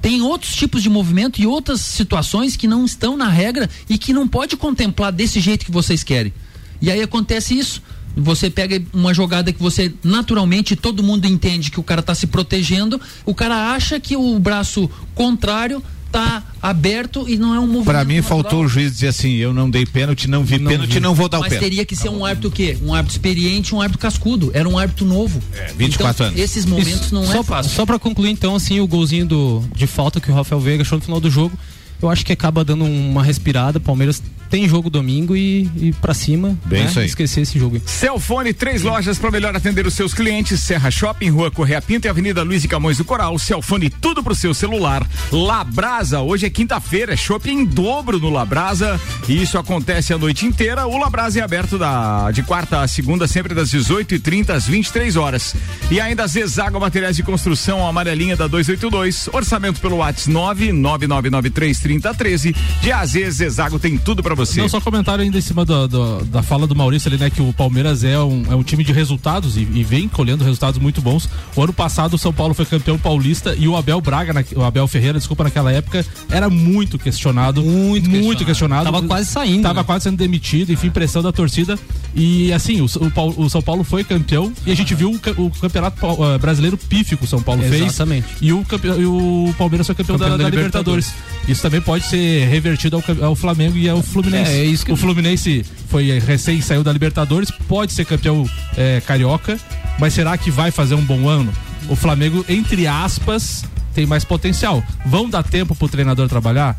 Tem 0.00 0.22
outros 0.22 0.54
tipos 0.54 0.82
de 0.82 0.88
movimento 0.88 1.40
e 1.40 1.46
outras 1.46 1.80
situações 1.80 2.56
que 2.56 2.66
não 2.66 2.84
estão 2.84 3.16
na 3.16 3.28
regra 3.28 3.68
e 3.88 3.96
que 3.96 4.12
não 4.12 4.28
pode 4.28 4.56
contemplar 4.56 5.12
desse 5.12 5.40
jeito 5.40 5.64
que 5.64 5.72
vocês 5.72 6.02
querem. 6.02 6.32
E 6.80 6.90
aí 6.90 7.00
acontece 7.00 7.58
isso. 7.58 7.82
Você 8.14 8.50
pega 8.50 8.82
uma 8.92 9.14
jogada 9.14 9.52
que 9.52 9.62
você 9.62 9.94
naturalmente 10.04 10.76
todo 10.76 11.02
mundo 11.02 11.26
entende 11.26 11.70
que 11.70 11.80
o 11.80 11.82
cara 11.82 12.00
está 12.00 12.14
se 12.14 12.26
protegendo, 12.26 13.00
o 13.24 13.34
cara 13.34 13.72
acha 13.72 13.98
que 13.98 14.16
o 14.16 14.38
braço 14.38 14.90
contrário 15.14 15.82
tá 16.12 16.42
aberto 16.60 17.24
e 17.28 17.36
não 17.38 17.54
é 17.54 17.58
um 17.58 17.66
movimento. 17.66 17.84
Pra 17.86 18.04
mim 18.04 18.16
natural. 18.16 18.42
faltou 18.42 18.64
o 18.64 18.68
juiz 18.68 18.92
dizer 18.92 19.08
assim, 19.08 19.32
eu 19.36 19.52
não 19.52 19.68
dei 19.68 19.86
pênalti, 19.86 20.28
não 20.28 20.44
vi 20.44 20.58
Não 20.58 20.70
pênalti, 20.70 20.94
vi. 20.94 21.00
não 21.00 21.14
vou 21.14 21.28
dar 21.28 21.38
o 21.38 21.40
Mas 21.40 21.48
pênalti. 21.48 21.64
teria 21.70 21.84
que 21.86 21.96
ser 21.96 22.10
um 22.10 22.24
árbitro 22.24 22.50
o 22.50 22.52
quê? 22.52 22.76
Um 22.82 22.94
árbitro 22.94 23.14
experiente, 23.16 23.74
um 23.74 23.80
árbitro 23.80 23.98
cascudo. 23.98 24.50
Era 24.54 24.68
um 24.68 24.78
árbitro 24.78 25.06
novo. 25.06 25.40
É, 25.54 25.72
24 25.76 26.14
então, 26.14 26.26
anos. 26.26 26.38
Esses 26.40 26.66
momentos 26.66 27.10
não 27.10 27.24
só, 27.26 27.40
é. 27.58 27.62
Só 27.64 27.86
pra 27.86 27.98
concluir, 27.98 28.30
então, 28.30 28.54
assim, 28.54 28.78
o 28.78 28.86
golzinho 28.86 29.26
do, 29.26 29.64
de 29.74 29.86
falta 29.86 30.20
que 30.20 30.30
o 30.30 30.34
Rafael 30.34 30.60
Veiga 30.60 30.82
achou 30.82 30.98
no 30.98 31.04
final 31.04 31.18
do 31.18 31.30
jogo, 31.30 31.58
eu 32.00 32.10
acho 32.10 32.24
que 32.24 32.32
acaba 32.32 32.64
dando 32.64 32.84
uma 32.84 33.22
respirada. 33.22 33.78
O 33.78 33.80
Palmeiras 33.80 34.22
tem 34.52 34.68
jogo 34.68 34.90
domingo 34.90 35.34
e, 35.34 35.62
e 35.76 35.92
pra 35.98 36.12
cima, 36.12 36.58
Bem 36.66 36.82
né? 36.82 36.90
isso 36.90 37.00
aí. 37.00 37.06
esquecer 37.06 37.40
esse 37.40 37.58
jogo. 37.58 37.76
aí. 37.76 37.82
Celfone, 37.86 38.52
três 38.52 38.82
lojas 38.82 39.18
para 39.18 39.30
melhor 39.30 39.56
atender 39.56 39.86
os 39.86 39.94
seus 39.94 40.12
clientes. 40.12 40.60
Serra 40.60 40.90
Shopping, 40.90 41.30
Rua 41.30 41.50
Correia 41.50 41.80
Pinto 41.80 42.06
e 42.06 42.10
Avenida 42.10 42.42
Luiz 42.42 42.62
e 42.62 42.68
Camões 42.68 42.98
do 42.98 43.04
Coral. 43.04 43.38
Celfone, 43.38 43.88
tudo 43.88 44.22
pro 44.22 44.34
seu 44.34 44.52
celular. 44.52 45.08
Labrasa, 45.32 46.20
hoje 46.20 46.44
é 46.44 46.50
quinta-feira, 46.50 47.14
é 47.14 47.16
shopping 47.16 47.60
em 47.60 47.64
dobro 47.64 48.18
no 48.18 48.28
Labrasa. 48.28 49.00
E 49.26 49.42
isso 49.42 49.56
acontece 49.56 50.12
a 50.12 50.18
noite 50.18 50.44
inteira. 50.44 50.86
O 50.86 50.98
Labrasa 50.98 51.38
é 51.38 51.42
aberto 51.42 51.78
da, 51.78 52.30
de 52.30 52.42
quarta 52.42 52.82
a 52.82 52.88
segunda, 52.88 53.26
sempre 53.26 53.54
das 53.54 53.70
18h30 53.70 54.50
às 54.50 54.66
23 54.66 55.16
horas. 55.16 55.54
E 55.90 55.98
ainda 55.98 56.26
Zezago 56.26 56.78
Materiais 56.78 57.16
de 57.16 57.22
Construção, 57.22 57.86
amarelinha 57.86 58.36
da 58.36 58.46
282. 58.46 59.30
Orçamento 59.32 59.80
pelo 59.80 59.96
WhatsApp 59.96 60.30
999933013. 60.72 62.54
De 62.82 62.92
AZ, 62.92 63.12
Zezago 63.30 63.78
tem 63.78 63.96
tudo 63.96 64.22
para 64.22 64.34
você. 64.34 64.41
Não, 64.62 64.68
só 64.68 64.80
comentário 64.80 65.22
ainda 65.24 65.38
em 65.38 65.40
cima 65.40 65.64
do- 65.64 65.88
do- 65.88 66.24
da 66.24 66.42
fala 66.42 66.66
do 66.66 66.74
Maurício 66.74 67.08
ali, 67.08 67.18
né? 67.18 67.30
Que 67.30 67.40
o 67.42 67.52
Palmeiras 67.52 68.04
é 68.04 68.18
um, 68.18 68.44
é 68.50 68.54
um 68.54 68.62
time 68.62 68.84
de 68.84 68.92
resultados 68.92 69.56
e, 69.56 69.60
e 69.60 69.84
vem 69.84 70.08
colhendo 70.08 70.44
resultados 70.44 70.78
muito 70.80 71.00
bons. 71.00 71.28
O 71.56 71.62
ano 71.62 71.72
passado 71.72 72.14
o 72.14 72.18
São 72.18 72.32
Paulo 72.32 72.54
foi 72.54 72.64
campeão 72.66 72.98
paulista 72.98 73.54
e 73.58 73.66
o 73.68 73.76
Abel 73.76 74.00
Braga, 74.00 74.32
na- 74.32 74.44
o 74.56 74.62
Abel 74.62 74.86
Ferreira, 74.88 75.18
desculpa, 75.18 75.44
naquela 75.44 75.72
época, 75.72 76.04
era 76.30 76.48
muito 76.50 76.98
questionado. 76.98 77.62
Muito 77.62 78.08
muito 78.10 78.44
questionado. 78.44 78.84
Tava 78.84 79.02
quase 79.02 79.30
saindo, 79.30 79.62
Tava 79.62 79.80
né? 79.80 79.84
quase 79.84 80.04
sendo 80.04 80.16
demitido, 80.16 80.72
enfim, 80.72 80.90
pressão 80.90 81.22
da 81.22 81.32
torcida. 81.32 81.78
E 82.14 82.52
assim, 82.52 82.80
o, 82.80 82.86
o 82.86 83.42
o 83.44 83.50
São 83.50 83.62
Paulo 83.62 83.82
foi 83.84 84.04
campeão 84.04 84.52
e 84.66 84.70
a 84.70 84.74
gente 84.74 84.94
viu 84.94 85.10
o, 85.10 85.42
o 85.42 85.50
campeonato 85.50 85.96
eh, 86.06 86.38
brasileiro 86.38 86.76
pífio 86.76 87.16
que 87.18 87.24
o 87.24 87.26
São 87.26 87.42
Paulo 87.42 87.62
fez. 87.62 87.82
Exatamente. 87.82 88.26
E 88.40 88.52
o, 88.52 88.64
e 88.98 89.04
o 89.04 89.54
Palmeiras 89.58 89.86
foi 89.86 89.94
campeão, 89.94 90.16
Campeão 90.18 90.36
da, 90.36 90.44
da 90.44 90.50
da 90.50 90.50
Libertadores. 90.50 91.12
Isso 91.48 91.62
também 91.62 91.80
pode 91.80 92.04
ser 92.06 92.46
revertido 92.48 92.96
ao, 92.96 93.26
ao 93.26 93.34
Flamengo 93.34 93.76
e 93.76 93.88
ao 93.88 94.02
Fluminense. 94.02 94.31
É, 94.36 94.60
é 94.60 94.64
isso 94.64 94.84
que 94.84 94.92
o 94.92 94.96
Fluminense 94.96 95.64
foi 95.88 96.10
eh, 96.10 96.18
recém 96.18 96.60
saiu 96.60 96.82
da 96.82 96.92
Libertadores, 96.92 97.50
pode 97.68 97.92
ser 97.92 98.04
campeão 98.04 98.48
eh, 98.76 99.02
carioca, 99.06 99.58
mas 99.98 100.14
será 100.14 100.36
que 100.36 100.50
vai 100.50 100.70
fazer 100.70 100.94
um 100.94 101.04
bom 101.04 101.28
ano? 101.28 101.52
O 101.88 101.96
Flamengo, 101.96 102.44
entre 102.48 102.86
aspas, 102.86 103.64
tem 103.94 104.06
mais 104.06 104.24
potencial. 104.24 104.82
Vão 105.04 105.28
dar 105.28 105.42
tempo 105.42 105.74
pro 105.74 105.88
treinador 105.88 106.28
trabalhar? 106.28 106.76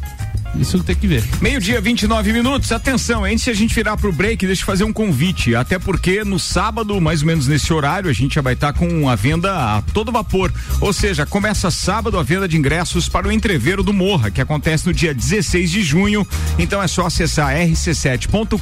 Isso 0.55 0.83
tem 0.83 0.95
que 0.95 1.07
ver. 1.07 1.23
Meio-dia, 1.41 1.81
29 1.81 2.31
minutos. 2.31 2.71
Atenção, 2.71 3.23
antes 3.23 3.43
de 3.43 3.49
a 3.49 3.53
gente 3.53 3.73
virar 3.73 3.97
pro 3.97 4.11
break, 4.11 4.45
deixa 4.45 4.61
eu 4.61 4.65
fazer 4.65 4.83
um 4.83 4.93
convite. 4.93 5.55
Até 5.55 5.79
porque 5.79 6.23
no 6.23 6.37
sábado, 6.37 7.01
mais 7.01 7.21
ou 7.21 7.27
menos 7.27 7.47
nesse 7.47 7.73
horário, 7.73 8.09
a 8.09 8.13
gente 8.13 8.35
já 8.35 8.41
vai 8.41 8.53
estar 8.53 8.71
com 8.73 9.09
a 9.09 9.15
venda 9.15 9.51
a 9.51 9.81
todo 9.81 10.11
vapor. 10.11 10.53
Ou 10.79 10.93
seja, 10.93 11.25
começa 11.25 11.71
sábado 11.71 12.19
a 12.19 12.23
venda 12.23 12.47
de 12.47 12.55
ingressos 12.55 13.09
para 13.09 13.27
o 13.27 13.31
entreveiro 13.31 13.81
do 13.81 13.91
Morra, 13.91 14.29
que 14.29 14.41
acontece 14.41 14.85
no 14.85 14.93
dia 14.93 15.13
16 15.13 15.71
de 15.71 15.81
junho. 15.81 16.27
Então 16.59 16.81
é 16.81 16.87
só 16.87 17.07
acessar 17.07 17.55
rc7.com.br, 17.55 18.53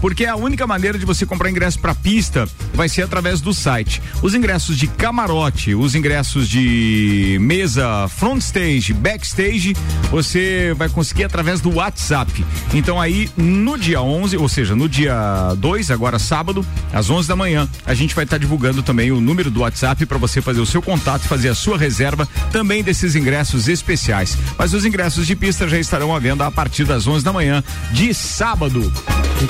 porque 0.00 0.26
a 0.26 0.34
única 0.34 0.66
maneira 0.66 0.98
de 0.98 1.06
você 1.06 1.24
comprar 1.24 1.48
ingresso 1.48 1.78
para 1.78 1.94
pista 1.94 2.48
vai 2.74 2.88
ser 2.88 3.02
através 3.02 3.40
do 3.40 3.54
site. 3.54 4.02
Os 4.20 4.34
ingressos 4.34 4.76
de 4.76 4.88
camarote, 4.88 5.74
os 5.74 5.94
ingressos 5.94 6.48
de 6.48 7.38
mesa, 7.40 8.08
front 8.08 8.40
stage, 8.40 8.92
backstage, 8.92 9.76
você 10.10 10.39
vai 10.76 10.88
conseguir 10.88 11.24
através 11.24 11.60
do 11.60 11.74
WhatsApp. 11.74 12.44
Então 12.74 13.00
aí 13.00 13.30
no 13.36 13.78
dia 13.78 14.00
11, 14.00 14.36
ou 14.36 14.48
seja, 14.48 14.74
no 14.76 14.88
dia 14.88 15.54
2, 15.58 15.90
agora 15.90 16.18
sábado, 16.18 16.64
às 16.92 17.10
11 17.10 17.28
da 17.28 17.36
manhã, 17.36 17.68
a 17.84 17.94
gente 17.94 18.14
vai 18.14 18.24
estar 18.24 18.38
divulgando 18.38 18.82
também 18.82 19.10
o 19.10 19.20
número 19.20 19.50
do 19.50 19.60
WhatsApp 19.60 20.04
para 20.06 20.18
você 20.18 20.40
fazer 20.40 20.60
o 20.60 20.66
seu 20.66 20.82
contato 20.82 21.24
e 21.24 21.28
fazer 21.28 21.48
a 21.48 21.54
sua 21.54 21.78
reserva 21.78 22.28
também 22.52 22.82
desses 22.82 23.14
ingressos 23.14 23.68
especiais. 23.68 24.36
Mas 24.58 24.74
os 24.74 24.84
ingressos 24.84 25.26
de 25.26 25.36
pista 25.36 25.68
já 25.68 25.78
estarão 25.78 26.14
à 26.14 26.18
venda 26.18 26.46
a 26.46 26.50
partir 26.50 26.84
das 26.84 27.06
11 27.06 27.24
da 27.24 27.32
manhã 27.32 27.62
de 27.92 28.12
sábado. 28.14 28.92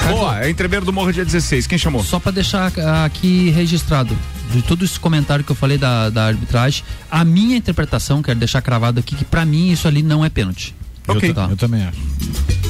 Boa, 0.09 0.45
é 0.45 0.51
entreveiro 0.51 0.85
do 0.85 0.93
Morro 0.93 1.13
dia 1.13 1.25
16. 1.25 1.67
Quem 1.67 1.79
chamou? 1.79 2.03
Só 2.05 2.19
para 2.21 2.33
deixar 2.33 2.73
aqui 3.05 3.51
registrado, 3.51 4.17
de 4.53 4.63
todo 4.63 4.85
esse 4.85 4.99
comentário 4.99 5.45
que 5.45 5.51
eu 5.51 5.57
falei 5.57 5.79
da, 5.79 6.11
da 6.11 6.27
arbitragem, 6.27 6.85
a 7.11 7.25
minha 7.25 7.57
interpretação, 7.57 8.23
quero 8.23 8.39
deixar 8.39 8.63
cravado 8.63 9.01
aqui, 9.01 9.17
que 9.17 9.25
pra 9.25 9.45
mim 9.45 9.71
isso 9.71 9.89
ali 9.89 10.03
não 10.03 10.25
é 10.25 10.29
pênalti. 10.29 10.75
Ok. 11.11 11.35
Tá. 11.35 11.49
Eu 11.51 11.57
também 11.57 11.85
acho. 11.85 11.99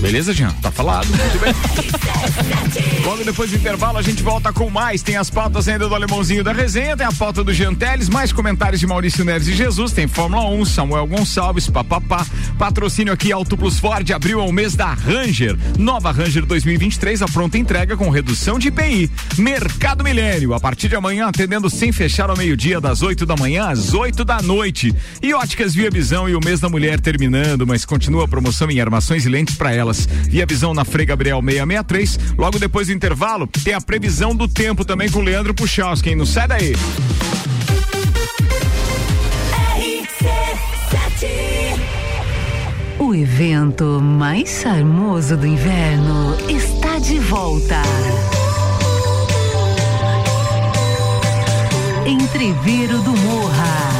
Beleza, 0.01 0.33
Jean? 0.33 0.51
Tá 0.63 0.71
falado. 0.71 1.07
Muito 1.09 1.39
bem. 1.39 1.55
Logo 3.05 3.23
depois 3.23 3.51
do 3.51 3.57
intervalo, 3.57 3.99
a 3.99 4.03
gente 4.03 4.23
volta 4.23 4.53
com 4.53 4.71
mais. 4.71 5.03
Tem 5.03 5.17
as 5.17 5.29
pautas 5.29 5.69
ainda 5.69 5.89
do 5.89 5.95
Alemãozinho 5.95 6.43
da 6.43 6.53
resenha, 6.53 6.97
tem 6.97 7.07
a 7.07 7.13
pauta 7.13 7.45
do 7.45 7.53
Jean 7.53 7.75
Teles, 7.75 8.09
mais 8.09 8.33
comentários 8.33 8.81
de 8.81 8.87
Maurício 8.87 9.25
Neves 9.25 9.49
e 9.49 9.53
Jesus, 9.53 9.93
tem 9.93 10.07
Fórmula 10.09 10.49
1, 10.49 10.65
Samuel 10.65 11.07
Gonçalves, 11.07 11.69
papapá. 11.69 12.27
Patrocínio 12.59 13.13
aqui 13.13 13.31
Auto 13.31 13.57
Plus 13.57 13.79
Ford, 13.79 14.11
abriu 14.11 14.41
ao 14.41 14.51
mês 14.51 14.75
da 14.75 14.95
Ranger. 14.95 15.57
Nova 15.79 16.11
Ranger 16.13 16.47
2023, 16.47 17.23
a 17.23 17.27
pronta 17.27 17.59
entrega 17.59 17.97
com 17.97 18.09
redução 18.09 18.59
de 18.59 18.69
IPI. 18.69 19.11
Mercado 19.37 20.03
Milênio, 20.03 20.55
a 20.55 20.61
partir 20.61 20.89
de 20.89 20.97
amanhã, 20.97 21.29
atendendo 21.29 21.69
sem 21.69 21.93
fechar 21.93 22.31
ao 22.31 22.37
meio-dia, 22.37 22.81
das 22.81 23.03
8 23.03 23.27
da 23.27 23.37
manhã 23.37 23.69
às 23.69 23.93
8 23.93 24.25
da 24.25 24.41
noite. 24.41 24.95
E 25.23 25.35
óticas 25.35 25.75
Via 25.75 25.91
Visão 25.91 26.29
e 26.29 26.35
o 26.35 26.41
mês 26.43 26.59
da 26.61 26.69
mulher 26.71 27.01
terminando, 27.01 27.67
mas 27.67 27.85
continua 27.85 28.27
promoção 28.31 28.71
em 28.71 28.81
armações 28.81 29.27
e 29.27 29.29
lentes 29.29 29.57
para 29.57 29.75
elas. 29.75 30.07
Via 30.07 30.47
Visão 30.47 30.73
na 30.73 30.85
Frei 30.85 31.05
Gabriel 31.05 31.43
663. 31.43 32.19
Logo 32.39 32.59
depois 32.59 32.87
do 32.87 32.95
intervalo, 32.95 33.47
tem 33.47 33.75
a 33.75 33.81
previsão 33.81 34.35
do 34.35 34.49
tempo 34.49 34.85
também 34.85 35.11
com 35.11 35.19
o 35.19 35.23
Leandro 35.23 35.53
Puchalski. 35.53 36.15
Não 36.15 36.25
sai 36.25 36.49
daí. 36.49 36.73
O 42.99 43.15
evento 43.15 44.01
mais 44.01 44.61
charmoso 44.63 45.37
do 45.37 45.47
inverno 45.47 46.37
está 46.49 46.99
de 46.99 47.19
volta. 47.19 47.83
Entreveiro 52.07 52.99
do 52.99 53.11
Morra. 53.17 54.00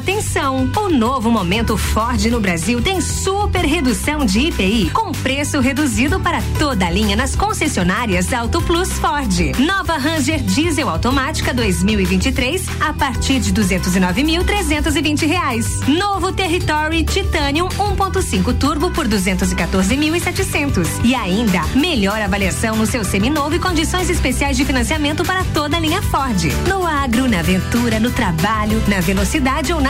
Atenção! 0.00 0.70
O 0.78 0.88
novo 0.88 1.30
momento 1.30 1.76
Ford 1.76 2.24
no 2.30 2.40
Brasil 2.40 2.80
tem 2.80 3.02
super 3.02 3.66
redução 3.66 4.24
de 4.24 4.48
IPI 4.48 4.88
com 4.94 5.12
preço 5.12 5.60
reduzido 5.60 6.18
para 6.18 6.40
toda 6.58 6.86
a 6.86 6.90
linha 6.90 7.14
nas 7.14 7.36
concessionárias 7.36 8.32
Auto 8.32 8.62
Plus 8.62 8.90
Ford. 8.94 9.52
Nova 9.58 9.98
Ranger 9.98 10.40
Diesel 10.40 10.88
Automática 10.88 11.52
2023 11.52 12.66
a 12.80 12.94
partir 12.94 13.40
de 13.40 13.52
209.320 13.52 15.26
reais. 15.26 15.80
Novo 15.86 16.32
Territory 16.32 17.04
Titanium 17.04 17.68
1.5 17.68 18.56
Turbo 18.56 18.90
por 18.90 19.06
214.700 19.06 21.04
e 21.04 21.14
ainda 21.14 21.60
melhor 21.76 22.22
avaliação 22.22 22.74
no 22.74 22.86
seu 22.86 23.04
seminovo 23.04 23.54
e 23.54 23.58
condições 23.58 24.08
especiais 24.08 24.56
de 24.56 24.64
financiamento 24.64 25.22
para 25.24 25.44
toda 25.52 25.76
a 25.76 25.80
linha 25.80 26.00
Ford. 26.00 26.42
No 26.66 26.86
agro, 26.86 27.28
na 27.28 27.40
aventura, 27.40 28.00
no 28.00 28.10
trabalho, 28.10 28.82
na 28.88 29.00
velocidade 29.00 29.74
ou 29.74 29.80
na 29.80 29.89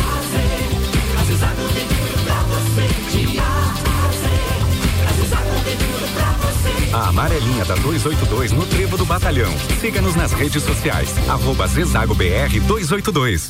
Amarelinha 7.01 7.65
da 7.65 7.75
282 7.75 8.51
no 8.51 8.65
Trevo 8.65 8.95
do 8.95 9.05
Batalhão. 9.05 9.51
Siga-nos 9.79 10.15
nas 10.15 10.31
redes 10.33 10.63
sociais. 10.63 11.09
Arroba 11.27 11.67
Zezago 11.67 12.13
BR 12.13 12.59
282. 12.67 13.49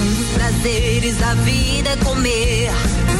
Um 0.00 0.14
dos 0.14 0.28
prazeres 0.34 1.16
da 1.18 1.34
vida 1.34 1.90
é 1.90 1.96
comer. 1.96 2.70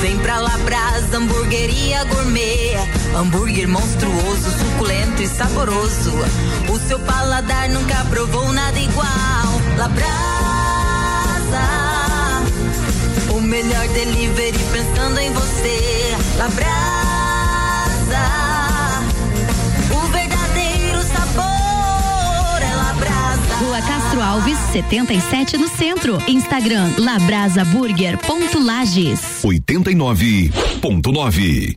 Vem 0.00 0.16
pra 0.18 0.38
Labrasa, 0.38 1.16
hamburgueria 1.16 2.04
gourmet. 2.04 2.76
Hambúrguer 3.16 3.68
monstruoso, 3.68 4.50
suculento 4.58 5.22
e 5.22 5.26
saboroso. 5.26 6.12
O 6.68 6.78
seu 6.86 6.98
paladar 7.00 7.68
nunca 7.68 8.04
provou 8.04 8.52
nada 8.52 8.78
igual. 8.78 9.06
Labrasa, 9.76 10.06
o 13.34 13.40
melhor 13.40 13.88
delivery 13.88 14.58
pensando 14.72 15.18
em 15.18 15.32
você. 15.32 16.16
Labrasa, 16.38 17.15
Castro 24.16 24.22
Alves, 24.22 24.56
77 24.72 25.58
no 25.58 25.68
centro. 25.68 26.18
Instagram 26.26 26.94
labrasaburger.lages. 26.96 29.42
89.9. 29.42 31.76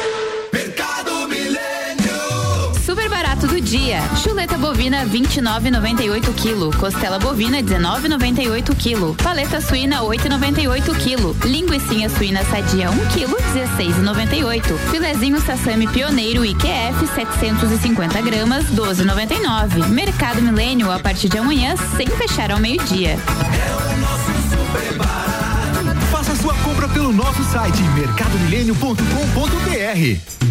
Super 3.41 3.41
barato 3.41 3.47
do 3.47 3.61
dia. 3.61 4.01
Chuleta 4.21 4.57
bovina 4.57 5.05
29,98 5.05 6.33
kg. 6.33 6.75
Costela 6.77 7.17
bovina 7.19 7.61
19,98 7.61 8.75
kg. 8.75 9.15
Paleta 9.21 9.61
suína 9.61 10.01
8,98 10.01 10.95
kg. 10.95 11.35
Linguiça 11.45 12.09
suína 12.17 12.43
sadia 12.45 12.89
1 12.91 12.95
kg 13.07 13.35
16,98. 13.77 14.77
Filezinho 14.91 15.41
sassami 15.41 15.87
pioneiro 15.87 16.45
IQF 16.45 17.07
750 17.15 18.21
gramas 18.21 18.65
12,99. 18.65 19.87
Mercado 19.87 20.41
Milênio 20.41 20.91
a 20.91 20.99
partir 20.99 21.29
de 21.29 21.37
amanhã 21.37 21.75
sem 21.97 22.07
fechar 22.07 22.51
ao 22.51 22.59
meio-dia. 22.59 23.17
Faça 26.11 26.35
sua 26.35 26.53
compra 26.55 26.89
pelo 26.89 27.11
nosso 27.11 27.43
site 27.45 27.81
mercadomilênio.com.br. 27.95 30.50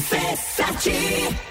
RC7 0.09 1.50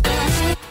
We'll. 0.03 0.70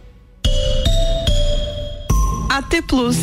AT 2.51 2.81
Plus. 2.85 3.15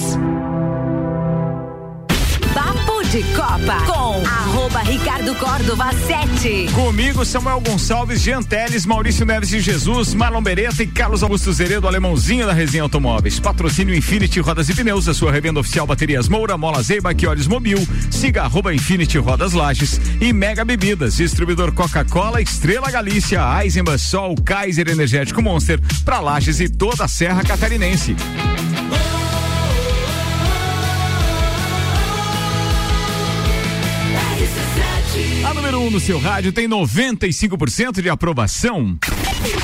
Papo 2.55 3.03
de 3.11 3.23
Copa 3.35 3.85
com 3.87 4.27
arroba 4.27 4.81
Ricardo 4.81 5.35
Córdova 5.35 5.91
7. 5.93 6.73
Comigo, 6.73 7.27
Samuel 7.27 7.61
Gonçalves, 7.61 8.23
Jean 8.23 8.43
Teles, 8.43 8.87
Maurício 8.87 9.27
Neves 9.27 9.51
de 9.51 9.61
Jesus, 9.61 10.15
Marlon 10.15 10.41
Beretta 10.41 10.83
e 10.83 10.87
Carlos 10.87 11.23
Augusto 11.23 11.53
Zeredo, 11.53 11.87
alemãozinho 11.87 12.47
da 12.47 12.55
Resenha 12.55 12.85
Automóveis. 12.85 13.39
Patrocínio 13.39 13.95
Infinity 13.95 14.41
Rodas 14.41 14.71
e 14.71 14.75
Pneus, 14.75 15.07
a 15.09 15.13
sua 15.13 15.31
revenda 15.31 15.61
oficial 15.61 15.87
Baterias 15.87 16.27
Moura, 16.27 16.57
Mola 16.57 16.83
Zeiba, 16.83 17.11
Olhos 17.29 17.47
Mobil. 17.47 17.87
Siga 18.11 18.45
arroba 18.45 18.73
Infinity 18.73 19.19
Rodas 19.19 19.53
Lages 19.53 20.01
e 20.23 20.33
Mega 20.33 20.65
Bebidas, 20.65 21.19
distribuidor 21.19 21.73
Coca-Cola, 21.73 22.41
Estrela 22.41 22.91
Galícia, 22.91 23.43
Eisenbahn, 23.63 23.99
Sol, 23.99 24.35
Kaiser 24.43 24.89
Energético 24.89 25.43
Monster, 25.43 25.79
para 26.03 26.19
Lages 26.19 26.61
e 26.61 26.69
toda 26.71 27.05
a 27.05 27.09
Serra 27.09 27.45
Catarinense. 27.45 28.17
Número 35.69 35.81
1 35.81 35.87
um 35.87 35.91
no 35.91 36.01
seu 36.01 36.19
rádio 36.19 36.51
tem 36.51 36.67
95% 36.67 38.01
de 38.01 38.09
aprovação. 38.09 38.99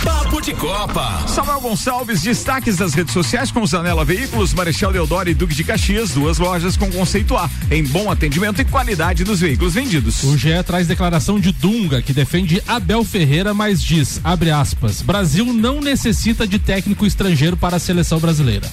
Papo 0.02 0.40
de 0.40 0.52
Copa. 0.52 1.26
Samuel 1.26 1.60
Gonçalves, 1.62 2.20
destaques 2.20 2.76
das 2.76 2.92
redes 2.92 3.12
sociais 3.12 3.50
com 3.50 3.64
Zanela 3.64 4.04
Veículos, 4.04 4.52
Marechal 4.52 4.92
Deodoro 4.92 5.30
e 5.30 5.34
Duque 5.34 5.54
de 5.54 5.64
Caxias, 5.64 6.10
duas 6.10 6.38
lojas 6.38 6.76
com 6.76 6.90
conceito 6.90 7.34
A, 7.36 7.48
em 7.70 7.82
bom 7.84 8.10
atendimento 8.10 8.60
e 8.60 8.66
qualidade 8.66 9.24
dos 9.24 9.40
veículos 9.40 9.72
vendidos. 9.72 10.22
O 10.24 10.36
GE 10.36 10.62
traz 10.66 10.86
declaração 10.86 11.40
de 11.40 11.52
Dunga, 11.52 12.02
que 12.02 12.12
defende 12.12 12.62
Abel 12.66 13.02
Ferreira, 13.02 13.54
mas 13.54 13.82
diz, 13.82 14.20
abre 14.22 14.50
aspas, 14.50 15.00
Brasil 15.00 15.46
não 15.54 15.80
necessita 15.80 16.46
de 16.46 16.58
técnico 16.58 17.06
estrangeiro 17.06 17.56
para 17.56 17.76
a 17.76 17.80
seleção 17.80 18.18
brasileira. 18.18 18.70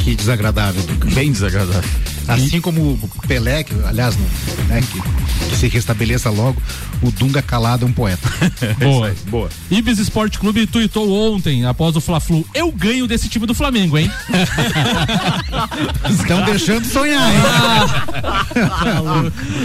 Que 0.00 0.14
desagradável, 0.14 0.82
Dunga. 0.82 1.14
Bem 1.14 1.32
desagradável. 1.32 2.11
Assim 2.28 2.60
como 2.60 2.80
o 2.80 3.10
Pelé, 3.26 3.62
que, 3.64 3.74
aliás, 3.84 4.16
não, 4.16 4.26
né, 4.66 4.80
que, 4.80 5.48
que 5.48 5.56
se 5.56 5.68
restabeleça 5.68 6.30
logo, 6.30 6.60
o 7.02 7.10
Dunga 7.10 7.42
calado 7.42 7.84
é 7.84 7.88
um 7.88 7.92
poeta. 7.92 8.28
Boa. 8.78 9.14
boa. 9.28 9.48
Ibis 9.70 9.98
Esporte 9.98 10.38
Clube 10.38 10.66
tuitou 10.66 11.10
ontem, 11.12 11.64
após 11.64 11.96
o 11.96 12.00
Fla-Flu, 12.00 12.46
eu 12.54 12.70
ganho 12.70 13.06
desse 13.06 13.28
time 13.28 13.46
do 13.46 13.54
Flamengo, 13.54 13.98
hein? 13.98 14.10
Estão 16.10 16.44
deixando 16.44 16.84
sonhar, 16.84 17.32
hein? 17.32 17.40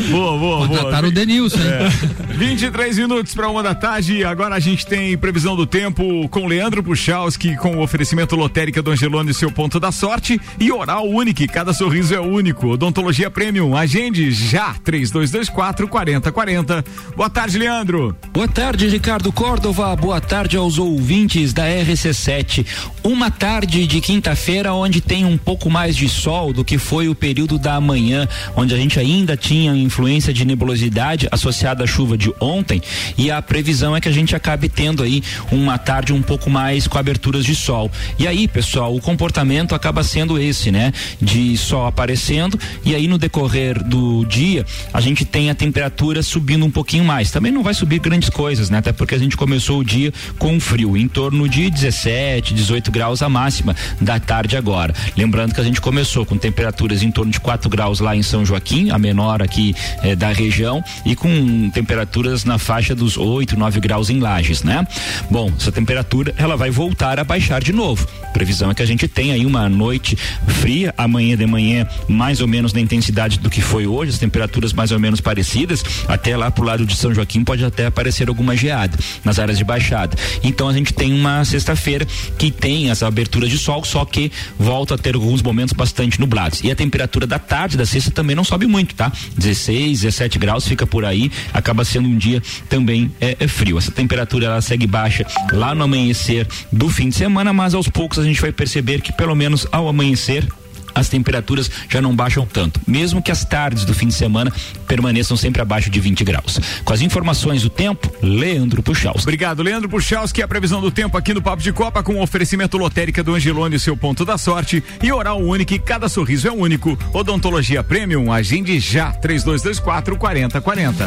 boa, 0.12 0.38
boa, 0.38 0.68
boa. 0.68 1.08
O 1.08 1.12
Denilson, 1.12 1.58
hein? 1.58 1.68
É. 1.68 2.34
23 2.34 2.98
minutos 2.98 3.34
para 3.34 3.50
uma 3.50 3.64
da 3.64 3.74
tarde. 3.74 4.24
Agora 4.24 4.56
a 4.56 4.60
gente 4.60 4.86
tem 4.86 5.18
previsão 5.18 5.56
do 5.56 5.66
tempo 5.66 6.28
com 6.30 6.48
Leandro 6.48 6.84
Puchalski, 6.84 7.56
com 7.58 7.78
o 7.78 7.82
oferecimento 7.82 8.36
lotérica 8.36 8.82
do 8.82 8.92
Angelone, 8.92 9.34
seu 9.34 9.52
ponto 9.52 9.80
da 9.80 9.92
sorte. 9.92 10.40
E 10.60 10.72
Oral 10.72 11.08
Unique, 11.08 11.48
cada 11.48 11.74
sorriso 11.74 12.14
é 12.14 12.20
único. 12.20 12.47
Odontologia 12.56 13.30
Premium, 13.30 13.76
agende 13.76 14.32
já. 14.32 14.74
3224 14.84 15.88
4040. 15.88 16.86
Boa 17.16 17.30
tarde, 17.30 17.58
Leandro. 17.58 18.16
Boa 18.32 18.48
tarde, 18.48 18.88
Ricardo 18.88 19.32
Córdova. 19.32 19.96
Boa 19.96 20.22
tarde 20.22 20.56
aos 20.56 20.78
ouvintes 20.78 21.52
da 21.52 21.64
RC7. 21.66 22.66
Uma 23.04 23.30
tarde 23.30 23.86
de 23.86 24.00
quinta-feira 24.00 24.74
onde 24.74 25.02
tem 25.02 25.26
um 25.26 25.38
pouco 25.38 25.70
mais 25.70 25.96
de 25.96 26.08
sol 26.08 26.54
do 26.54 26.64
que 26.64 26.78
foi 26.78 27.10
o 27.10 27.16
período 27.16 27.58
da 27.58 27.80
manhã, 27.82 28.28
onde 28.56 28.74
a 28.74 28.78
gente 28.78 29.00
ainda 29.00 29.36
tinha 29.36 29.76
influência 29.76 30.34
de 30.34 30.46
nebulosidade 30.46 31.28
associada 31.32 31.84
à 31.84 31.88
chuva 31.88 32.18
de 32.18 32.34
ontem. 32.40 32.82
E 33.18 33.30
a 33.30 33.42
previsão 33.42 33.96
é 33.96 34.02
que 34.02 34.08
a 34.10 34.14
gente 34.14 34.36
acabe 34.36 34.70
tendo 34.70 35.04
aí 35.04 35.22
uma 35.52 35.78
tarde 35.78 36.14
um 36.14 36.22
pouco 36.22 36.50
mais 36.50 36.88
com 36.88 36.98
aberturas 36.98 37.44
de 37.44 37.56
sol. 37.56 37.92
E 38.18 38.28
aí, 38.28 38.48
pessoal, 38.48 38.96
o 38.96 39.02
comportamento 39.02 39.76
acaba 39.76 40.04
sendo 40.04 40.40
esse, 40.40 40.72
né? 40.72 40.94
De 41.22 41.58
sol 41.58 41.86
aparecendo 41.86 42.37
e 42.86 42.96
aí 42.96 43.08
no 43.08 43.18
decorrer 43.18 43.84
do 43.84 44.26
dia 44.26 44.66
a 44.94 45.02
gente 45.02 45.26
tem 45.26 45.50
a 45.50 45.56
temperatura 45.56 46.22
subindo 46.22 46.66
um 46.66 46.72
pouquinho 46.72 47.04
mais. 47.04 47.32
Também 47.32 47.52
não 47.52 47.64
vai 47.64 47.74
subir 47.74 48.00
grandes 48.00 48.30
coisas, 48.30 48.70
né? 48.70 48.78
Até 48.78 48.92
porque 48.92 49.16
a 49.16 49.18
gente 49.18 49.36
começou 49.36 49.80
o 49.80 49.84
dia 49.84 50.14
com 50.38 50.60
frio, 50.60 50.96
em 50.98 51.08
torno 51.08 51.48
de 51.48 51.70
17, 51.70 52.54
18 52.54 52.92
graus 52.92 53.22
a 53.22 53.30
máxima 53.30 53.76
da 54.00 54.20
tarde 54.20 54.58
agora. 54.58 54.94
Lembrando 55.16 55.54
que 55.54 55.62
a 55.62 55.64
gente 55.64 55.82
começou 55.82 56.26
com 56.26 56.38
temperaturas 56.38 57.04
em 57.04 57.12
torno 57.12 57.32
de 57.32 57.40
4 57.40 57.70
graus 57.70 58.00
lá 58.00 58.16
em 58.16 58.24
São 58.24 58.46
Joaquim, 58.46 58.90
a 58.92 58.98
menor 58.98 59.42
aqui 59.42 59.76
eh, 60.04 60.16
da 60.16 60.32
região, 60.32 60.84
e 61.06 61.16
com 61.16 61.70
temperaturas 61.70 62.44
na 62.44 62.58
faixa 62.58 62.94
dos 62.94 63.18
8, 63.18 63.58
9 63.58 63.80
graus 63.80 64.10
em 64.10 64.20
Lages, 64.20 64.64
né? 64.64 64.86
Bom, 65.30 65.52
essa 65.58 65.72
temperatura 65.72 66.34
ela 66.38 66.58
vai 66.58 66.70
voltar 66.70 67.20
a 67.20 67.24
baixar 67.24 67.62
de 67.62 67.72
novo. 67.72 68.08
Previsão 68.34 68.72
é 68.72 68.74
que 68.74 68.84
a 68.84 68.86
gente 68.86 69.08
tenha 69.08 69.34
aí 69.34 69.46
uma 69.46 69.70
noite 69.70 70.18
fria, 70.48 70.94
amanhã 70.98 71.38
de 71.38 71.46
manhã 71.46 71.88
mais 72.08 72.27
ou 72.42 72.48
menos 72.48 72.74
na 72.74 72.80
intensidade 72.80 73.40
do 73.40 73.50
que 73.50 73.62
foi 73.62 73.88
hoje, 73.88 74.12
as 74.12 74.20
temperaturas 74.20 74.74
mais 74.74 74.92
ou 74.92 75.00
menos 75.00 75.22
parecidas, 75.22 75.84
até 76.08 76.36
lá 76.36 76.52
pro 76.52 76.64
lado 76.64 76.86
de 76.86 76.96
São 76.96 77.14
Joaquim 77.14 77.44
pode 77.44 77.64
até 77.64 77.86
aparecer 77.86 78.30
alguma 78.30 78.56
geada 78.56 78.98
nas 79.24 79.40
áreas 79.40 79.58
de 79.58 79.64
baixada. 79.64 80.18
Então 80.44 80.68
a 80.68 80.74
gente 80.74 80.94
tem 80.94 81.14
uma 81.14 81.44
sexta-feira 81.46 82.06
que 82.38 82.52
tem 82.52 82.90
essa 82.90 83.08
abertura 83.08 83.48
de 83.48 83.58
sol, 83.58 83.84
só 83.84 84.04
que 84.06 84.32
volta 84.60 84.96
a 84.96 84.98
ter 84.98 85.16
alguns 85.16 85.42
momentos 85.42 85.74
bastante 85.74 86.20
nublados. 86.20 86.62
E 86.64 86.72
a 86.72 86.76
temperatura 86.76 87.26
da 87.26 87.40
tarde 87.40 87.78
da 87.78 87.86
sexta 87.86 88.12
também 88.12 88.36
não 88.36 88.44
sobe 88.44 88.68
muito, 88.68 88.96
tá? 88.96 89.12
16, 89.38 90.02
17 90.02 90.40
graus 90.40 90.68
fica 90.68 90.86
por 90.86 91.06
aí, 91.06 91.32
acaba 91.54 91.84
sendo 91.86 92.08
um 92.08 92.18
dia 92.18 92.42
também 92.70 93.12
é, 93.20 93.38
é 93.40 93.48
frio. 93.48 93.78
Essa 93.78 93.92
temperatura 93.92 94.46
ela 94.46 94.62
segue 94.62 94.88
baixa 94.88 95.26
lá 95.52 95.74
no 95.74 95.84
amanhecer 95.84 96.48
do 96.72 96.90
fim 96.90 97.10
de 97.10 97.16
semana, 97.16 97.54
mas 97.54 97.74
aos 97.74 97.88
poucos 97.88 98.20
a 98.20 98.24
gente 98.24 98.42
vai 98.42 98.52
perceber 98.52 99.02
que 99.02 99.12
pelo 99.12 99.36
menos 99.36 99.68
ao 99.72 99.88
amanhecer 99.88 100.48
as 100.94 101.10
temperaturas 101.10 101.70
já 101.90 102.02
não 102.02 102.16
baixam 102.16 102.46
tanto, 102.46 102.80
mesmo 102.88 103.22
que 103.22 103.32
as 103.32 103.46
tardes 103.46 103.86
do 103.86 103.94
fim 103.94 104.08
de 104.08 104.14
semana 104.14 104.52
permaneçam 104.88 105.38
sempre 105.38 105.62
abaixo 105.62 105.90
de 105.90 106.00
20 106.00 106.24
graus. 106.24 106.60
Com 106.84 106.94
as 106.94 107.02
informações 107.02 107.62
do 107.62 107.70
tempo, 107.70 108.12
Leandro 108.22 108.82
Puxaus. 108.82 109.24
Obrigado, 109.24 109.62
Leandro 109.64 109.90
Puxaus, 109.90 110.32
que 110.32 110.42
é 110.42 110.46
a 110.46 110.48
previsão 110.48 110.82
do 110.82 110.92
tempo 110.92 111.18
aqui 111.18 111.34
no 111.34 111.42
Papo 111.42 111.62
de 111.62 111.72
Copa 111.72 112.02
com 112.04 112.16
o 112.16 112.22
oferecimento 112.22 112.78
lotérica 112.78 113.24
do 113.24 113.36
Angelone, 113.36 113.80
seu 113.80 113.96
ponto 113.96 114.26
da 114.26 114.38
sorte 114.38 114.84
e 115.02 115.12
oral 115.12 115.40
único, 115.40 115.78
cada 115.80 116.10
sorriso 116.10 116.48
é 116.48 116.52
único. 116.52 116.98
Odontologia 117.14 117.84
Premium, 117.84 118.32
agende 118.32 118.80
já, 118.80 119.12
3224 119.12 120.18
4040. 120.18 121.06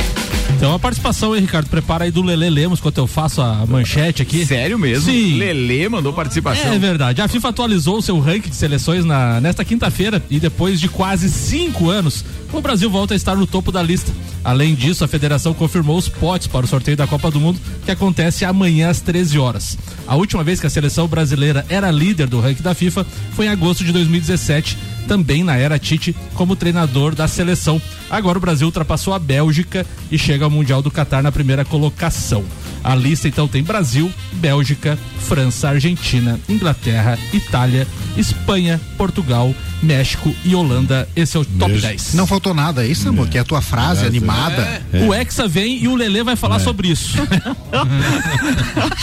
Então 0.56 0.74
a 0.74 0.78
participação 0.78 1.32
aí, 1.32 1.40
Ricardo, 1.40 1.70
prepara 1.70 2.04
aí 2.04 2.10
do 2.10 2.20
Lele 2.22 2.50
Lemos, 2.50 2.80
enquanto 2.80 2.98
eu 2.98 3.06
faço 3.06 3.40
a 3.40 3.64
manchete 3.66 4.20
aqui. 4.20 4.44
Sério 4.44 4.78
mesmo? 4.78 5.10
Sim. 5.10 5.38
Lele 5.38 5.88
mandou 5.88 6.12
participação. 6.12 6.72
É 6.72 6.78
verdade. 6.78 7.22
A 7.22 7.28
FIFA 7.28 7.48
atualizou 7.48 7.96
o 7.96 8.02
seu 8.02 8.18
ranking 8.18 8.50
de 8.50 8.56
seleções 8.56 9.04
na, 9.04 9.40
nesta 9.40 9.64
quinta-feira 9.70 10.20
e 10.28 10.40
depois 10.40 10.80
de 10.80 10.88
quase 10.88 11.30
cinco 11.30 11.90
anos, 11.90 12.24
o 12.52 12.60
Brasil 12.60 12.90
volta 12.90 13.14
a 13.14 13.16
estar 13.16 13.36
no 13.36 13.46
topo 13.46 13.70
da 13.70 13.80
lista. 13.80 14.12
Além 14.42 14.74
disso, 14.74 15.04
a 15.04 15.08
federação 15.08 15.54
confirmou 15.54 15.96
os 15.96 16.08
potes 16.08 16.48
para 16.48 16.66
o 16.66 16.68
sorteio 16.68 16.96
da 16.96 17.06
Copa 17.06 17.30
do 17.30 17.38
Mundo, 17.38 17.60
que 17.84 17.90
acontece 17.92 18.44
amanhã 18.44 18.90
às 18.90 19.00
13 19.00 19.38
horas. 19.38 19.78
A 20.08 20.16
última 20.16 20.42
vez 20.42 20.58
que 20.58 20.66
a 20.66 20.70
seleção 20.70 21.06
brasileira 21.06 21.64
era 21.68 21.88
líder 21.88 22.26
do 22.26 22.40
ranking 22.40 22.64
da 22.64 22.74
FIFA 22.74 23.06
foi 23.30 23.46
em 23.46 23.48
agosto 23.48 23.84
de 23.84 23.92
2017, 23.92 24.76
também 25.06 25.44
na 25.44 25.56
era 25.56 25.78
Tite 25.78 26.16
como 26.34 26.56
treinador 26.56 27.14
da 27.14 27.28
seleção. 27.28 27.80
Agora 28.10 28.38
o 28.38 28.40
Brasil 28.40 28.66
ultrapassou 28.66 29.14
a 29.14 29.20
Bélgica 29.20 29.86
e 30.10 30.18
chega 30.18 30.44
ao 30.44 30.50
Mundial 30.50 30.82
do 30.82 30.90
Catar 30.90 31.22
na 31.22 31.30
primeira 31.30 31.64
colocação. 31.64 32.44
A 32.82 32.94
lista 32.94 33.28
então 33.28 33.46
tem 33.46 33.62
Brasil, 33.62 34.10
Bélgica, 34.32 34.98
França, 35.20 35.68
Argentina, 35.68 36.38
Inglaterra, 36.48 37.18
Itália, 37.32 37.86
Espanha, 38.16 38.80
Portugal, 38.96 39.54
México 39.82 40.34
e 40.44 40.54
Holanda. 40.54 41.08
Esse 41.16 41.36
é 41.36 41.40
o 41.40 41.44
top 41.44 41.72
10. 41.72 42.14
Não 42.14 42.26
faltou 42.26 42.54
nada, 42.54 42.84
é 42.84 42.88
isso, 42.88 43.08
amor? 43.08 43.28
Que 43.28 43.38
é 43.38 43.40
a 43.40 43.44
tua 43.44 43.62
frase 43.62 44.06
animada. 44.06 44.82
O 45.06 45.14
Hexa 45.14 45.48
vem 45.48 45.82
e 45.82 45.88
o 45.88 45.94
Lelê 45.94 46.22
vai 46.22 46.36
falar 46.36 46.58
sobre 46.60 46.88
isso. 46.88 47.18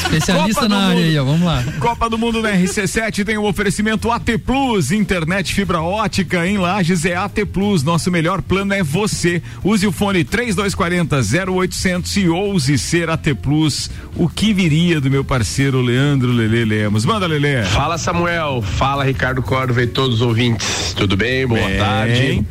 Especialista 0.03 0.61
Copa 0.61 0.69
na 0.69 0.87
área 0.87 0.95
Mundo. 0.95 1.05
aí, 1.05 1.19
ó. 1.19 1.23
Vamos 1.25 1.41
lá. 1.41 1.63
Copa 1.79 2.09
do 2.09 2.17
Mundo 2.17 2.41
na 2.41 2.51
RC7 2.51 3.25
tem 3.25 3.37
o 3.37 3.45
oferecimento 3.45 4.11
AT 4.11 4.37
Plus, 4.45 4.91
internet 4.91 5.53
fibra 5.53 5.81
ótica 5.81 6.45
em 6.47 6.57
Lages 6.57 7.05
é 7.05 7.15
AT 7.15 7.45
Plus. 7.51 7.83
Nosso 7.83 8.11
melhor 8.11 8.41
plano 8.41 8.73
é 8.73 8.83
você. 8.83 9.41
Use 9.63 9.85
o 9.87 9.91
fone 9.91 10.23
3240 10.23 11.51
0800 11.51 12.17
e 12.17 12.29
ouse 12.29 12.77
ser 12.77 13.09
AT 13.09 13.33
Plus. 13.41 13.89
O 14.15 14.27
que 14.29 14.53
viria 14.53 14.99
do 15.01 15.09
meu 15.09 15.23
parceiro 15.23 15.81
Leandro 15.81 16.31
Lele 16.31 16.65
Lemos? 16.65 17.05
Manda, 17.05 17.27
Lele. 17.27 17.63
Fala 17.65 17.97
Samuel, 17.97 18.61
fala 18.61 19.03
Ricardo 19.03 19.41
Córdova 19.41 19.81
e 19.81 19.87
todos 19.87 20.15
os 20.15 20.21
ouvintes. 20.21 20.66
Tudo 20.95 21.15
bem? 21.15 21.45
Boa 21.45 21.61
Bem. 21.61 21.77
tarde. 21.77 22.45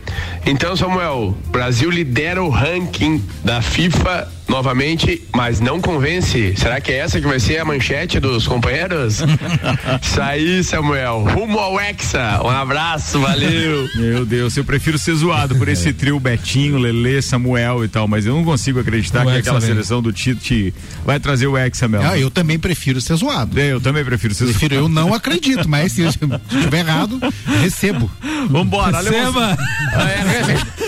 Então, 0.44 0.76
Samuel, 0.76 1.36
Brasil 1.48 1.90
lidera 1.90 2.42
o 2.42 2.48
ranking 2.48 3.22
da 3.44 3.60
FIFA 3.60 4.28
novamente, 4.48 5.22
mas 5.34 5.60
não 5.60 5.80
convence. 5.80 6.54
Será 6.56 6.80
que 6.80 6.92
é 6.92 6.98
essa 6.98 7.20
que 7.20 7.26
vai 7.26 7.38
ser 7.40 7.58
a 7.58 7.64
manchete 7.64 8.20
dos 8.20 8.46
companheiros? 8.46 9.20
Isso 10.02 10.20
aí, 10.20 10.62
Samuel. 10.62 11.24
Rumo 11.24 11.58
ao 11.58 11.80
Hexa. 11.80 12.40
Um 12.44 12.48
abraço, 12.48 13.20
valeu. 13.20 13.88
Meu 13.96 14.24
Deus, 14.24 14.56
eu 14.56 14.64
prefiro 14.64 14.98
ser 14.98 15.14
zoado 15.14 15.56
por 15.56 15.68
esse 15.68 15.92
trio 15.92 16.18
Betinho, 16.20 16.78
Lele, 16.78 17.20
Samuel 17.22 17.84
e 17.84 17.88
tal, 17.88 18.06
mas 18.06 18.26
eu 18.26 18.34
não 18.34 18.44
consigo 18.44 18.80
acrestitar 18.80 19.22
O 19.26 19.30
que 19.30 19.32
Hexa 19.32 19.40
aquela 19.40 19.60
vem. 19.60 19.68
seleção 19.68 20.00
do 20.02 20.12
Tite 20.12 20.72
vai 21.04 21.18
trazer 21.18 21.46
o 21.46 21.56
Hexa 21.56 21.88
mesmo. 21.88 22.06
Ah, 22.06 22.18
eu 22.18 22.30
também 22.30 22.58
prefiro 22.58 23.00
ser 23.00 23.16
zoado. 23.16 23.58
É, 23.58 23.72
eu 23.72 23.80
também 23.80 24.04
prefiro 24.04 24.34
ser 24.34 24.46
Prefiro, 24.46 24.74
eu 24.74 24.88
não 24.88 25.12
acredito, 25.12 25.68
mas 25.68 25.92
se 25.92 26.02
eu 26.02 26.08
estiver 26.08 26.78
errado, 26.78 27.18
recebo. 27.60 28.10
Vambora, 28.48 29.00
Receba! 29.00 29.56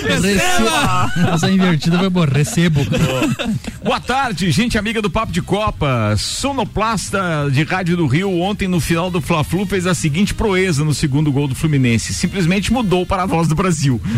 Receba! 0.06 1.12
Essa 1.34 1.50
invertida 1.50 1.98
foi 1.98 2.08
boa. 2.08 2.26
Recebo. 2.26 2.84
Boa 2.84 3.47
tarde, 4.08 4.50
gente 4.50 4.78
amiga 4.78 5.02
do 5.02 5.10
Papo 5.10 5.30
de 5.32 5.42
Copa. 5.42 6.14
Sonoplasta 6.16 7.48
de 7.52 7.62
Rádio 7.62 7.96
do 7.96 8.06
Rio, 8.06 8.40
ontem 8.40 8.66
no 8.66 8.80
final 8.80 9.10
do 9.10 9.20
Fla-Flu 9.20 9.66
fez 9.66 9.86
a 9.86 9.94
seguinte 9.94 10.32
proeza 10.32 10.84
no 10.84 10.94
segundo 10.94 11.30
gol 11.30 11.46
do 11.46 11.54
Fluminense. 11.54 12.14
Simplesmente 12.14 12.72
mudou 12.72 13.04
para 13.04 13.24
a 13.24 13.26
voz 13.26 13.48
do 13.48 13.54
Brasil. 13.54 14.00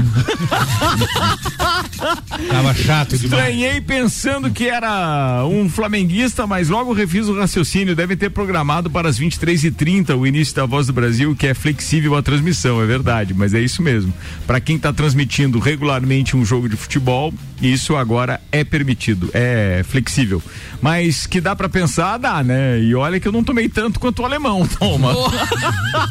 Tava 2.49 2.75
chato 2.75 3.19
demais. 3.19 3.41
Estranhei 3.41 3.81
pensando 3.81 4.51
que 4.51 4.69
era 4.69 5.45
um 5.45 5.69
flamenguista, 5.69 6.47
mas 6.47 6.69
logo 6.69 6.93
refiz 6.93 7.29
o 7.29 7.37
raciocínio. 7.37 7.97
Devem 7.97 8.17
ter 8.17 8.31
programado 8.31 8.89
para 8.89 9.09
as 9.09 9.19
23h30 9.19 10.17
o 10.17 10.27
início 10.27 10.55
da 10.55 10.67
Voz 10.67 10.87
do 10.87 10.93
Brasil, 10.93 11.35
que 11.35 11.47
é 11.47 11.55
flexível 11.55 12.15
a 12.17 12.23
transmissão, 12.23 12.81
é 12.81 12.87
verdade, 12.87 13.35
mas 13.35 13.55
é 13.55 13.61
isso 13.61 13.83
mesmo. 13.83 14.13
Para 14.47 14.61
quem 14.61 14.77
está 14.77 14.93
transmitindo 14.93 15.59
regularmente 15.59 16.37
um 16.37 16.45
jogo 16.45 16.69
de 16.69 16.77
futebol, 16.77 17.35
isso 17.61 17.97
agora 17.97 18.41
é 18.51 18.65
permitido, 18.65 19.20
é 19.33 19.83
flexível. 19.89 20.43
Mas 20.81 21.27
que 21.27 21.41
dá 21.41 21.55
para 21.55 21.69
pensar, 21.69 22.19
dá, 22.19 22.43
né? 22.43 22.81
E 22.81 22.95
olha 22.95 23.21
que 23.21 23.29
eu 23.29 23.33
não 23.33 23.45
tomei 23.45 23.69
tanto 23.69 24.01
quanto 24.01 24.23
o 24.23 24.25
alemão, 24.25 24.67
toma. 24.79 25.13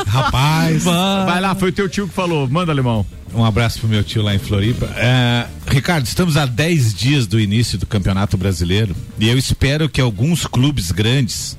Rapaz. 0.07 0.84
Vai 0.84 1.41
lá, 1.41 1.55
foi 1.55 1.70
o 1.70 1.74
teu 1.74 1.89
tio 1.89 2.07
que 2.07 2.14
falou. 2.14 2.47
Manda, 2.47 2.72
alemão. 2.72 3.05
Um 3.34 3.45
abraço 3.45 3.80
pro 3.80 3.88
meu 3.88 4.03
tio 4.03 4.22
lá 4.24 4.34
em 4.34 4.39
Floripa. 4.39 4.88
É, 4.95 5.45
Ricardo, 5.68 6.05
estamos 6.05 6.36
a 6.36 6.45
10 6.45 6.93
dias 6.93 7.28
do 7.28 7.39
início 7.39 7.78
do 7.78 7.86
Campeonato 7.86 8.36
Brasileiro 8.38 8.95
e 9.20 9.30
eu 9.30 9.38
espero 9.38 9.88
que 9.88 10.01
alguns 10.01 10.47
clubes 10.47 10.91
grandes 10.91 11.57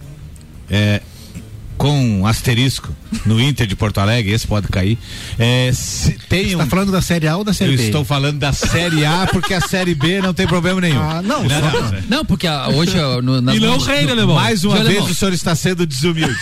é, 0.68 1.00
com 1.80 1.98
um 2.20 2.26
asterisco 2.26 2.94
no 3.24 3.40
Inter 3.40 3.66
de 3.66 3.74
Porto 3.74 3.98
Alegre, 4.00 4.32
esse 4.34 4.46
pode 4.46 4.68
cair. 4.68 4.98
É, 5.38 5.70
se 5.72 6.12
tem 6.28 6.50
Você 6.50 6.54
um, 6.54 6.58
tá 6.58 6.66
falando 6.66 6.92
da 6.92 7.00
Série 7.00 7.26
A 7.26 7.38
ou 7.38 7.42
da 7.42 7.54
Série 7.54 7.72
eu 7.72 7.78
B? 7.78 7.84
estou 7.84 8.04
falando 8.04 8.38
da 8.38 8.52
Série 8.52 9.02
A 9.06 9.26
porque 9.32 9.54
a 9.54 9.62
Série 9.62 9.94
B 9.94 10.20
não 10.20 10.34
tem 10.34 10.46
problema 10.46 10.78
nenhum. 10.78 11.00
Ah, 11.00 11.22
não, 11.22 11.42
não, 11.42 11.48
só- 11.48 11.80
não. 11.80 12.02
Não, 12.06 12.24
porque 12.26 12.46
a- 12.46 12.68
hoje 12.68 12.94
no, 13.22 13.40
nas 13.40 13.56
E 13.56 13.60
não 13.60 13.68
é 13.72 13.76
o 13.76 13.80
man- 13.80 13.86
rei, 13.86 14.00
né, 14.00 14.04
no- 14.08 14.12
Alemão? 14.12 14.34
Mais 14.36 14.62
uma 14.62 14.84
vez 14.84 15.08
o 15.08 15.14
senhor 15.14 15.32
está 15.32 15.54
sendo 15.54 15.86
desumilde. 15.86 16.36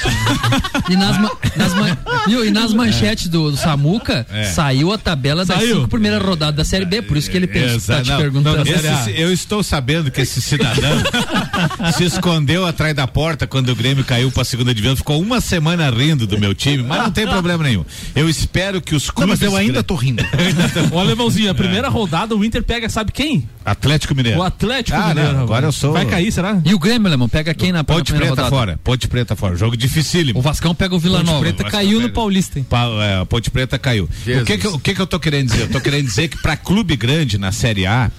E 0.90 0.96
nas, 0.96 1.16
ma- 1.18 1.30
nas 1.56 1.72
man- 1.72 1.96
viu? 2.26 2.44
E 2.44 2.50
nas 2.50 2.74
manchetes 2.74 3.28
do, 3.28 3.52
do 3.52 3.56
Samuca, 3.56 4.26
É. 4.32 4.42
saiu 4.46 4.92
a 4.92 4.98
tabela 4.98 5.44
das 5.44 5.56
Saiu. 5.56 5.76
cinco 5.76 5.88
primeiras 5.88 6.20
rodadas 6.20 6.56
da 6.56 6.64
Série 6.64 6.84
B, 6.84 7.00
por 7.00 7.16
isso 7.16 7.30
que 7.30 7.36
ele 7.36 7.46
pensa, 7.46 7.76
Exa- 7.76 7.94
tá 7.98 8.02
te 8.02 8.10
não, 8.10 8.18
perguntando. 8.18 8.56
não, 8.56 8.64
esse- 8.64 9.12
eu 9.16 9.32
estou 9.32 9.62
sabendo 9.62 10.10
que 10.10 10.20
esse 10.20 10.42
cidadão 10.42 10.98
se 11.96 12.02
escondeu 12.04 12.66
atrás 12.66 12.92
da 12.92 13.06
porta 13.06 13.46
quando 13.46 13.68
o 13.68 13.76
Grêmio 13.76 14.02
caiu 14.04 14.32
para 14.32 14.42
a 14.42 14.44
segunda 14.44 14.74
divisão, 14.74 14.96
ficou 14.96 15.27
uma 15.28 15.40
semana 15.40 15.90
rindo 15.90 16.26
do 16.26 16.38
meu 16.38 16.54
time, 16.54 16.82
mas 16.82 17.02
não 17.02 17.10
tem 17.10 17.26
problema 17.28 17.62
nenhum. 17.64 17.84
Eu 18.14 18.28
espero 18.28 18.80
que 18.80 18.94
os 18.94 19.06
Não, 19.08 19.14
clubes 19.14 19.38
mas 19.40 19.42
eu 19.48 19.56
ainda 19.56 19.82
tô 19.82 19.94
rindo. 19.94 20.22
Ô, 20.92 20.98
Alemãozinho, 20.98 21.50
a 21.50 21.54
primeira 21.54 21.88
rodada 21.88 22.34
o 22.34 22.44
Inter 22.44 22.62
pega, 22.62 22.88
sabe 22.88 23.12
quem? 23.12 23.48
Atlético 23.64 24.14
Mineiro. 24.14 24.38
O 24.38 24.42
Atlético 24.42 24.96
Ah, 24.98 25.08
Mineiro. 25.08 25.32
não, 25.34 25.42
agora 25.42 25.66
eu 25.66 25.72
sou- 25.72 25.92
Vai 25.92 26.06
cair, 26.06 26.32
será? 26.32 26.60
E 26.64 26.72
o 26.74 26.78
Grêmio, 26.78 27.06
alemão, 27.06 27.28
pega 27.28 27.52
quem 27.52 27.70
na, 27.70 27.84
Ponte 27.84 28.12
Preta 28.12 28.30
rodada? 28.30 28.48
fora, 28.50 28.80
Ponte 28.82 29.06
Preta 29.06 29.36
fora. 29.36 29.54
Jogo 29.56 29.76
dificílimo. 29.76 30.38
O 30.38 30.42
Vascão 30.42 30.74
pega 30.74 30.94
o 30.94 30.98
Vila 30.98 31.18
Ponte 31.18 31.26
Nova. 31.26 31.40
Preta 31.40 31.64
caiu 31.64 32.00
no 32.00 32.08
Paulista, 32.10 32.58
hein? 32.58 32.66
a 33.20 33.26
Ponte 33.26 33.50
Preta 33.50 33.78
caiu. 33.78 34.04
O 34.04 34.44
que 34.44 34.56
que, 34.58 34.66
eu- 34.66 34.74
o 34.74 34.78
que 34.78 34.94
que 34.94 35.00
eu 35.00 35.06
tô 35.06 35.20
querendo 35.20 35.50
dizer? 35.50 35.62
Eu 35.64 35.70
tô 35.70 35.80
querendo 35.80 36.06
dizer 36.06 36.28
que 36.28 36.38
para 36.40 36.56
clube 36.56 36.96
grande 36.96 37.36
na 37.36 37.52
Série 37.52 37.84
A, 37.86 38.10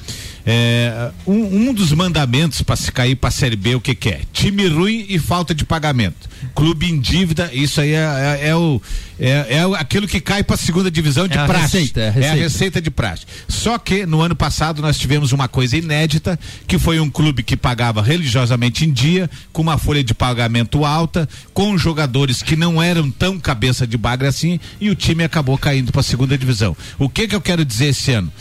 é, 0.46 1.12
um, 1.28 1.70
um 1.70 1.74
dos 1.74 1.92
mandamentos 1.94 2.62
para 2.62 2.76
se 2.76 2.92
cair 2.92 3.16
para 3.16 3.30
a 3.30 3.32
Série 3.32 3.56
B, 3.56 3.76
o 3.76 3.82
que 3.82 3.94
que 3.96 4.10
é? 4.10 4.22
Time 4.34 4.68
ruim 4.68 5.06
e 5.10 5.20
falta 5.20 5.54
de 5.54 5.66
pagamento. 5.66 6.30
Clube 6.56 6.90
em 6.90 7.00
dívida, 7.00 7.50
isso 7.54 7.82
aí 7.82 7.92
é, 7.94 8.40
é- 8.42 8.48
é 8.50 8.56
o, 8.56 8.82
é, 9.20 9.30
é 9.58 9.62
aquilo 9.78 10.08
que 10.08 10.22
cai 10.22 10.42
para 10.44 10.56
a 10.56 10.58
segunda 10.58 10.90
divisão 10.90 11.28
de 11.28 11.38
É 11.38 11.46
praxe. 11.46 11.78
receita, 11.80 12.00
é 12.00 12.04
a 12.04 12.06
É 12.06 12.10
a 12.10 12.14
receita. 12.14 12.36
receita 12.38 12.82
de 12.82 12.90
praxe. 12.90 13.26
Só 13.48 13.78
que 13.78 14.06
no 14.06 14.22
ano 14.22 14.36
passado 14.36 14.82
nós 14.82 14.98
tivemos 14.98 15.32
uma 15.34 15.48
coisa 15.48 15.76
inédita, 15.78 16.40
que 16.68 16.80
foi 16.80 17.00
um 17.00 17.10
clube 17.10 17.44
que 17.44 17.58
pagava 17.58 18.02
religiosamente 18.02 18.86
em 18.86 18.92
dia, 18.92 19.30
com 19.52 19.62
uma 19.62 19.78
folha 19.78 20.04
de 20.04 20.14
pagamento 20.14 20.86
alta, 20.86 21.28
com 21.54 21.78
jogadores 21.78 22.42
que 22.42 22.56
não 22.56 22.82
eram 22.82 23.12
tão 23.12 23.38
cabeça 23.40 23.86
de 23.86 23.98
bagre 23.98 24.28
assim, 24.28 24.60
e 24.80 24.90
o 24.90 24.96
time 24.96 25.24
acabou 25.24 25.58
caindo 25.58 25.92
para 25.92 26.02
a 26.02 26.04
segunda 26.04 26.38
divisão. 26.38 26.76
O 26.98 27.10
que 27.10 27.28
que 27.28 27.36
eu 27.36 27.42
quero 27.42 27.66
dizer 27.66 27.88
esse 27.88 28.12
ano? 28.14 28.32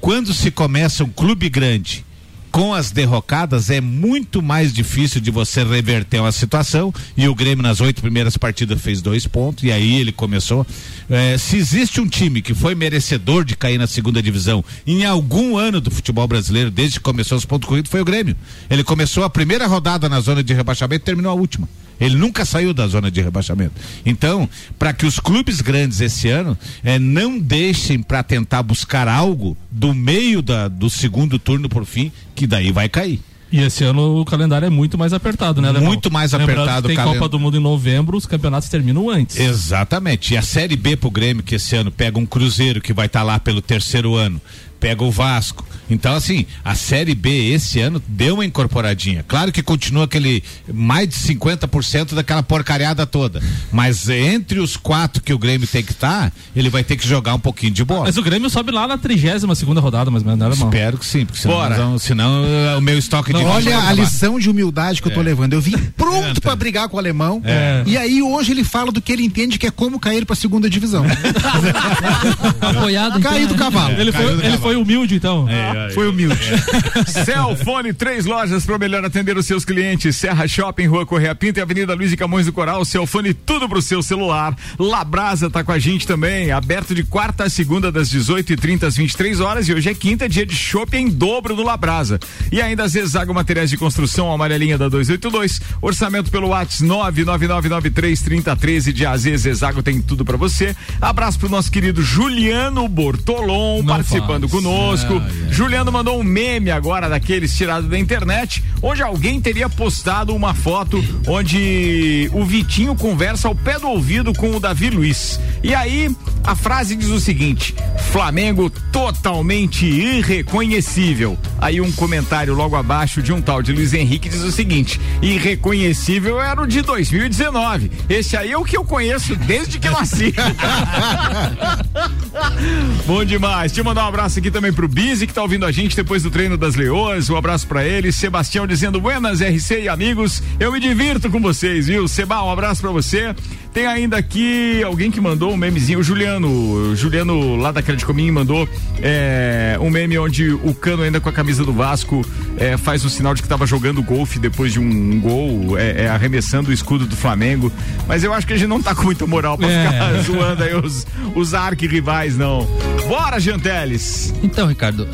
Quando 0.00 0.32
se 0.32 0.50
começa 0.50 1.04
um 1.04 1.10
clube 1.10 1.48
grande 1.50 2.04
com 2.50 2.74
as 2.74 2.90
derrocadas 2.90 3.70
é 3.70 3.80
muito 3.80 4.42
mais 4.42 4.72
difícil 4.72 5.20
de 5.20 5.30
você 5.30 5.62
reverter 5.62 6.20
uma 6.20 6.32
situação 6.32 6.92
e 7.16 7.28
o 7.28 7.34
Grêmio 7.34 7.62
nas 7.62 7.80
oito 7.80 8.02
primeiras 8.02 8.36
partidas 8.36 8.80
fez 8.80 9.00
dois 9.00 9.26
pontos 9.26 9.62
e 9.62 9.70
aí 9.70 10.00
ele 10.00 10.10
começou. 10.10 10.66
Eh, 11.08 11.38
se 11.38 11.56
existe 11.56 12.00
um 12.00 12.08
time 12.08 12.42
que 12.42 12.54
foi 12.54 12.74
merecedor 12.74 13.44
de 13.44 13.56
cair 13.56 13.78
na 13.78 13.86
segunda 13.86 14.22
divisão 14.22 14.64
em 14.86 15.04
algum 15.04 15.56
ano 15.56 15.80
do 15.80 15.90
futebol 15.90 16.26
brasileiro, 16.26 16.70
desde 16.70 16.98
que 16.98 17.04
começou 17.04 17.38
os 17.38 17.44
pontos 17.44 17.68
corridos, 17.68 17.90
foi 17.90 18.00
o 18.00 18.04
Grêmio. 18.04 18.36
Ele 18.68 18.82
começou 18.82 19.22
a 19.22 19.30
primeira 19.30 19.66
rodada 19.66 20.08
na 20.08 20.20
zona 20.20 20.42
de 20.42 20.52
rebaixamento 20.52 21.02
e 21.02 21.06
terminou 21.06 21.30
a 21.30 21.34
última. 21.34 21.68
Ele 22.00 22.16
nunca 22.16 22.44
saiu 22.44 22.72
da 22.72 22.86
zona 22.86 23.10
de 23.10 23.20
rebaixamento. 23.20 23.74
Então, 24.04 24.48
para 24.78 24.92
que 24.92 25.04
os 25.04 25.20
clubes 25.20 25.60
grandes 25.60 26.00
esse 26.00 26.28
ano 26.28 26.56
eh, 26.82 26.98
não 26.98 27.38
deixem 27.38 28.02
para 28.02 28.22
tentar 28.22 28.62
buscar 28.62 29.06
algo 29.06 29.56
do 29.70 29.92
meio 29.92 30.40
da, 30.40 30.68
do 30.68 30.88
segundo 30.88 31.38
turno 31.38 31.68
por 31.68 31.84
fim, 31.84 32.10
que 32.34 32.46
daí 32.46 32.72
vai 32.72 32.88
cair. 32.88 33.20
E 33.52 33.60
esse 33.60 33.82
ano 33.82 34.20
o 34.20 34.24
calendário 34.24 34.66
é 34.66 34.70
muito 34.70 34.96
mais 34.96 35.12
apertado, 35.12 35.60
né? 35.60 35.72
Muito 35.72 36.10
mais 36.10 36.32
Lembrando 36.32 36.60
apertado 36.62 36.88
que 36.88 36.94
Tem 36.94 37.04
Copa 37.04 37.28
do 37.28 37.38
Mundo 37.38 37.56
em 37.56 37.60
novembro, 37.60 38.16
os 38.16 38.24
campeonatos 38.24 38.68
terminam 38.68 39.10
antes. 39.10 39.38
Exatamente. 39.38 40.34
E 40.34 40.36
a 40.36 40.42
Série 40.42 40.76
B 40.76 40.96
pro 40.96 41.10
Grêmio, 41.10 41.42
que 41.42 41.56
esse 41.56 41.74
ano 41.74 41.90
pega 41.90 42.18
um 42.18 42.24
Cruzeiro 42.24 42.80
que 42.80 42.92
vai 42.92 43.06
estar 43.06 43.24
lá 43.24 43.40
pelo 43.40 43.60
terceiro 43.60 44.14
ano, 44.14 44.40
pega 44.80 45.04
o 45.04 45.10
Vasco. 45.10 45.64
Então, 45.90 46.14
assim, 46.14 46.46
a 46.64 46.74
Série 46.74 47.14
B 47.16 47.50
esse 47.52 47.80
ano 47.80 48.00
deu 48.06 48.34
uma 48.34 48.44
incorporadinha. 48.44 49.24
Claro 49.26 49.50
que 49.52 49.60
continua 49.62 50.04
aquele 50.04 50.42
mais 50.72 51.08
de 51.08 51.14
50% 51.16 52.14
daquela 52.14 52.42
porcariada 52.44 53.04
toda. 53.04 53.42
Mas 53.72 54.08
entre 54.08 54.60
os 54.60 54.76
quatro 54.76 55.20
que 55.22 55.32
o 55.34 55.38
Grêmio 55.38 55.66
tem 55.66 55.82
que 55.82 55.90
estar, 55.90 56.32
ele 56.54 56.70
vai 56.70 56.84
ter 56.84 56.96
que 56.96 57.06
jogar 57.06 57.34
um 57.34 57.40
pouquinho 57.40 57.72
de 57.72 57.84
bola. 57.84 58.04
Mas 58.04 58.16
o 58.16 58.22
Grêmio 58.22 58.48
sobe 58.48 58.70
lá 58.70 58.86
na 58.86 58.96
32 58.98 59.58
segunda 59.58 59.80
rodada, 59.80 60.10
mais 60.12 60.22
ou 60.22 60.28
menos, 60.28 60.38
né, 60.40 60.46
Alemão? 60.46 60.68
Espero 60.68 60.96
que 60.96 61.04
sim, 61.06 61.26
porque 61.26 61.40
senão, 61.40 61.54
Bora. 61.56 61.74
vamos- 61.76 62.02
senão 62.04 62.44
eh, 62.44 62.76
o 62.76 62.80
meu 62.80 62.96
estoque 62.96 63.32
de 63.32 63.42
Não, 63.42 63.52
vídeo 63.56 63.72
olha 63.72 63.88
a 63.88 63.92
lição 63.92 64.38
de 64.38 64.48
humildade 64.48 65.02
que 65.02 65.08
eu 65.08 65.12
tô 65.12 65.20
É. 65.20 65.24
levando. 65.24 65.52
Eu 65.54 65.60
vim 65.60 65.76
pronto 65.96 66.40
pra 66.40 66.54
brigar 66.54 66.88
com 66.88 66.96
o 66.96 67.00
alemão. 67.00 67.42
É. 67.44 67.82
E 67.84 67.96
aí 67.96 68.22
hoje 68.22 68.52
ele 68.52 68.62
fala 68.62 68.92
do 68.92 69.02
que 69.02 69.12
ele 69.12 69.24
entende 69.24 69.58
que 69.58 69.66
é 69.66 69.70
como 69.72 69.98
cair 69.98 70.24
pra 70.24 70.36
segunda 70.36 70.70
divisão. 70.70 71.04
Apoiado 72.60 73.20
Cair 73.20 73.46
do 73.46 73.54
cavalo. 73.54 73.94
Ele, 74.00 74.12
foi, 74.12 74.46
ele 74.46 74.58
foi 74.58 74.69
humilde, 74.76 75.16
então. 75.16 75.46
Foi 75.94 76.08
humilde. 76.08 76.38
Celfone, 77.24 77.92
três 77.92 78.24
lojas 78.24 78.64
para 78.64 78.78
melhor 78.78 79.04
atender 79.04 79.36
os 79.36 79.46
seus 79.46 79.64
clientes. 79.64 80.16
Serra 80.16 80.46
Shopping, 80.46 80.86
Rua 80.86 81.06
Correia 81.06 81.34
Pinto 81.34 81.58
e 81.58 81.62
Avenida 81.62 81.94
Luiz 81.94 82.10
de 82.10 82.16
Camões 82.16 82.46
do 82.46 82.52
Coral. 82.52 82.84
Celfone, 82.84 83.34
tudo 83.34 83.68
pro 83.68 83.82
seu 83.82 84.02
celular. 84.02 84.56
Labrasa 84.78 85.50
tá 85.50 85.62
com 85.62 85.72
a 85.72 85.78
gente 85.78 86.06
também. 86.06 86.50
Aberto 86.50 86.94
de 86.94 87.04
quarta 87.04 87.44
a 87.44 87.50
segunda, 87.50 87.92
das 87.92 88.08
18h30 88.10 88.84
às 88.84 88.96
23 88.96 89.40
horas. 89.40 89.68
E 89.68 89.74
hoje 89.74 89.90
é 89.90 89.94
quinta, 89.94 90.28
dia 90.28 90.46
de 90.46 90.54
shopping 90.54 90.98
em 90.98 91.08
dobro 91.08 91.56
no 91.56 91.62
Labrasa. 91.62 92.18
E 92.50 92.60
ainda 92.60 92.88
Zezago 92.88 93.32
Materiais 93.32 93.70
de 93.70 93.76
Construção, 93.76 94.32
amarelinha 94.32 94.76
da 94.76 94.88
282. 94.88 95.60
Orçamento 95.80 96.30
pelo 96.30 96.48
WhatsApp 96.48 96.84
999933013 96.84 98.92
de 98.92 99.06
AZ 99.06 99.22
Zezago 99.22 99.82
tem 99.82 100.00
tudo 100.00 100.24
para 100.24 100.36
você. 100.36 100.74
Abraço 101.00 101.38
pro 101.38 101.48
nosso 101.48 101.70
querido 101.70 102.02
Juliano 102.02 102.88
Bortolom 102.88 103.84
participando 103.84 104.48
faz. 104.48 104.59
Conosco. 104.60 105.20
Juliano 105.50 105.90
mandou 105.90 106.20
um 106.20 106.22
meme 106.22 106.70
agora 106.70 107.08
daqueles 107.08 107.56
tirados 107.56 107.88
da 107.88 107.98
internet, 107.98 108.62
onde 108.82 109.02
alguém 109.02 109.40
teria 109.40 109.68
postado 109.68 110.34
uma 110.34 110.54
foto 110.54 111.02
onde 111.26 112.30
o 112.32 112.44
Vitinho 112.44 112.94
conversa 112.94 113.48
ao 113.48 113.54
pé 113.54 113.78
do 113.78 113.88
ouvido 113.88 114.32
com 114.34 114.54
o 114.54 114.60
Davi 114.60 114.90
Luiz. 114.90 115.40
E 115.62 115.74
aí 115.74 116.14
a 116.44 116.54
frase 116.54 116.94
diz 116.94 117.08
o 117.08 117.20
seguinte: 117.20 117.74
Flamengo 118.10 118.70
totalmente 118.92 119.86
irreconhecível. 119.86 121.38
Aí 121.58 121.80
um 121.80 121.92
comentário 121.92 122.54
logo 122.54 122.76
abaixo 122.76 123.22
de 123.22 123.32
um 123.32 123.40
tal 123.40 123.62
de 123.62 123.72
Luiz 123.72 123.92
Henrique 123.92 124.28
diz 124.28 124.42
o 124.42 124.52
seguinte: 124.52 125.00
irreconhecível 125.20 126.40
era 126.40 126.62
o 126.62 126.66
de 126.66 126.82
2019. 126.82 127.90
Esse 128.08 128.36
aí 128.36 128.52
é 128.52 128.58
o 128.58 128.64
que 128.64 128.76
eu 128.76 128.84
conheço 128.84 129.34
desde 129.36 129.78
que 129.78 129.90
nasci. 129.90 130.34
Bom 133.06 133.24
demais. 133.24 133.76
Eu 133.76 133.84
mandar 133.84 134.04
um 134.04 134.08
abraço 134.08 134.38
aqui 134.38 134.49
também 134.50 134.72
pro 134.72 134.88
Bizi, 134.88 135.26
que 135.26 135.32
tá 135.32 135.42
ouvindo 135.42 135.64
a 135.64 135.72
gente 135.72 135.96
depois 135.96 136.22
do 136.22 136.30
treino 136.30 136.56
das 136.56 136.74
Leões. 136.74 137.30
Um 137.30 137.36
abraço 137.36 137.66
pra 137.66 137.84
ele. 137.84 138.12
Sebastião 138.12 138.66
dizendo 138.66 139.00
buenas 139.00 139.40
RC 139.40 139.82
e 139.82 139.88
amigos. 139.88 140.42
Eu 140.58 140.72
me 140.72 140.80
divirto 140.80 141.30
com 141.30 141.40
vocês, 141.40 141.86
viu? 141.86 142.06
Seba, 142.08 142.42
um 142.42 142.50
abraço 142.50 142.80
pra 142.80 142.90
você. 142.90 143.34
Tem 143.72 143.86
ainda 143.86 144.16
aqui 144.16 144.82
alguém 144.82 145.10
que 145.12 145.20
mandou 145.20 145.52
um 145.52 145.56
memezinho, 145.56 146.00
o 146.00 146.02
Juliano. 146.02 146.48
O 146.48 146.96
Juliano 146.96 147.54
lá 147.56 147.70
da 147.70 147.80
Crédito 147.80 148.04
Comim 148.04 148.30
mandou 148.30 148.68
é, 149.00 149.78
um 149.80 149.88
meme 149.88 150.18
onde 150.18 150.50
o 150.50 150.74
Cano 150.74 151.04
ainda 151.04 151.20
com 151.20 151.28
a 151.28 151.32
camisa 151.32 151.64
do 151.64 151.72
Vasco 151.72 152.26
é, 152.56 152.76
faz 152.76 153.04
o 153.04 153.10
sinal 153.10 153.32
de 153.32 153.42
que 153.42 153.48
tava 153.48 153.66
jogando 153.66 154.02
golfe 154.02 154.40
depois 154.40 154.72
de 154.72 154.80
um, 154.80 155.20
gol, 155.20 155.78
é, 155.78 156.08
arremessando 156.08 156.70
o 156.70 156.72
escudo 156.72 157.06
do 157.06 157.14
Flamengo. 157.14 157.72
Mas 158.08 158.24
eu 158.24 158.34
acho 158.34 158.44
que 158.44 158.52
a 158.54 158.56
gente 158.56 158.68
não 158.68 158.82
tá 158.82 158.92
com 158.92 159.04
muita 159.04 159.24
moral 159.24 159.56
pra 159.56 159.68
É. 159.70 159.86
ficar 159.86 160.12
zoando 160.24 160.64
aí 160.64 160.74
os, 160.74 161.06
os 161.36 161.54
arquirrivais, 161.54 162.36
não. 162.36 162.66
Bora, 163.06 163.38
Janteles! 163.38 164.34
Então, 164.42 164.66
Ricardo, 164.66 165.06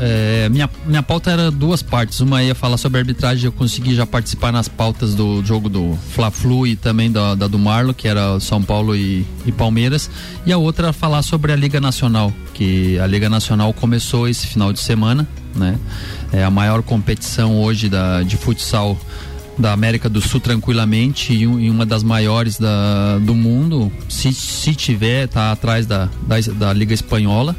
minha, 0.51 0.69
minha 0.87 1.03
pauta 1.03 1.31
era 1.31 1.51
duas 1.51 1.83
partes. 1.83 2.21
Uma 2.21 2.43
ia 2.43 2.55
falar 2.55 2.79
sobre 2.79 3.01
arbitragem, 3.01 3.45
eu 3.45 3.53
consegui 3.53 3.95
já 3.95 4.07
participar 4.07 4.51
nas 4.51 4.67
pautas 4.69 5.15
do 5.15 5.45
jogo 5.45 5.69
do 5.69 5.99
Fla-Flu 6.15 6.67
e 6.67 6.75
também 6.77 7.13
da, 7.13 7.35
da 7.35 7.47
do 7.47 7.59
Marlo, 7.59 7.93
que 7.93 8.09
era 8.09 8.39
São 8.47 8.63
Paulo 8.63 8.97
e, 8.97 9.27
e 9.45 9.53
Palmeiras. 9.53 10.11
E 10.45 10.53
a 10.53 10.59
outra 10.59 10.93
falar 10.93 11.23
sobre 11.23 11.53
a 11.53 11.57
Liga 11.57 11.81
Nacional, 11.81 12.33
que 12.55 12.99
a 12.99 13.07
Liga 13.07 13.29
Nacional 13.29 13.73
começou 13.73 14.29
esse 14.29 14.47
final 14.47 14.73
de 14.73 14.81
semana, 14.81 15.29
né? 15.55 15.79
É 16.33 16.45
a 16.45 16.51
maior 16.51 16.83
competição 16.83 17.61
hoje 17.61 17.89
da, 17.89 18.23
de 18.23 18.37
futsal 18.37 18.99
da 19.59 19.73
América 19.73 20.09
do 20.09 20.21
Sul 20.21 20.41
tranquilamente 20.41 21.33
e, 21.33 21.43
e 21.43 21.71
uma 21.71 21.87
das 21.87 22.03
maiores 22.03 22.59
da, 22.59 23.19
do 23.19 23.35
mundo, 23.35 23.91
se, 24.09 24.33
se 24.33 24.75
tiver, 24.75 25.29
tá 25.29 25.51
atrás 25.51 25.87
da, 25.87 26.09
da, 26.27 26.41
da 26.55 26.73
Liga 26.73 26.93
Espanhola. 26.93 27.57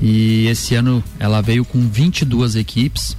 E 0.00 0.46
esse 0.48 0.74
ano 0.74 1.02
ela 1.18 1.40
veio 1.40 1.64
com 1.64 1.80
22 1.86 2.56
equipes. 2.56 3.16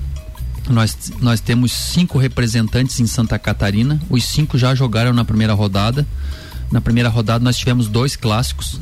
Nós, 0.70 1.14
nós 1.22 1.40
temos 1.40 1.72
cinco 1.72 2.18
representantes 2.18 3.00
em 3.00 3.08
Santa 3.08 3.40
Catarina. 3.40 4.02
Os 4.10 4.26
cinco 4.26 4.58
já 4.58 4.76
jogaram 4.76 5.14
na 5.14 5.24
primeira 5.24 5.54
rodada. 5.54 6.06
Na 6.74 6.82
primeira 6.82 7.08
rodada 7.08 7.44
nós 7.44 7.56
tivemos 7.56 7.88
dois 7.88 8.16
clássicos. 8.16 8.80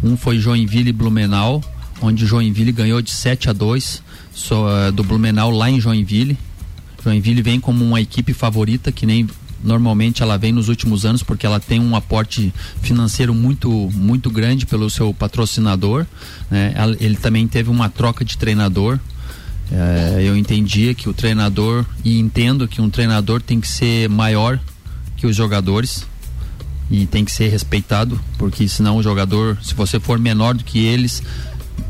Um 0.00 0.16
foi 0.16 0.38
Joinville 0.38 0.90
e 0.90 0.92
Blumenau, 0.92 1.60
onde 2.00 2.24
Joinville 2.24 2.70
ganhou 2.70 3.02
de 3.02 3.10
7 3.10 3.50
a 3.50 3.52
2 3.52 4.00
só, 4.32 4.70
eh, 4.70 4.92
do 4.92 5.02
Blumenau 5.02 5.50
lá 5.50 5.68
em 5.68 5.80
Joinville. 5.80 6.38
Joinville 7.02 7.42
vem 7.42 7.58
como 7.58 7.84
uma 7.84 8.00
equipe 8.00 8.32
favorita, 8.32 8.92
que 8.92 9.04
nem 9.04 9.28
normalmente 9.60 10.22
ela 10.22 10.38
vem 10.38 10.52
nos 10.52 10.68
últimos 10.68 11.04
anos 11.04 11.24
porque 11.24 11.44
ela 11.44 11.58
tem 11.58 11.80
um 11.80 11.96
aporte 11.96 12.54
financeiro 12.80 13.34
muito 13.34 13.90
muito 13.92 14.30
grande 14.30 14.64
pelo 14.64 14.88
seu 14.88 15.12
patrocinador. 15.12 16.06
Né? 16.48 16.72
Ele 17.00 17.16
também 17.16 17.48
teve 17.48 17.70
uma 17.70 17.88
troca 17.88 18.24
de 18.24 18.38
treinador. 18.38 19.00
É, 19.72 20.22
eu 20.22 20.36
entendia 20.36 20.94
que 20.94 21.08
o 21.08 21.12
treinador 21.12 21.84
e 22.04 22.20
entendo 22.20 22.68
que 22.68 22.80
um 22.80 22.88
treinador 22.88 23.42
tem 23.42 23.60
que 23.60 23.66
ser 23.66 24.08
maior 24.08 24.60
que 25.16 25.26
os 25.26 25.34
jogadores 25.34 26.06
e 26.92 27.06
tem 27.06 27.24
que 27.24 27.32
ser 27.32 27.48
respeitado, 27.48 28.20
porque 28.38 28.68
senão 28.68 28.98
o 28.98 29.02
jogador, 29.02 29.58
se 29.62 29.74
você 29.74 29.98
for 29.98 30.18
menor 30.18 30.54
do 30.54 30.62
que 30.62 30.78
eles, 30.84 31.22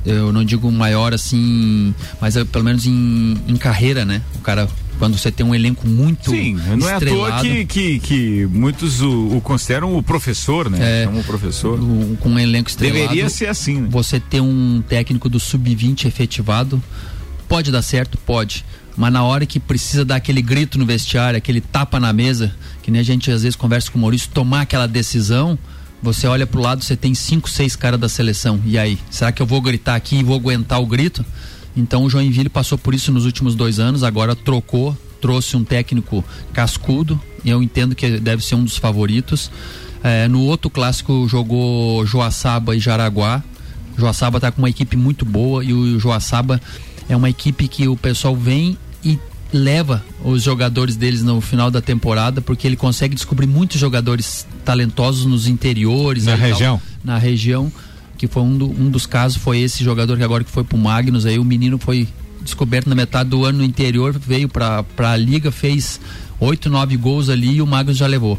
eu 0.07 0.33
não 0.33 0.45
digo 0.45 0.71
maior 0.73 1.13
assim, 1.13 1.93
mas 2.21 2.37
é 2.37 2.45
pelo 2.45 2.65
menos 2.65 2.87
em, 2.87 3.37
em 3.49 3.57
carreira, 3.57 4.05
né? 4.05 4.23
O 4.37 4.39
cara, 4.39 4.69
quando 4.99 5.19
você 5.19 5.31
tem 5.33 5.45
um 5.45 5.53
elenco 5.55 5.87
muito 5.89 6.31
Sim, 6.31 6.55
não 6.79 6.89
é 6.89 6.95
à 6.95 7.01
toa 7.01 7.41
que, 7.41 7.65
que, 7.67 7.99
que 7.99 8.47
muitos 8.53 9.01
o, 9.01 9.37
o 9.37 9.41
consideram 9.41 9.97
o 9.97 10.03
professor, 10.03 10.71
né? 10.71 11.03
É. 11.03 11.07
Como 11.07 11.23
professor. 11.25 11.81
o- 11.81 12.17
com 12.21 12.29
um 12.31 12.39
elenco 12.39 12.71
estrelado. 12.71 13.01
Deveria 13.01 13.29
ser 13.29 13.47
assim, 13.49 13.81
né? 13.81 13.89
Você 13.91 14.21
ter 14.21 14.41
um 14.41 14.81
técnico 14.89 15.29
do 15.29 15.41
sub-20 15.41 16.05
efetivado, 16.07 16.81
pode 17.49 17.73
dar 17.73 17.83
certo, 17.83 18.17
pode. 18.19 18.65
Mas 18.97 19.13
na 19.13 19.23
hora 19.23 19.47
que 19.47 19.59
precisa 19.59 20.05
dar 20.05 20.17
aquele 20.17 20.43
grito 20.43 20.79
no 20.79 20.85
vestiário, 20.85 21.37
aquele 21.37 21.61
tapa 21.61 21.99
na 21.99 22.13
mesa, 22.13 22.55
que 22.83 22.91
nem 22.91 23.01
a 23.01 23.05
gente 23.05 23.31
às 23.31 23.43
vezes 23.43 23.57
conversa 23.57 23.91
com 23.91 23.99
o 23.99 24.01
Maurício, 24.01 24.29
tomar 24.33 24.63
aquela 24.63 24.87
decisão, 24.87 25.59
você 26.03 26.27
olha 26.27 26.47
pro 26.47 26.61
lado, 26.61 26.83
você 26.83 26.97
tem 26.97 27.15
cinco, 27.15 27.49
seis 27.49 27.77
caras 27.77 27.99
da 27.99 28.09
seleção. 28.09 28.61
E 28.67 28.77
aí, 28.77 28.99
será 29.11 29.33
que 29.33 29.41
eu 29.41 29.47
vou 29.47 29.61
gritar 29.61 29.95
aqui 29.95 30.17
e 30.17 30.23
vou 30.23 30.37
aguentar 30.37 30.81
o 30.81 30.87
grito? 30.87 31.25
Então 31.77 32.05
o 32.05 32.11
Joinville 32.11 32.49
passou 32.49 32.77
por 32.77 32.93
isso 32.95 33.11
nos 33.13 33.25
últimos 33.25 33.55
dois 33.55 33.79
anos, 33.79 34.03
agora 34.03 34.35
trocou, 34.35 34.97
trouxe 35.21 35.57
um 35.57 35.65
técnico 35.65 36.25
cascudo, 36.53 37.21
e 37.45 37.51
eu 37.51 37.63
entendo 37.63 37.95
que 37.95 38.19
deve 38.19 38.45
ser 38.45 38.57
um 38.57 38.65
dos 38.65 38.77
favoritos. 38.77 39.51
É, 40.03 40.27
no 40.27 40.43
outro 40.43 40.69
clássico 40.69 41.27
jogou 41.29 42.05
Joaçaba 42.05 42.75
e 42.75 42.81
Jaraguá. 42.81 43.43
Joaçaba 43.97 44.39
está 44.39 44.51
com 44.51 44.61
uma 44.61 44.71
equipe 44.71 44.97
muito 44.97 45.25
boa 45.25 45.65
e 45.65 45.73
o 45.73 45.99
Joaçaba 45.99 46.61
é 47.15 47.17
uma 47.17 47.31
equipe 47.31 47.69
que 47.69 47.89
o 47.89 47.97
pessoal 47.97 48.35
vem 48.37 48.77
e 49.05 49.19
leva 49.53 50.03
os 50.25 50.43
jogadores 50.43 50.97
deles 50.97 51.23
no 51.23 51.41
final 51.41 51.71
da 51.71 51.81
temporada 51.83 52.41
porque 52.41 52.67
ele 52.67 52.77
consegue 52.77 53.15
descobrir 53.15 53.47
muitos 53.47 53.79
jogadores 53.81 54.47
talentosos 54.65 55.27
nos 55.27 55.47
interiores 55.47 56.25
Na 56.25 56.33
aí 56.33 56.39
e 56.39 56.41
tal, 56.41 56.49
região. 56.51 56.83
na 57.05 57.19
região 57.19 57.73
que 58.17 58.27
foi 58.27 58.43
um, 58.43 58.57
do- 58.57 58.71
um 58.71 58.89
dos 58.91 59.05
casos 59.05 59.37
foi 59.37 59.59
esse 59.59 59.83
jogador 59.85 60.17
que 60.17 60.23
agora 60.23 60.43
que 60.45 60.51
foi 60.51 60.65
pro 60.65 60.79
Magnus 60.79 61.27
aí 61.27 61.39
o 61.39 61.45
menino 61.45 61.77
foi 61.79 62.09
descoberto 62.41 62.89
na 62.89 62.95
metade 62.95 63.29
do 63.31 63.45
ano 63.45 63.59
no 63.59 63.65
interior 63.65 64.19
veio 64.19 64.49
pra, 64.49 64.83
pra 64.83 65.17
liga 65.17 65.51
fez 65.53 66.01
oito 66.41 66.71
nove 66.71 66.97
gols 66.97 67.29
ali 67.29 67.57
e 67.57 67.63
o 67.63 67.67
Magnus 67.67 67.99
já 67.99 68.07
levou 68.07 68.39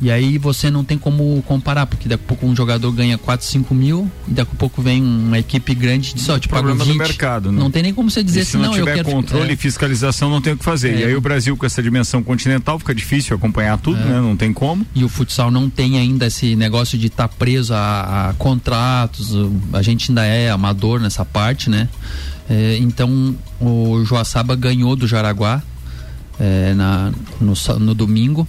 e 0.00 0.10
aí 0.10 0.38
você 0.38 0.70
não 0.70 0.82
tem 0.82 0.96
como 0.96 1.42
comparar, 1.46 1.84
porque 1.86 2.08
daqui 2.08 2.24
a 2.24 2.26
pouco 2.28 2.46
um 2.46 2.56
jogador 2.56 2.90
ganha 2.92 3.18
4, 3.18 3.46
5 3.46 3.74
mil 3.74 4.10
e 4.26 4.32
daqui 4.32 4.52
a 4.54 4.56
pouco 4.58 4.80
vem 4.80 5.02
uma 5.02 5.38
equipe 5.38 5.74
grande 5.74 6.14
de 6.14 6.20
só, 6.22 6.38
tipo, 6.38 6.54
problema 6.54 6.78
paga 6.78 6.92
do 6.92 6.98
20. 6.98 7.08
mercado, 7.08 7.52
né? 7.52 7.58
Não 7.60 7.70
tem 7.70 7.82
nem 7.82 7.92
como 7.92 8.10
você 8.10 8.22
dizer 8.24 8.40
E 8.40 8.44
se 8.44 8.56
assim, 8.56 8.58
não 8.58 8.70
não, 8.72 8.78
eu 8.78 8.84
tiver 8.84 8.96
quero 8.96 9.10
controle 9.10 9.50
é. 9.50 9.52
e 9.52 9.56
fiscalização, 9.56 10.30
não 10.30 10.40
tem 10.40 10.54
o 10.54 10.56
que 10.56 10.64
fazer. 10.64 10.94
É. 10.94 11.00
E 11.00 11.04
aí 11.04 11.14
o 11.14 11.20
Brasil, 11.20 11.56
com 11.56 11.66
essa 11.66 11.82
dimensão 11.82 12.22
continental, 12.22 12.78
fica 12.78 12.94
difícil 12.94 13.36
acompanhar 13.36 13.76
tudo, 13.78 14.00
É. 14.00 14.04
né? 14.04 14.20
Não 14.20 14.36
tem 14.36 14.52
como. 14.52 14.86
E 14.94 15.04
o 15.04 15.08
futsal 15.08 15.50
não 15.50 15.68
tem 15.68 15.98
ainda 15.98 16.26
esse 16.26 16.56
negócio 16.56 16.96
de 16.98 17.08
estar 17.08 17.28
preso 17.28 17.74
a, 17.74 18.30
a 18.30 18.34
contratos. 18.34 19.32
A 19.72 19.82
gente 19.82 20.10
ainda 20.10 20.24
é 20.24 20.50
amador 20.50 21.00
nessa 21.00 21.24
parte, 21.24 21.68
né? 21.68 21.88
É, 22.48 22.76
então 22.78 23.36
o 23.60 24.02
Joaçaba 24.04 24.56
ganhou 24.56 24.96
do 24.96 25.06
Jaraguá 25.06 25.62
é, 26.38 26.74
na, 26.74 27.12
no, 27.40 27.54
no 27.78 27.94
domingo. 27.94 28.48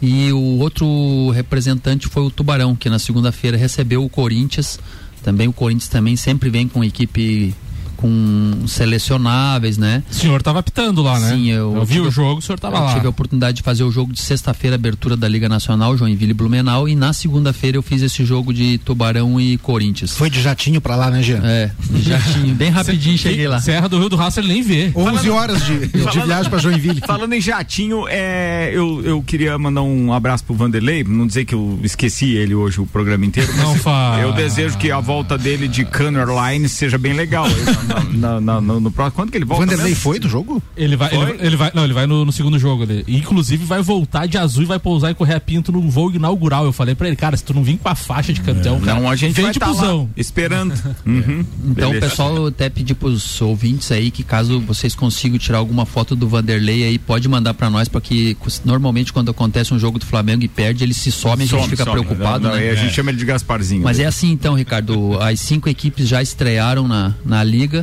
E 0.00 0.30
o 0.32 0.58
outro 0.58 1.30
representante 1.30 2.08
foi 2.08 2.22
o 2.22 2.30
Tubarão, 2.30 2.76
que 2.76 2.90
na 2.90 2.98
segunda-feira 2.98 3.56
recebeu 3.56 4.04
o 4.04 4.08
Corinthians. 4.08 4.78
Também 5.22 5.48
o 5.48 5.52
Corinthians 5.52 5.88
também 5.88 6.16
sempre 6.16 6.50
vem 6.50 6.68
com 6.68 6.84
equipe 6.84 7.54
com 7.96 8.62
selecionáveis, 8.66 9.76
né? 9.78 10.02
O 10.10 10.14
senhor 10.14 10.42
tava 10.42 10.58
apitando 10.60 11.02
lá, 11.02 11.18
né? 11.18 11.30
Sim, 11.30 11.50
eu, 11.50 11.74
Eu 11.76 11.84
vi 11.84 11.94
tive- 11.94 12.08
o 12.08 12.10
jogo, 12.10 12.38
o 12.38 12.42
senhor 12.42 12.58
tava 12.58 12.76
eu 12.76 12.82
lá. 12.84 12.94
tive 12.94 13.06
a 13.06 13.10
oportunidade 13.10 13.56
de 13.58 13.62
fazer 13.62 13.84
o 13.84 13.90
jogo 13.90 14.12
de 14.12 14.20
sexta-feira, 14.20 14.76
abertura 14.76 15.16
da 15.16 15.28
Liga 15.28 15.48
Nacional, 15.48 15.96
Joinville 15.96 16.30
e 16.30 16.34
Blumenau, 16.34 16.88
e 16.88 16.94
na 16.94 17.12
segunda-feira 17.12 17.76
eu 17.76 17.82
fiz 17.82 18.02
esse 18.02 18.24
jogo 18.24 18.52
de 18.52 18.78
Tubarão 18.78 19.40
e 19.40 19.56
Corinthians. 19.58 20.16
Foi 20.16 20.30
de 20.30 20.40
jatinho 20.42 20.80
pra 20.80 20.96
lá, 20.96 21.10
né, 21.10 21.22
Jean? 21.22 21.40
É, 21.44 21.70
de 21.90 22.02
jatinho, 22.02 22.54
bem 22.54 22.70
rapidinho 22.70 23.16
cheguei 23.18 23.48
lá. 23.48 23.60
Serra 23.60 23.88
do 23.88 23.98
Rio 23.98 24.08
do 24.08 24.16
Rastro 24.16 24.42
ele 24.44 24.52
nem 24.54 24.62
vê. 24.62 24.92
11 24.94 25.30
horas 25.30 25.64
de, 25.64 25.86
de 25.86 25.98
Falando- 26.02 26.26
viagem 26.26 26.50
pra 26.50 26.58
Joinville. 26.58 27.00
Falando 27.06 27.32
em 27.32 27.40
jatinho, 27.40 28.04
é, 28.08 28.70
eu, 28.72 29.02
eu 29.04 29.22
queria 29.22 29.56
mandar 29.58 29.82
um 29.82 30.12
abraço 30.12 30.44
pro 30.44 30.54
Vanderlei, 30.54 31.04
não 31.04 31.26
dizer 31.26 31.44
que 31.44 31.54
eu 31.54 31.78
esqueci 31.82 32.34
ele 32.34 32.54
hoje 32.54 32.80
o 32.80 32.86
programa 32.86 33.24
inteiro, 33.24 33.50
mas 33.56 33.62
Não 33.64 33.74
fala. 33.76 34.20
eu 34.20 34.32
desejo 34.32 34.76
que 34.78 34.90
a 34.90 35.00
volta 35.00 35.36
dele 35.38 35.68
de 35.68 35.84
Canner 35.84 36.26
Line 36.28 36.68
seja 36.68 36.98
bem 36.98 37.12
legal. 37.12 37.46
Na- 37.48 37.85
na- 38.14 38.40
na- 38.40 38.60
no, 38.60 38.80
no 38.80 38.90
próximo. 38.90 39.16
Quando 39.16 39.30
que 39.30 39.36
ele 39.38 39.44
O 39.44 39.48
volta? 39.48 39.64
Vanderlei 39.64 39.90
mesmo? 39.90 40.02
foi 40.02 40.18
do 40.18 40.28
jogo? 40.28 40.62
Ele 40.76 40.96
vai, 40.96 41.14
ele, 41.14 41.36
ele 41.40 41.56
vai, 41.56 41.70
não, 41.74 41.84
ele 41.84 41.92
vai 41.92 42.06
no, 42.06 42.24
no 42.24 42.32
segundo 42.32 42.58
jogo 42.58 42.82
ali. 42.82 43.04
E, 43.06 43.16
Inclusive 43.16 43.64
vai 43.64 43.82
voltar 43.82 44.26
de 44.26 44.38
azul 44.38 44.62
e 44.62 44.66
vai 44.66 44.78
pousar 44.78 45.10
e 45.10 45.14
correr 45.14 45.34
a 45.34 45.40
pinto 45.40 45.70
no 45.72 45.80
voo 45.90 46.10
inaugural. 46.14 46.64
Eu 46.64 46.72
falei 46.72 46.94
pra 46.94 47.06
ele, 47.08 47.16
cara, 47.16 47.36
se 47.36 47.44
tu 47.44 47.52
não 47.54 47.62
vir 47.62 47.76
com 47.78 47.88
a 47.88 47.94
faixa 47.94 48.32
de 48.32 48.40
campeão, 48.40 48.80
cara, 48.80 49.00
Não, 49.00 49.10
a 49.10 49.16
gente 49.16 49.34
vem 49.34 49.44
vai 49.46 49.52
de 49.52 49.58
tá 49.58 49.66
busão. 49.66 50.08
esperando. 50.16 50.74
Uhum. 51.06 51.44
Então, 51.64 51.90
Beleza. 51.90 52.08
pessoal, 52.08 52.46
até 52.46 52.68
pedir 52.68 52.94
pros 52.94 53.40
ouvintes 53.40 53.90
aí 53.92 54.10
que 54.10 54.22
caso 54.22 54.60
vocês 54.60 54.94
consigam 54.94 55.38
tirar 55.38 55.58
alguma 55.58 55.86
foto 55.86 56.14
do 56.16 56.28
Vanderlei 56.28 56.84
aí, 56.84 56.98
pode 56.98 57.28
mandar 57.28 57.54
pra 57.54 57.68
nós, 57.70 57.88
porque 57.88 58.36
normalmente 58.64 59.12
quando 59.12 59.30
acontece 59.30 59.72
um 59.72 59.78
jogo 59.78 59.98
do 59.98 60.04
Flamengo 60.06 60.42
e 60.44 60.48
perde, 60.48 60.82
ele 60.84 60.94
se 60.94 61.10
some, 61.12 61.34
a 61.42 61.46
gente 61.46 61.50
Some, 61.50 61.68
fica 61.70 61.84
some. 61.84 62.00
preocupado, 62.00 62.44
Não, 62.44 62.50
não, 62.50 62.56
né? 62.60 62.70
a 62.70 62.74
gente 62.74 62.92
chama 62.94 63.10
ele 63.10 63.18
de 63.18 63.24
Gasparzinho. 63.24 63.82
Mas 63.82 63.98
é 63.98 64.06
assim 64.06 64.30
então, 64.30 64.54
Ricardo. 64.54 65.18
As 65.20 65.40
cinco 65.40 65.68
equipes 65.68 66.08
já 66.08 66.22
estrearam 66.22 66.86
na, 66.88 67.14
na 67.24 67.42
liga. 67.44 67.75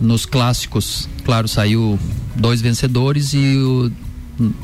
Nos 0.00 0.26
clássicos, 0.26 1.08
claro, 1.24 1.46
saiu 1.46 1.98
dois 2.34 2.60
vencedores 2.60 3.32
e, 3.34 3.56
o- 3.56 3.90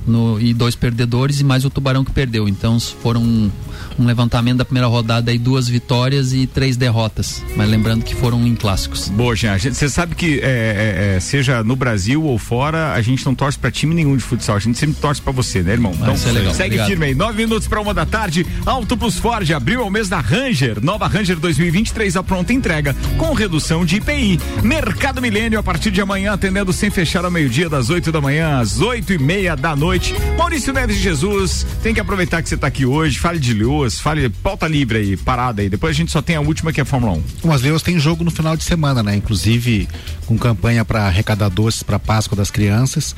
no- 0.06 0.40
e 0.40 0.52
dois 0.52 0.74
perdedores 0.74 1.40
e 1.40 1.44
mais 1.44 1.64
o 1.64 1.70
Tubarão 1.70 2.04
que 2.04 2.10
perdeu. 2.10 2.48
Então 2.48 2.78
foram 2.80 3.50
um, 3.98 4.06
levantamento 4.06 4.58
da 4.58 4.64
primeira 4.64 4.86
rodada 4.86 5.30
aí, 5.30 5.38
duas 5.38 5.68
vitórias 5.68 6.32
e 6.32 6.46
três 6.46 6.76
derrotas. 6.76 7.42
Mas 7.56 7.68
lembrando 7.68 8.04
que 8.04 8.14
foram 8.14 8.46
em 8.46 8.54
clássicos. 8.54 9.08
Boa, 9.08 9.34
Jean. 9.34 9.58
Você 9.58 9.88
sabe 9.88 10.14
que 10.14 10.40
é, 10.40 10.44
é, 10.44 11.16
é, 11.16 11.20
seja 11.20 11.62
no 11.62 11.76
Brasil 11.76 12.22
ou 12.22 12.38
fora, 12.38 12.92
a 12.92 13.00
gente 13.00 13.24
não 13.24 13.34
torce 13.34 13.58
pra 13.58 13.70
time 13.70 13.94
nenhum 13.94 14.16
de 14.16 14.22
futsal. 14.22 14.56
A 14.56 14.58
gente 14.58 14.78
sempre 14.78 15.00
torce 15.00 15.20
pra 15.20 15.32
você, 15.32 15.62
né, 15.62 15.72
irmão? 15.72 15.92
Então, 15.94 16.14
isso 16.14 16.28
é 16.28 16.32
legal. 16.32 16.54
segue 16.54 16.66
Obrigado. 16.68 16.88
firme 16.88 17.06
aí. 17.06 17.14
Nove 17.14 17.36
minutos 17.36 17.68
pra 17.68 17.80
uma 17.80 17.92
da 17.92 18.06
tarde. 18.06 18.46
Auto 18.64 18.96
Plus 18.96 19.16
Ford 19.18 19.50
abriu 19.52 19.82
ao 19.82 19.90
mês 19.90 20.08
da 20.08 20.20
Ranger. 20.20 20.82
Nova 20.82 21.06
Ranger 21.06 21.38
2023 21.38 22.16
a 22.16 22.22
pronta 22.22 22.52
entrega 22.52 22.94
com 23.16 23.32
redução 23.32 23.84
de 23.84 23.96
IPI. 23.96 24.40
Mercado 24.62 25.20
Milênio 25.20 25.58
a 25.58 25.62
partir 25.62 25.90
de 25.90 26.00
amanhã 26.00 26.32
atendendo 26.32 26.72
sem 26.72 26.90
fechar 26.90 27.24
ao 27.24 27.30
meio-dia 27.30 27.68
das 27.68 27.90
8 27.90 28.10
da 28.10 28.20
manhã 28.20 28.58
às 28.58 28.80
oito 28.80 29.12
e 29.12 29.18
meia 29.18 29.56
da 29.56 29.74
noite. 29.74 30.14
Maurício 30.36 30.72
Neves 30.72 30.96
de 30.96 31.02
Jesus, 31.02 31.66
tem 31.82 31.92
que 31.92 32.00
aproveitar 32.00 32.42
que 32.42 32.48
você 32.48 32.56
tá 32.56 32.66
aqui 32.66 32.86
hoje. 32.86 33.18
Fale 33.18 33.38
de 33.38 33.52
Lewis, 33.88 34.00
fale 34.00 34.28
pauta 34.28 34.68
livre 34.68 34.98
aí, 34.98 35.16
parada 35.16 35.62
aí. 35.62 35.68
Depois 35.68 35.90
a 35.90 35.94
gente 35.96 36.12
só 36.12 36.20
tem 36.20 36.36
a 36.36 36.40
última 36.40 36.72
que 36.72 36.80
é 36.80 36.82
a 36.82 36.86
Fórmula 36.86 37.14
1. 37.14 37.48
O 37.48 37.52
As 37.52 37.62
Leões 37.62 37.82
tem 37.82 37.98
jogo 37.98 38.22
no 38.22 38.30
final 38.30 38.56
de 38.56 38.62
semana, 38.62 39.02
né? 39.02 39.16
Inclusive 39.16 39.88
com 40.26 40.38
campanha 40.38 40.84
para 40.84 41.06
arrecadar 41.06 41.48
doces 41.48 41.82
para 41.82 41.98
Páscoa 41.98 42.36
das 42.36 42.50
crianças. 42.50 43.16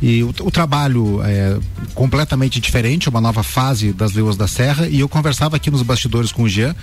E 0.00 0.22
o, 0.22 0.28
o 0.28 0.50
trabalho 0.50 1.20
é 1.22 1.58
completamente 1.94 2.60
diferente, 2.60 3.08
uma 3.08 3.20
nova 3.20 3.42
fase 3.42 3.92
das 3.92 4.12
Leões 4.12 4.36
da 4.36 4.48
Serra. 4.48 4.88
E 4.88 5.00
eu 5.00 5.08
conversava 5.08 5.56
aqui 5.56 5.70
nos 5.70 5.82
bastidores 5.82 6.32
com 6.32 6.44
o 6.44 6.48
Jean, 6.48 6.74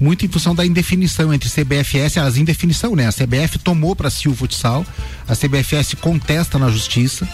muito 0.00 0.24
em 0.24 0.28
função 0.28 0.54
da 0.54 0.64
indefinição 0.64 1.34
entre 1.34 1.50
CBFS, 1.50 2.18
as 2.18 2.36
indefinição, 2.36 2.96
né? 2.96 3.06
A 3.06 3.12
CBF 3.12 3.58
tomou 3.58 3.94
para 3.94 4.08
si 4.08 4.28
o 4.28 4.34
futsal, 4.34 4.86
a 5.28 5.34
CBFS 5.34 5.94
contesta 6.00 6.58
na 6.58 6.70
justiça. 6.70 7.28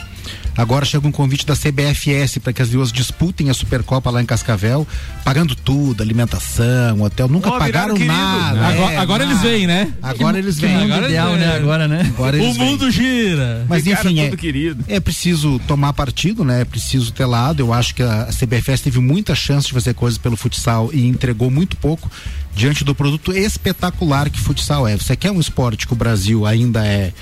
Agora 0.57 0.85
chega 0.85 1.07
um 1.07 1.13
convite 1.13 1.45
da 1.45 1.55
CBFS 1.55 2.39
para 2.39 2.53
que 2.53 2.63
as 2.63 2.71
duas 2.71 2.91
disputem 2.91 3.51
a 3.51 3.55
Supercopa 3.55 4.11
lá 4.11 4.23
em 4.23 4.27
Cascavel, 4.27 4.87
pagando 5.25 5.55
tudo, 5.55 6.03
alimentação, 6.03 7.03
hotel, 7.03 7.29
nunca 7.29 7.51
viraram 7.51 7.95
pagaram 7.95 7.99
nada. 7.99 8.67
Agora, 8.67 8.93
é, 8.93 8.97
agora 8.97 9.27
nada. 9.27 9.39
eles 9.39 9.43
vêm, 9.43 9.67
né? 9.67 9.93
Agora 10.03 10.39
eles 10.39 10.59
vêm. 10.59 10.77
mundo 10.77 10.93
Agora 10.93 11.07
ideal, 11.07 11.35
é. 11.35 11.39
né? 11.39 11.57
Agora, 11.57 11.89
né? 11.89 12.13
Agora 12.17 12.37
O 12.37 12.41
eles 12.41 12.57
vêm. 12.57 12.67
mundo 12.67 12.91
gira. 12.91 13.67
Mas 13.69 13.85
Ficaram 13.85 14.11
enfim, 14.11 14.21
é, 14.21 14.25
tudo 14.31 14.37
querido. 14.39 14.85
é 14.89 15.01
preciso 15.01 15.59
tomar 15.67 15.93
partido, 15.93 16.45
né? 16.45 16.63
É 16.63 16.65
preciso 16.65 17.13
ter 17.13 17.27
lado. 17.27 17.61
Eu 17.61 17.73
acho 17.73 17.95
que 17.95 18.03
a 18.03 18.29
CBFS 18.33 18.83
teve 18.83 18.99
muita 19.01 19.35
chance 19.35 19.67
de 19.67 19.75
fazer 19.75 19.95
coisas 19.95 20.19
pelo 20.19 20.37
futsal 20.37 20.91
e 20.93 21.07
entregou 21.07 21.51
muito 21.51 21.77
pouco 21.77 22.11
diante 22.55 22.83
do 22.85 22.95
produto 22.95 23.33
espetacular 23.33 24.31
que 24.31 24.41
futsal 24.41 24.89
é. 24.89 24.97
Você 24.97 25.15
quer 25.15 25.31
um 25.31 25.39
esporte 25.39 25.87
que 25.87 25.93
o 25.93 25.97
Brasil 25.97 26.47
ainda 26.47 26.87
é 26.87 27.13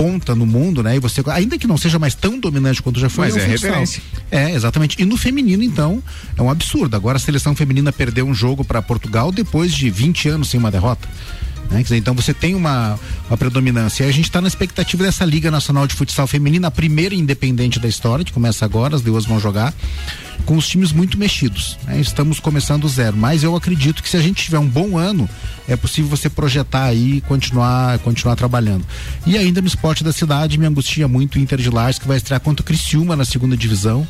ponta 0.00 0.34
no 0.34 0.46
mundo, 0.46 0.82
né? 0.82 0.96
E 0.96 0.98
você, 0.98 1.22
ainda 1.26 1.58
que 1.58 1.66
não 1.66 1.76
seja 1.76 1.98
mais 1.98 2.14
tão 2.14 2.38
dominante 2.40 2.82
quanto 2.82 2.98
já 2.98 3.10
foi, 3.10 3.26
Mas 3.26 3.36
é 3.36 3.40
futsal. 3.40 3.68
referência. 3.68 4.02
É, 4.30 4.50
exatamente. 4.52 4.96
E 4.98 5.04
no 5.04 5.18
feminino, 5.18 5.62
então, 5.62 6.02
é 6.38 6.40
um 6.40 6.48
absurdo. 6.48 6.96
Agora 6.96 7.16
a 7.18 7.20
seleção 7.20 7.54
feminina 7.54 7.92
perdeu 7.92 8.26
um 8.26 8.32
jogo 8.32 8.64
para 8.64 8.80
Portugal 8.80 9.30
depois 9.30 9.74
de 9.74 9.90
20 9.90 10.30
anos 10.30 10.48
sem 10.48 10.58
uma 10.58 10.70
derrota. 10.70 11.06
Né? 11.70 11.82
Dizer, 11.82 11.96
então 11.96 12.14
você 12.14 12.34
tem 12.34 12.54
uma, 12.54 12.98
uma 13.28 13.36
predominância. 13.36 14.04
E 14.04 14.08
a 14.08 14.12
gente 14.12 14.24
está 14.24 14.40
na 14.40 14.48
expectativa 14.48 15.04
dessa 15.04 15.24
Liga 15.24 15.50
Nacional 15.50 15.86
de 15.86 15.94
Futsal 15.94 16.26
Feminina, 16.26 16.68
a 16.68 16.70
primeira 16.70 17.14
independente 17.14 17.78
da 17.78 17.88
história, 17.88 18.24
que 18.24 18.32
começa 18.32 18.64
agora, 18.64 18.96
as 18.96 19.02
duas 19.02 19.24
vão 19.24 19.38
jogar. 19.38 19.72
com 20.44 20.56
os 20.56 20.66
times 20.66 20.90
muito 20.90 21.18
mexidos. 21.18 21.78
né? 21.84 22.00
Estamos 22.00 22.40
começando 22.40 22.88
zero, 22.88 23.16
mas 23.16 23.42
eu 23.44 23.54
acredito 23.54 24.02
que 24.02 24.08
se 24.08 24.16
a 24.16 24.22
gente 24.22 24.42
tiver 24.42 24.58
um 24.58 24.66
bom 24.66 24.96
ano, 24.96 25.28
é 25.68 25.76
possível 25.76 26.10
você 26.10 26.28
projetar 26.28 26.84
aí 26.84 27.16
e 27.16 27.20
continuar, 27.20 27.98
continuar 28.00 28.36
trabalhando. 28.36 28.84
E 29.26 29.36
ainda 29.36 29.60
no 29.60 29.68
esporte 29.68 30.02
da 30.02 30.12
cidade, 30.12 30.58
me 30.58 30.66
angustia 30.66 31.06
muito 31.06 31.36
o 31.36 31.38
Inter 31.38 31.60
de 31.60 31.70
Lages, 31.70 31.98
que 31.98 32.08
vai 32.08 32.16
estrear 32.16 32.40
contra 32.40 32.62
o 32.62 32.66
Criciúma 32.66 33.14
na 33.14 33.24
segunda 33.24 33.56
divisão. 33.56 34.06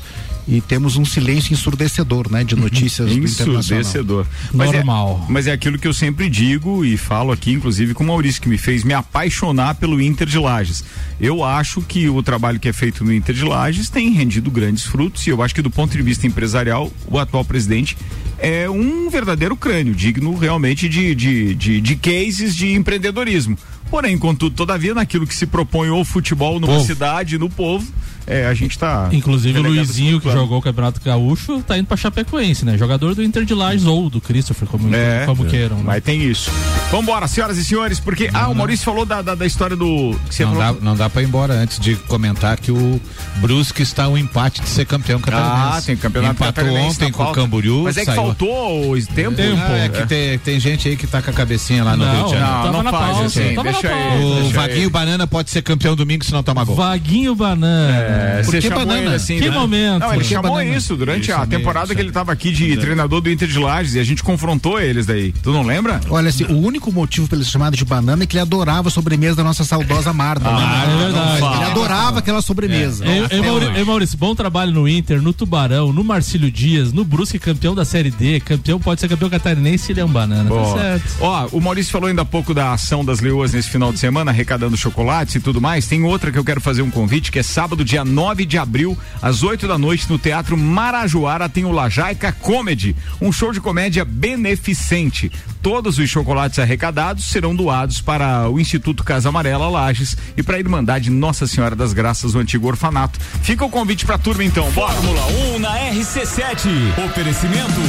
E 0.51 0.61
temos 0.61 0.97
um 0.97 1.05
silêncio 1.05 1.53
ensurdecedor, 1.53 2.29
né, 2.29 2.43
de 2.43 2.57
notícias 2.57 3.09
do 3.09 3.15
Internacional. 3.23 3.61
Ensurdecedor. 3.61 4.27
Mas 4.53 4.73
Normal. 4.73 5.25
É, 5.29 5.33
mas 5.33 5.47
é 5.47 5.53
aquilo 5.53 5.79
que 5.79 5.87
eu 5.87 5.95
sempre 5.95 6.29
digo 6.29 6.85
e 6.85 6.97
falo 6.97 7.31
aqui, 7.31 7.53
inclusive 7.53 7.95
com 7.95 8.03
o 8.03 8.07
Maurício, 8.09 8.43
que 8.43 8.49
me 8.49 8.59
fez 8.59 8.83
me 8.83 8.93
apaixonar 8.93 9.77
pelo 9.77 10.03
Inter 10.03 10.27
de 10.27 10.39
Lages. 10.41 10.83
Eu 11.21 11.45
acho 11.45 11.81
que 11.83 12.09
o 12.09 12.21
trabalho 12.21 12.59
que 12.59 12.69
é 12.69 12.73
feito 12.73 13.05
no 13.05 13.15
Inter 13.15 13.35
de 13.35 13.45
Lages 13.45 13.89
tem 13.89 14.11
rendido 14.11 14.51
grandes 14.51 14.85
frutos 14.85 15.25
e 15.25 15.31
eu 15.31 15.41
acho 15.41 15.55
que 15.55 15.63
do 15.63 15.71
ponto 15.71 15.97
de 15.97 16.03
vista 16.03 16.27
empresarial, 16.27 16.91
o 17.07 17.17
atual 17.17 17.45
presidente 17.45 17.97
é 18.37 18.69
um 18.69 19.09
verdadeiro 19.09 19.57
crânio, 19.57 19.95
digno 19.95 20.37
realmente 20.37 20.89
de, 20.89 21.15
de, 21.15 21.55
de, 21.55 21.81
de 21.81 21.97
cases 21.97 22.57
de 22.57 22.73
empreendedorismo. 22.73 23.57
Porém, 23.91 24.17
contudo, 24.17 24.55
todavia, 24.55 24.95
naquilo 24.95 25.27
que 25.27 25.35
se 25.35 25.47
propõe 25.47 25.91
o 25.91 26.05
futebol 26.05 26.61
numa 26.61 26.75
Povo. 26.75 26.87
cidade, 26.87 27.39
no 27.39 27.51
povo, 27.51 27.87
é, 28.27 28.47
a 28.47 28.55
gente 28.55 28.79
tá. 28.79 29.09
Inclusive 29.13 29.59
o 29.59 29.63
Luizinho, 29.63 30.21
que 30.21 30.31
jogou 30.31 30.59
o 30.59 30.63
Campeonato 30.63 31.01
Gaúcho, 31.05 31.63
tá 31.67 31.77
indo 31.79 31.87
pra 31.87 31.97
Chapecoense, 31.97 32.65
né? 32.65 32.77
Jogador 32.79 33.15
do 33.15 33.23
Inter 33.23 33.45
de 33.45 33.55
Lages 33.55 33.87
ou 33.87 34.09
do 34.11 34.21
Christopher, 34.21 34.69
como, 34.69 34.95
É, 34.95 35.25
como 35.27 35.45
queiram. 35.45 35.77
Né? 35.79 35.83
Mas 35.87 36.03
tem 36.05 36.23
isso. 36.23 36.51
Vambora, 36.91 37.27
senhoras 37.29 37.57
e 37.59 37.65
senhores, 37.65 38.01
porque. 38.01 38.31
ah, 38.33 38.49
o 38.49 38.55
Maurício 38.55 38.85
falou 38.85 39.05
da, 39.05 39.23
da, 39.23 39.35
da 39.35 39.47
história 39.47 39.77
do. 39.77 40.11
Não 40.41 40.55
dá, 40.55 40.67
falou- 40.67 40.79
não 40.83 40.97
dá 40.97 41.09
pra 41.11 41.23
ir 41.23 41.27
embora 41.27 41.55
antes 41.55 41.79
de 41.79 41.95
comentar 41.97 42.57
que 42.59 42.71
o 42.73 43.01
Brusque 43.37 43.83
está 43.83 44.09
um 44.09 44.17
empate 44.19 44.61
de 44.61 44.69
ser 44.69 44.85
campeão 44.87 45.21
catarinense. 45.21 45.79
Ah, 45.79 45.83
tem 45.85 45.97
campeonato 45.97 46.35
Empatou 46.35 46.65
catarinense 46.65 46.97
ontem 46.97 47.13
com 47.13 47.25
o. 47.25 47.33
Camboriú. 47.33 47.83
Mas 47.85 47.97
é 47.97 48.01
que 48.01 48.07
saiu- 48.07 48.23
faltou 48.23 48.93
o 48.93 49.07
tempo. 49.07 49.37
Ah, 49.41 49.79
é 49.79 49.89
que 49.89 50.07
tem, 50.07 50.39
tem 50.39 50.61
gente 50.61 50.89
aí 50.89 50.97
que 50.97 51.07
tá 51.07 51.23
com 51.23 51.31
a 51.31 51.33
cabecinha 51.35 51.85
lá 51.85 51.97
no 51.97 52.05
Não, 52.05 52.13
Rio 52.15 52.25
de 52.27 52.31
Janeiro. 52.33 52.65
não, 52.65 52.73
não 52.73 52.83
na 52.83 52.91
faz 52.91 53.19
assim. 53.21 53.53
na 53.55 53.63
Deixa 53.63 53.89
aí. 53.89 54.25
O 54.25 54.51
Vaguinho. 54.51 54.91
Banana 54.91 55.27
pode 55.27 55.51
ser 55.51 55.63
campeão 55.63 55.95
domingo 55.95 56.25
se 56.25 56.33
não 56.33 56.43
tomar 56.43 56.65
gol. 56.65 56.75
Vaguinho 56.75 57.35
Banana. 57.35 57.97
É, 57.97 58.10
Por 58.45 58.51
você 58.51 58.61
que 58.61 58.69
chamou 58.69 58.87
banana? 58.87 59.07
ele 59.07 59.15
assim, 59.15 59.39
Que 59.39 59.49
né? 59.49 59.59
momento? 59.59 60.01
Não, 60.01 60.15
ele 60.15 60.25
chamou 60.25 60.53
banana? 60.53 60.77
isso 60.77 60.97
durante 60.97 61.25
Isso 61.25 61.33
a 61.33 61.39
mesmo, 61.39 61.51
temporada 61.53 61.87
isso 61.87 61.95
que 61.95 62.01
ele 62.01 62.13
tava 62.13 62.33
aqui 62.33 62.51
de 62.53 62.77
treinador 62.77 63.21
do 63.21 63.31
Inter 63.31 63.49
de 63.49 63.59
Lages 63.59 63.95
e 63.95 63.99
a 63.99 64.05
gente 64.05 64.23
confrontou 64.23 64.81
eles 64.81 65.07
daí. 65.07 65.33
Tu 65.33 65.53
não 65.53 65.63
lembra? 65.63 66.01
Olha, 66.11 66.29
assim, 66.29 66.45
o 66.45 66.59
único 66.59 66.93
motivo 66.93 67.29
pelo 67.29 67.45
chamado 67.45 67.77
de 67.77 67.85
banana 67.85 68.23
é 68.23 68.27
que 68.27 68.37
ele 68.37 68.43
adorava 68.43 68.89
a 68.89 68.91
sobremesa 68.91 69.37
da 69.37 69.45
nossa 69.45 69.65
saudosa 69.65 70.13
Marta. 70.13 70.49
Ah, 70.49 70.87
né? 70.87 70.95
é 70.95 70.99
verdade. 71.05 71.57
Ele 71.57 71.71
adorava 71.71 72.19
aquela 72.19 72.43
sobremesa. 72.43 73.05
Ei, 73.07 73.25
Até 73.25 73.37
ei, 73.37 73.43
Mauri- 73.43 73.67
hoje. 73.67 73.79
ei, 73.79 73.85
Maurício, 73.85 74.19
bom 74.19 74.35
trabalho 74.35 74.73
no 74.73 74.89
Inter, 74.89 75.21
no 75.23 75.33
Tubarão, 75.33 75.93
no 75.93 76.03
Marcílio 76.05 76.51
Dias, 76.51 76.93
no 76.93 77.05
Brusque, 77.05 77.39
campeão 77.39 77.75
da 77.75 77.85
Série 77.85 78.11
D, 78.11 78.41
campeão, 78.41 78.79
pode 78.79 79.01
ser 79.01 79.09
campeão 79.09 79.31
catarinense, 79.31 79.93
ele 79.93 80.01
é 80.01 80.05
um 80.05 80.09
banana, 80.09 80.53
Ó, 80.53 80.75
tá 80.75 80.81
certo. 80.81 81.17
Ó, 81.21 81.49
o 81.53 81.61
Maurício 81.61 81.93
falou 81.93 82.09
ainda 82.09 82.23
há 82.23 82.25
pouco 82.25 82.53
da 82.55 82.73
ação 82.73 83.05
das 83.05 83.21
leoas 83.21 83.53
nesse 83.53 83.69
final 83.71 83.93
de 83.93 83.99
semana, 83.99 84.31
arrecadando 84.31 84.77
chocolates 84.77 85.35
e 85.35 85.41
tudo 85.41 85.61
mais. 85.61 85.87
Tem 85.87 86.03
outra 86.03 86.31
que 86.33 86.39
eu 86.39 86.45
quero 86.45 86.61
fazer 86.61 86.83
um 86.83 86.91
convite, 86.91 87.31
que 87.33 87.39
é 87.39 87.43
sábado, 87.43 87.85
dia 87.85 88.00
9 88.05 88.45
de 88.45 88.59
abril, 88.59 88.97
às 89.21 89.43
8 89.43 89.67
da 89.67 89.79
noite, 89.79 90.09
no 90.11 90.19
Teatro 90.19 90.57
Marajoara, 90.57 91.49
tem 91.49 91.65
o 91.65 91.73
Lajaica 91.73 92.33
Comedy, 92.33 92.97
um 93.21 93.33
show 93.33 93.53
de 93.53 93.61
comédia 93.61 94.05
beneficente. 94.05 95.31
Todos 95.63 95.99
os 95.99 96.09
chocolates 96.09 96.59
arrecadados 96.59 97.25
serão 97.25 97.55
doados 97.55 98.01
para 98.01 98.49
o 98.49 98.59
Instituto 98.59 99.05
Casa 99.05 99.29
Amarela 99.29 99.69
Lages 99.69 100.17
e 100.37 100.43
para 100.43 100.57
a 100.57 100.61
Irmandade 100.61 101.11
Nossa 101.11 101.47
Senhora 101.47 101.77
das 101.77 101.93
Graças, 101.93 102.35
o 102.35 102.39
antigo 102.39 102.67
orfanato. 102.67 103.21
Fica 103.43 103.65
o 103.65 103.71
convite 103.71 104.07
pra 104.07 104.17
turma 104.17 104.43
então! 104.43 104.71
Fórmula 104.73 105.27
1 105.55 105.59
na 105.59 105.79
RC7. 105.93 106.69
Oferecimento 107.07 107.81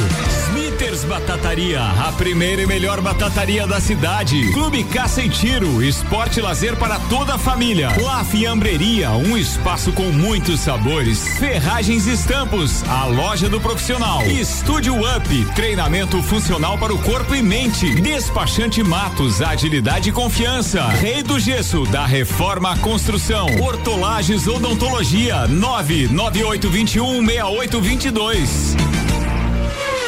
Smithers 0.82 1.04
Batataria, 1.04 1.80
a 1.80 2.12
primeira 2.14 2.64
e 2.64 2.66
melhor 2.66 3.02
batataria 3.02 3.68
da 3.68 3.80
cidade. 3.80 4.52
Clube 4.52 4.84
Caça 4.84 5.22
e 5.22 5.30
Tiro, 5.30 5.84
esporte 5.84 6.40
e 6.40 6.42
lazer 6.42 6.76
para 6.76 6.98
toda 7.02 7.36
a 7.36 7.38
família. 7.38 7.90
La 8.02 8.24
Fiambreria, 8.24 9.12
um 9.12 9.38
espaço 9.38 9.92
com 9.92 10.06
muitos 10.06 10.60
sabores. 10.60 11.38
Ferragens 11.38 12.08
e 12.08 12.14
Estampos, 12.14 12.84
a 12.90 13.06
loja 13.06 13.48
do 13.48 13.62
profissional. 13.62 14.26
Estúdio 14.26 14.96
Up, 15.16 15.46
treinamento 15.54 16.20
funcional 16.24 16.80
para 16.80 16.92
o 16.92 16.98
corpo 16.98 17.36
e 17.36 17.44
mente. 17.44 18.02
Despachante 18.02 18.82
Matos, 18.82 19.40
agilidade 19.40 20.10
e 20.10 20.12
confiança. 20.12 20.88
Rei 20.88 21.22
do 21.22 21.40
Gesso, 21.40 21.84
da 21.86 22.08
Reforma 22.08 22.72
à 22.72 22.78
Construção. 22.78 23.46
Hortolagens 23.62 24.48
Odontologia, 24.48 25.48
99821 25.48 27.24
6822. 27.24 29.01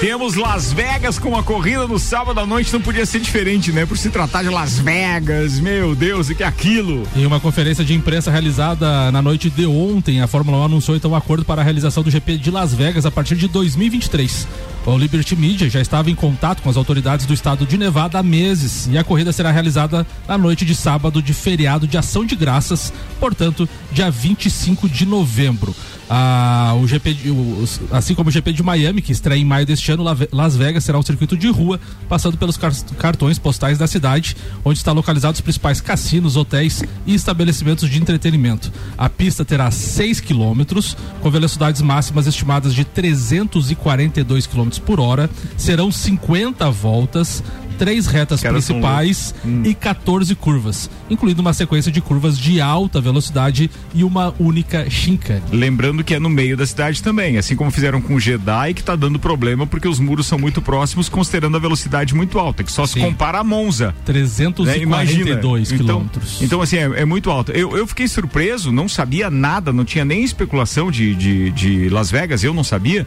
Temos 0.03 0.35
Las 0.35 0.73
Vegas 0.73 1.17
com 1.17 1.33
a 1.33 1.41
corrida 1.41 1.87
no 1.87 1.97
sábado 1.97 2.37
à 2.37 2.45
noite, 2.45 2.73
não 2.73 2.81
podia 2.81 3.05
ser 3.05 3.21
diferente, 3.21 3.71
né? 3.71 3.85
Por 3.85 3.97
se 3.97 4.09
tratar 4.09 4.43
de 4.43 4.49
Las 4.49 4.77
Vegas, 4.77 5.61
meu 5.61 5.95
Deus, 5.95 6.27
o 6.27 6.35
que 6.35 6.43
é 6.43 6.45
aquilo? 6.45 7.07
Em 7.15 7.25
uma 7.25 7.39
conferência 7.39 7.85
de 7.85 7.93
imprensa 7.93 8.29
realizada 8.29 9.09
na 9.13 9.21
noite 9.21 9.49
de 9.49 9.65
ontem, 9.65 10.19
a 10.19 10.27
Fórmula 10.27 10.57
1 10.57 10.63
anunciou 10.65 10.97
então 10.97 11.11
o 11.11 11.15
acordo 11.15 11.45
para 11.45 11.61
a 11.61 11.63
realização 11.63 12.03
do 12.03 12.11
GP 12.11 12.37
de 12.37 12.51
Las 12.51 12.73
Vegas 12.73 13.05
a 13.05 13.11
partir 13.11 13.37
de 13.37 13.47
2023. 13.47 14.45
O 14.85 14.97
Liberty 14.97 15.37
Media 15.37 15.69
já 15.69 15.79
estava 15.79 16.11
em 16.11 16.15
contato 16.15 16.61
com 16.61 16.69
as 16.69 16.75
autoridades 16.75 17.25
do 17.25 17.33
estado 17.33 17.65
de 17.65 17.77
Nevada 17.77 18.19
há 18.19 18.23
meses 18.23 18.89
e 18.91 18.97
a 18.97 19.05
corrida 19.05 19.31
será 19.31 19.51
realizada 19.51 20.05
na 20.27 20.37
noite 20.37 20.65
de 20.65 20.75
sábado 20.75 21.21
de 21.21 21.33
feriado 21.33 21.87
de 21.87 21.97
ação 21.97 22.25
de 22.25 22.35
graças, 22.35 22.91
portanto, 23.21 23.69
dia 23.93 24.11
25 24.11 24.89
de 24.89 25.05
novembro. 25.05 25.73
Ah, 26.09 26.75
o 26.81 26.87
GP, 26.87 27.13
de- 27.13 27.31
o- 27.31 27.65
assim 27.91 28.13
como 28.13 28.29
o 28.29 28.31
GP 28.31 28.51
de 28.53 28.61
Miami, 28.61 29.01
que 29.01 29.11
estreia 29.11 29.39
em 29.39 29.45
maio 29.45 29.65
deste 29.65 29.91
ano, 29.91 30.03
La- 30.03 30.15
Las 30.31 30.55
Vegas 30.55 30.83
será 30.83 30.97
um 30.99 31.01
circuito 31.01 31.35
de 31.37 31.47
rua, 31.49 31.79
passando 32.09 32.37
pelos 32.37 32.57
car- 32.57 32.73
cartões 32.97 33.39
postais 33.39 33.77
da 33.77 33.87
cidade, 33.87 34.35
onde 34.65 34.77
está 34.77 34.91
localizados 34.91 35.39
os 35.39 35.41
principais 35.41 35.79
cassinos, 35.81 36.35
hotéis 36.35 36.83
e 37.05 37.13
estabelecimentos 37.15 37.89
de 37.89 37.99
entretenimento. 37.99 38.71
A 38.97 39.09
pista 39.09 39.43
terá 39.45 39.71
6 39.71 40.19
quilômetros, 40.19 40.95
com 41.21 41.31
velocidades 41.31 41.81
máximas 41.81 42.27
estimadas 42.27 42.73
de 42.75 42.83
342 42.85 44.45
quilômetros 44.45 44.79
por 44.79 44.99
hora. 44.99 45.29
Serão 45.57 45.91
50 45.91 46.69
voltas, 46.69 47.43
três 47.73 48.07
retas 48.07 48.41
principais 48.41 49.33
e 49.63 49.73
14 49.73 50.33
curvas, 50.35 50.89
incluindo 51.09 51.41
uma 51.41 51.53
sequência 51.53 51.91
de 51.91 51.99
curvas 52.01 52.37
de 52.37 52.61
alta 52.61 53.01
velocidade 53.01 53.69
e 53.93 54.03
uma 54.03 54.33
única 54.39 54.89
chicane. 54.89 55.41
Lembrando 55.51 56.03
que 56.03 56.13
é 56.15 56.19
no 56.19 56.29
meio 56.29 56.55
da 56.55 56.65
cidade 56.65 57.01
também, 57.03 57.37
assim 57.37 57.55
como 57.55 57.69
fizeram 57.71 58.01
com 58.01 58.15
o 58.15 58.19
Jedi, 58.19 58.73
que 58.73 58.83
tá 58.83 58.95
dando 58.95 59.19
problema 59.19 59.65
porque 59.67 59.87
os 59.87 59.99
muros 59.99 60.25
são 60.27 60.37
muito 60.39 60.61
próximos, 60.61 61.09
considerando 61.09 61.57
a 61.57 61.59
velocidade 61.59 62.13
muito 62.15 62.39
alta, 62.39 62.63
que 62.63 62.71
só 62.71 62.85
se 62.85 62.99
compara 62.99 63.39
a 63.39 63.43
Monza. 63.43 63.93
342 64.05 65.69
Né? 65.71 65.75
Então- 65.75 65.85
quilômetros. 65.87 66.41
Então, 66.41 66.61
assim, 66.61 66.77
é, 66.77 67.01
é 67.01 67.05
muito 67.05 67.29
alto. 67.29 67.51
Eu, 67.51 67.75
eu 67.77 67.85
fiquei 67.87 68.07
surpreso, 68.07 68.71
não 68.71 68.87
sabia 68.87 69.29
nada, 69.29 69.71
não 69.73 69.83
tinha 69.85 70.05
nem 70.05 70.23
especulação 70.23 70.91
de, 70.91 71.15
de, 71.15 71.51
de 71.51 71.89
Las 71.89 72.09
Vegas, 72.11 72.43
eu 72.43 72.53
não 72.53 72.63
sabia, 72.63 73.05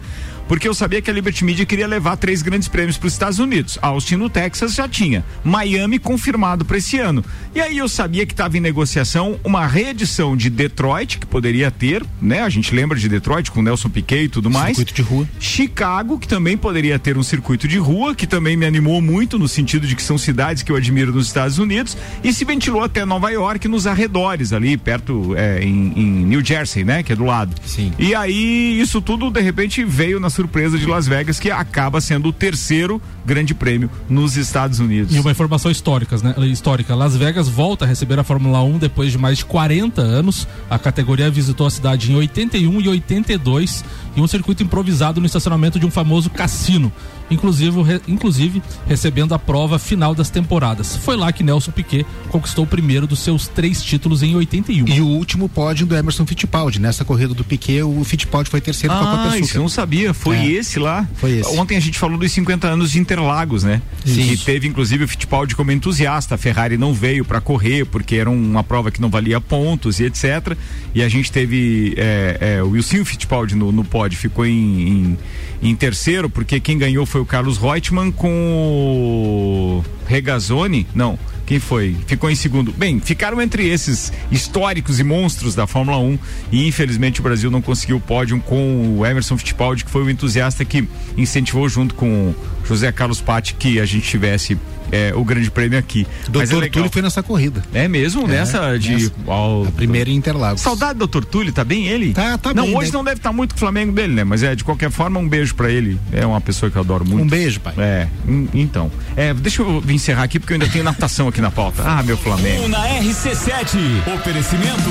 porque 0.49 0.69
eu 0.69 0.75
sabia 0.75 1.03
que 1.03 1.11
a 1.11 1.15
Liberty 1.15 1.45
Media 1.45 1.67
queria 1.67 1.87
levar 1.87 2.17
três 2.17 2.43
grandes 2.43 2.69
prêmios 2.69 2.97
para 2.97 3.07
os 3.07 3.13
Estados 3.13 3.39
Unidos. 3.39 3.79
Austin, 3.83 4.17
no 4.17 4.29
Texas, 4.29 4.75
já 4.75 4.89
tinha. 4.89 5.25
Miami 5.45 5.99
confirmado 5.99 6.65
para 6.65 6.79
esse 6.79 6.99
ano. 6.99 7.25
E 7.55 7.61
aí 7.61 7.79
eu 7.79 7.89
sabia 7.89 8.27
que 8.27 8.33
estava 8.33 8.57
em 8.57 8.61
negociação 8.61 9.39
uma 9.43 9.67
reedição 9.67 10.37
de 10.37 10.51
Detroit, 10.51 11.19
que 11.19 11.27
poderia 11.27 11.71
ter, 11.71 12.05
né? 12.21 12.41
A 12.41 12.49
gente 12.49 12.75
lembra 12.75 12.99
de 12.99 13.09
Detroit 13.09 13.51
com 13.51 13.63
Nelson 13.63 13.89
Piquet 13.89 14.25
e 14.25 14.29
tudo 14.29 14.51
mais. 14.51 14.77
Circuito 14.77 14.95
de 14.95 15.03
rua. 15.03 15.29
Chicago, 15.39 16.19
que 16.19 16.29
também 16.29 16.57
poderia 16.57 16.99
ter 16.99 17.17
um 17.17 17.23
circuito 17.23 17.67
de 17.67 17.79
rua, 17.79 18.15
que 18.15 18.27
também 18.27 18.57
me 18.57 18.67
animou 18.67 19.01
muito 19.01 19.39
no 19.39 19.49
sentido 19.49 19.87
de 19.87 19.97
que 19.97 20.03
são 20.03 20.19
cidades 20.19 20.63
que 20.63 20.71
eu 20.71 20.77
admiro 20.77 21.13
nos 21.13 21.27
Estados 21.27 21.59
Unidos, 21.59 21.97
e 22.23 22.33
se 22.33 22.45
ventilou 22.45 22.83
até 22.83 23.05
Nova 23.05 23.31
York, 23.31 23.67
nos 23.69 23.87
arredores 23.87 24.53
ali, 24.53 24.77
perto 24.77 25.35
é, 25.37 25.63
em, 25.63 25.93
em 25.97 26.27
New 26.27 26.45
Jersey, 26.45 26.85
né? 26.85 27.03
Que 27.03 27.13
é 27.13 27.17
do 27.17 27.25
lado. 27.25 27.55
Sim. 27.65 27.93
E 27.99 28.15
aí, 28.15 28.81
isso 28.81 29.01
tudo, 29.01 29.31
de 29.31 29.41
repente, 29.41 29.85
veio 29.85 30.21
na 30.21 30.31
surpresa 30.37 30.79
de 30.79 30.87
Las 30.87 31.09
Vegas, 31.09 31.41
que 31.41 31.51
acaba 31.51 32.01
sendo 32.01 32.29
o 32.29 32.33
terceiro 32.33 33.01
grande 33.25 33.55
prêmio 33.55 33.91
nos 34.09 34.37
Estados 34.37 34.79
Unidos. 34.79 35.15
E 35.15 35.19
uma 35.19 35.31
informação 35.31 35.71
histórica, 35.71 36.17
né? 36.19 36.35
Histórica. 36.47 36.95
Las 36.95 37.17
Vegas 37.17 37.49
volta 37.49 37.85
a 37.85 37.89
receber 37.89 38.19
a 38.19 38.25
Fórmula 38.25 38.63
1 38.63 38.79
depois 38.79 39.11
de 39.11 39.19
mais 39.19 39.39
de 39.39 39.45
40 39.47 40.01
anos. 40.01 40.47
A 40.71 40.79
categoria 40.79 41.31
visitou 41.31 41.67
a 41.67 41.71
cidade 41.71 42.13
em 42.13 42.15
81 42.15 42.81
e 42.81 42.89
82 42.89 43.83
em 44.17 44.21
um 44.23 44.27
circuito 44.27 44.63
improvisado 44.63 45.21
no 45.21 45.27
estacionamento 45.27 45.79
de 45.79 45.87
um 45.87 45.91
famoso 45.91 46.31
cassino. 46.31 46.93
Inclusive, 47.29 47.83
re- 47.83 48.01
inclusive 48.07 48.63
recebendo 48.87 49.35
a 49.35 49.39
prova 49.39 49.81
final 49.81 50.15
das 50.15 50.31
temporadas. 50.31 50.97
Foi 50.97 51.17
lá 51.17 51.33
que 51.33 51.43
Nelson 51.43 51.73
Piquet 51.73 52.07
conquistou 52.29 52.65
o 52.65 52.67
primeiro 52.69 53.05
dos 53.05 53.19
seus 53.19 53.49
três 53.49 53.83
títulos 53.83 54.23
em 54.23 54.37
81. 54.37 54.87
E 54.87 55.01
o 55.01 55.07
último 55.09 55.49
pódio 55.49 55.87
do 55.87 55.97
Emerson 55.97 56.25
Fittipaldi. 56.25 56.79
Nessa 56.81 57.05
corrida 57.05 57.35
do 57.35 57.43
Piquet, 57.43 57.83
o 57.83 58.05
Fittipaldi 58.05 58.49
foi 58.49 58.61
terceiro 58.61 58.95
com 58.95 59.01
a 59.01 59.13
Ah, 59.13 59.25
Copa 59.25 59.39
isso 59.41 59.57
eu 59.57 59.63
não 59.63 59.69
sabia. 59.69 60.15
Foi 60.15 60.37
É. 60.37 60.47
esse 60.53 60.79
lá? 60.79 61.09
Foi 61.17 61.33
esse. 61.41 61.51
Ontem 61.59 61.77
a 61.77 61.81
gente 61.81 61.99
falou 61.99 62.17
dos 62.17 62.31
50 62.31 62.69
anos 62.69 62.93
de 62.93 63.01
Interlagos, 63.01 63.65
né? 63.65 63.83
Sim. 64.05 64.31
E 64.31 64.37
teve 64.39 64.69
inclusive 64.69 65.03
o 65.03 65.09
Fittipaldi 65.09 65.57
como 65.57 65.73
entusiasta. 65.73 66.37
A 66.37 66.39
Ferrari 66.39 66.77
não 66.79 66.95
veio 66.95 67.25
para 67.25 67.41
correr 67.41 67.85
porque 67.87 68.15
era 68.15 68.31
uma 68.31 68.63
prova 68.63 68.93
que 68.93 69.01
não 69.01 69.11
valia 69.11 69.41
pontos 69.41 69.99
e 69.99 70.05
etc. 70.05 70.57
E 70.95 71.03
a 71.03 71.09
gente 71.09 71.33
teve 71.33 71.93
é, 71.97 72.57
é, 72.59 72.63
o 72.63 72.71
Wilson 72.71 73.05
Fittipaldi 73.05 73.57
no, 73.57 73.73
no 73.73 73.83
pódio 73.85 74.06
Ficou 74.15 74.47
em, 74.47 74.89
em, 74.89 75.19
em 75.63 75.75
terceiro, 75.75 76.31
porque 76.31 76.61
quem 76.61 76.79
ganhou 76.79 77.07
foi 77.07 77.21
o 77.21 77.27
Carlos 77.27 77.59
Reutemann 77.59 78.13
com 78.13 79.83
o 79.83 79.85
Regazzoni. 80.07 80.87
Não, 80.95 81.19
quem 81.47 81.59
foi? 81.61 81.97
Ficou 82.07 82.29
em 82.31 82.35
segundo. 82.35 82.73
Bem, 82.73 83.01
ficaram 83.01 83.41
entre 83.41 83.69
esses 83.69 84.13
históricos 84.31 84.99
e 84.99 85.05
monstros 85.05 85.55
da 85.55 85.67
Fórmula 85.67 85.99
1 85.99 86.19
e 86.53 86.67
infelizmente 86.67 87.21
o 87.21 87.23
Brasil 87.23 87.51
não 87.51 87.63
conseguiu 87.63 87.97
o 87.97 88.01
pódio 88.01 88.41
com 88.41 88.99
o 88.99 89.07
Emerson 89.07 89.39
Fittipaldi, 89.39 89.85
que 89.85 89.91
foi 89.91 90.03
o 90.03 90.11
entusiasta 90.11 90.65
que 90.65 90.87
incentivou 91.17 91.69
junto 91.69 91.95
com 91.95 92.09
o 92.31 92.35
José 92.67 92.91
Carlos 92.93 93.21
Patti 93.21 93.55
que 93.55 93.79
a 93.81 93.85
gente 93.87 94.07
tivesse 94.09 94.59
é, 94.93 95.13
o 95.15 95.25
grande 95.25 95.51
prêmio 95.51 95.79
aqui. 95.79 96.07
É 96.27 96.31
Doutor 96.31 96.55
legal. 96.57 96.71
Túlio 96.71 96.91
foi 96.91 97.03
nessa 97.03 97.23
corrida. 97.23 97.63
É 97.75 97.89
mesmo? 97.89 98.25
É, 98.27 98.29
nessa 98.29 98.79
de. 98.79 98.93
nessa. 98.93 99.13
Ao- 99.27 99.65
A 99.67 99.71
primeira 99.73 100.11
em 100.11 100.15
Interlagos. 100.15 100.61
Saudade 100.63 100.99
do 100.99 101.07
Dr. 101.07 101.25
Túlio, 101.25 101.53
tá 101.53 101.65
bem 101.65 101.89
ele? 101.89 102.13
Tá, 102.13 102.39
tá 102.39 102.55
não, 102.55 102.65
bem, 102.67 102.77
hoje 102.77 102.91
né? 102.91 102.97
não 102.97 103.05
deve 103.05 103.17
estar 103.19 103.33
muito 103.33 103.53
com 103.55 103.57
o 103.57 103.61
Flamengo 103.61 103.93
dele, 103.93 104.15
né? 104.15 104.25
Mas 104.25 104.43
é, 104.43 104.55
de 104.55 104.65
qualquer 104.65 104.91
forma, 104.91 105.19
um 105.19 105.29
beijo 105.29 105.55
pra 105.55 105.71
ele. 105.71 105.99
É 106.13 106.25
uma 106.25 106.41
pessoa 106.41 106.71
que 106.71 106.77
eu 106.77 106.83
adoro 106.83 107.05
muito. 107.05 107.25
Um 107.25 107.27
beijo, 107.29 107.61
pai. 107.61 107.75
É, 107.79 108.07
então. 108.55 108.91
É, 109.17 109.35
deixa 109.35 109.63
eu 109.63 109.83
encerrar 109.89 110.23
aqui 110.25 110.39
porque 110.39 110.53
eu 110.53 110.57
ainda 110.57 110.69
tenho 110.69 110.85
natação 110.85 111.29
aqui 111.29 111.36
na 111.41 111.51
pauta. 111.51 111.83
Ah, 111.85 112.03
meu 112.03 112.17
Flamengo. 112.17 112.69
Na 112.69 112.87
RC7. 112.89 113.79
Oferecimento 114.15 114.91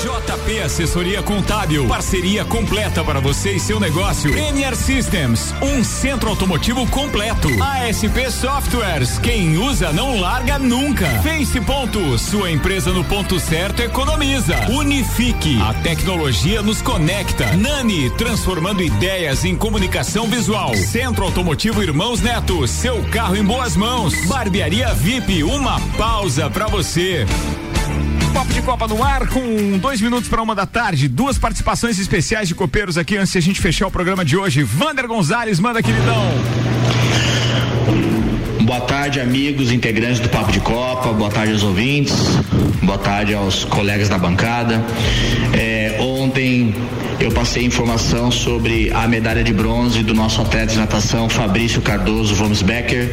JP 0.00 0.62
Assessoria 0.62 1.22
Contábil. 1.22 1.86
Parceria 1.86 2.42
completa 2.42 3.04
para 3.04 3.20
você 3.20 3.52
e 3.52 3.60
seu 3.60 3.78
negócio. 3.78 4.34
NR 4.34 4.74
Systems, 4.74 5.54
um 5.60 5.84
centro 5.84 6.30
automotivo 6.30 6.86
completo. 6.86 7.48
ASP 7.62 8.30
Softwares, 8.30 9.18
quem 9.18 9.58
usa 9.58 9.92
não 9.92 10.18
larga 10.18 10.58
nunca. 10.58 11.06
Face 11.22 11.60
Ponto, 11.60 12.18
sua 12.18 12.50
empresa 12.50 12.90
no 12.92 13.04
ponto 13.04 13.38
certo 13.38 13.82
economiza. 13.82 14.56
Unifique, 14.70 15.60
a 15.60 15.74
tecnologia 15.74 16.62
nos 16.62 16.80
conecta. 16.80 17.54
Nani, 17.56 18.08
transformando 18.10 18.82
ideias 18.82 19.44
em 19.44 19.54
comunicação 19.54 20.26
visual. 20.26 20.74
Centro 20.76 21.24
Automotivo 21.24 21.82
Irmãos 21.82 22.22
Neto, 22.22 22.66
seu 22.66 23.02
carro 23.10 23.36
em 23.36 23.44
boas 23.44 23.76
mãos. 23.76 24.14
Barbearia 24.26 24.94
VIP, 24.94 25.42
uma 25.42 25.69
pausa 25.96 26.48
pra 26.48 26.66
você. 26.66 27.26
Papo 28.32 28.52
de 28.52 28.62
Copa 28.62 28.88
no 28.88 29.02
ar 29.02 29.28
com 29.28 29.78
dois 29.78 30.00
minutos 30.00 30.28
para 30.28 30.40
uma 30.40 30.54
da 30.54 30.64
tarde. 30.64 31.08
Duas 31.08 31.36
participações 31.36 31.98
especiais 31.98 32.48
de 32.48 32.54
copeiros 32.54 32.96
aqui 32.96 33.16
antes 33.16 33.32
de 33.32 33.38
a 33.38 33.42
gente 33.42 33.60
fechar 33.60 33.86
o 33.86 33.90
programa 33.90 34.24
de 34.24 34.36
hoje. 34.36 34.62
Vander 34.62 35.06
Gonzalez, 35.06 35.60
manda 35.60 35.82
queridão. 35.82 36.24
Boa 38.62 38.80
tarde, 38.82 39.20
amigos 39.20 39.72
integrantes 39.72 40.20
do 40.20 40.28
Papo 40.28 40.52
de 40.52 40.60
Copa. 40.60 41.12
Boa 41.12 41.30
tarde 41.30 41.52
aos 41.52 41.62
ouvintes. 41.62 42.14
Boa 42.82 42.98
tarde 42.98 43.34
aos 43.34 43.64
colegas 43.64 44.08
da 44.08 44.16
bancada. 44.16 44.84
É, 45.52 45.98
ontem 46.00 46.74
eu 47.20 47.30
passei 47.30 47.64
informação 47.64 48.30
sobre 48.30 48.90
a 48.92 49.06
medalha 49.06 49.44
de 49.44 49.52
bronze 49.52 50.02
do 50.02 50.14
nosso 50.14 50.40
atleta 50.40 50.72
de 50.72 50.78
natação 50.78 51.28
Fabrício 51.28 51.82
Cardoso 51.82 52.34
Gomes 52.34 52.62
Becker 52.62 53.10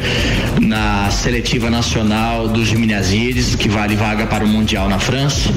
na 0.60 1.10
seletiva 1.10 1.68
nacional 1.68 2.48
dos 2.48 2.68
Gimnasiades, 2.68 3.54
que 3.54 3.68
vale 3.68 3.94
vaga 3.94 4.26
para 4.26 4.44
o 4.44 4.48
Mundial 4.48 4.88
na 4.88 4.98
França. 4.98 5.50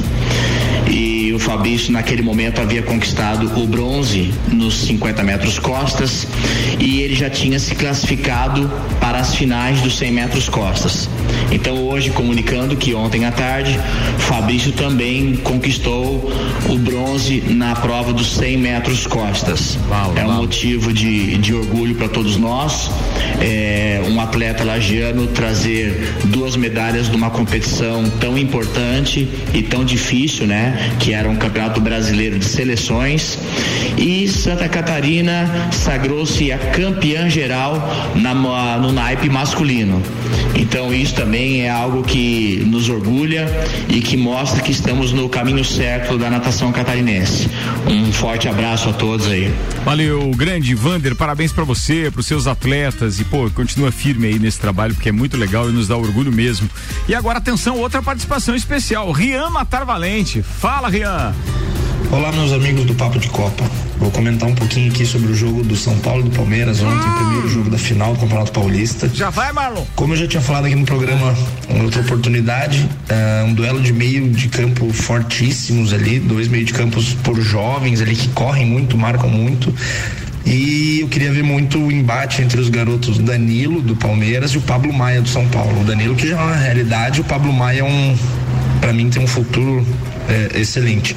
E 0.92 1.32
o 1.32 1.40
Fabrício, 1.40 1.92
naquele 1.94 2.22
momento, 2.22 2.60
havia 2.60 2.84
conquistado 2.84 3.50
o 3.58 3.66
bronze 3.66 4.34
nos 4.52 4.82
50 4.82 5.24
metros 5.24 5.58
costas 5.58 6.28
e 6.80 7.00
ele 7.00 7.16
já 7.16 7.30
tinha 7.30 7.58
se 7.58 7.74
classificado 7.76 8.70
para 9.00 9.20
as 9.20 9.34
finais 9.34 9.80
dos 9.80 9.98
100 9.98 10.12
metros 10.12 10.50
costas. 10.50 11.10
Então, 11.50 11.88
hoje, 11.88 12.10
comunicando 12.10 12.76
que 12.76 12.94
ontem 12.94 13.26
à 13.26 13.32
tarde, 13.32 13.80
Fabrício 14.18 14.74
também 14.74 15.38
conquistou 15.38 16.30
o 16.70 16.78
bronze 16.78 17.42
na 17.48 17.74
prova 17.76 18.12
dos 18.12 18.36
100 18.36 18.58
metros 18.58 19.08
costas. 19.08 19.78
é 20.16 20.26
um 20.26 20.34
motivo 20.34 20.92
de, 20.92 21.38
de 21.38 21.54
orgulho 21.54 21.96
para 21.96 22.10
todos 22.10 22.36
nós. 22.36 22.92
É, 23.40 24.02
um 24.10 24.20
atleta 24.20 24.64
lagiano 24.64 25.28
trazer 25.28 26.16
duas 26.26 26.56
medalhas 26.56 27.08
numa 27.10 27.30
competição 27.30 28.10
tão 28.20 28.38
importante 28.38 29.28
e 29.54 29.62
tão 29.62 29.86
difícil, 29.86 30.46
né? 30.46 30.81
Que 31.00 31.14
era 31.14 31.30
um 31.30 31.36
campeonato 31.36 31.80
brasileiro 31.82 32.38
de 32.38 32.46
seleções. 32.46 33.38
E 33.98 34.28
Santa 34.28 34.68
Catarina 34.70 35.70
sagrou-se 35.72 36.52
a 36.52 36.58
campeã 36.58 37.30
geral 37.30 38.12
na, 38.16 38.34
no 38.78 38.92
naipe 38.92 39.30
masculino. 39.30 40.02
Então 40.56 40.94
isso 40.94 41.16
também 41.16 41.62
é 41.62 41.70
algo 41.70 42.04
que 42.04 42.64
nos 42.68 42.90
orgulha 42.90 43.48
e 43.90 44.02
que 44.02 44.18
mostra 44.18 44.62
que 44.62 44.72
estamos 44.72 45.12
no 45.12 45.28
caminho 45.30 45.64
certo 45.64 46.18
da 46.18 46.30
natação 46.30 46.72
catarinense. 46.72 47.50
Um 47.88 48.12
forte 48.12 48.48
abraço 48.48 48.90
a 48.90 48.94
todos 48.94 49.28
aí. 49.28 49.52
Valeu, 49.84 50.32
grande 50.36 50.76
Vander, 50.76 51.16
parabéns 51.16 51.52
pra 51.52 51.64
você, 51.64 52.12
pros 52.12 52.26
seus 52.26 52.48
atletas 52.48 53.20
e 53.20 53.24
pô, 53.24 53.50
continua 53.50 53.92
firme 53.92 54.28
aí 54.28 54.40
nesse 54.40 54.60
trabalho 54.60 54.94
porque 54.94 55.10
é 55.10 55.12
muito 55.12 55.38
legal 55.38 55.70
e 55.70 55.74
nos 55.74 55.88
dá 55.88 55.98
orgulho 55.98 56.32
mesmo. 56.32 56.70
E 57.08 57.16
agora 57.16 57.40
atenção, 57.40 57.78
outra 57.78 58.02
participação 58.02 58.56
especial, 58.56 59.12
Rian 59.12 59.50
Matar 59.50 59.86
Valente. 59.86 60.44
Fala, 60.62 60.90
Rian. 60.90 61.34
Olá, 62.12 62.32
meus 62.32 62.54
amigos 62.54 62.86
do 62.86 62.94
Papo 62.94 63.18
de 63.18 63.28
Copa. 63.30 63.64
Vou 63.98 64.12
comentar 64.12 64.48
um 64.48 64.54
pouquinho 64.54 64.92
aqui 64.92 65.08
sobre 65.08 65.32
o 65.32 65.36
jogo 65.36 65.64
do 65.64 65.76
São 65.76 65.98
Paulo 65.98 66.22
e 66.22 66.30
do 66.30 66.36
Palmeiras 66.36 66.80
ontem, 66.82 67.10
o 67.10 67.16
primeiro 67.16 67.50
jogo 67.50 67.72
da 67.72 67.80
final 67.80 68.14
do 68.14 68.20
Campeonato 68.20 68.52
Paulista. 68.52 69.10
Já 69.12 69.32
vai, 69.32 69.52
Marlon. 69.52 69.84
Como 69.96 70.14
eu 70.14 70.18
já 70.18 70.28
tinha 70.28 70.40
falado 70.40 70.66
aqui 70.66 70.76
no 70.76 70.86
programa 70.86 71.36
em 71.68 71.82
outra 71.82 72.02
oportunidade, 72.02 72.88
é 73.10 73.44
um 73.44 73.56
duelo 73.56 73.82
de 73.82 73.92
meio 73.92 74.30
de 74.30 74.50
campo 74.50 74.94
fortíssimos 74.94 75.94
ali, 75.94 76.20
dois 76.20 76.48
meio 76.48 76.64
de 76.64 76.74
campos 76.74 77.16
por 77.24 77.42
jovens 77.42 78.00
ali 78.00 78.16
que 78.16 78.28
correm 78.28 78.68
muito, 78.68 78.96
marcam 78.96 79.32
muito. 79.32 79.74
E 80.46 81.00
eu 81.02 81.08
queria 81.08 81.34
ver 81.34 81.44
muito 81.44 81.80
o 81.80 81.92
embate 81.92 82.44
entre 82.44 82.62
os 82.62 82.70
garotos 82.70 83.18
Danilo 83.18 83.82
do 83.82 83.96
Palmeiras 83.96 84.52
e 84.52 84.60
o 84.60 84.62
Pablo 84.62 84.94
Maia 84.94 85.24
do 85.24 85.28
São 85.28 85.48
Paulo. 85.48 85.82
O 85.82 85.84
Danilo 85.84 86.14
que 86.14 86.28
já 86.28 86.40
é 86.40 86.44
uma 86.44 86.56
realidade, 86.56 87.20
o 87.20 87.24
Pablo 87.24 87.52
Maia 87.52 87.80
é 87.80 87.84
um, 87.84 88.16
para 88.80 88.94
mim 88.94 89.10
tem 89.10 89.24
um 89.24 89.28
futuro 89.28 89.84
é, 90.30 90.60
excelente. 90.60 91.16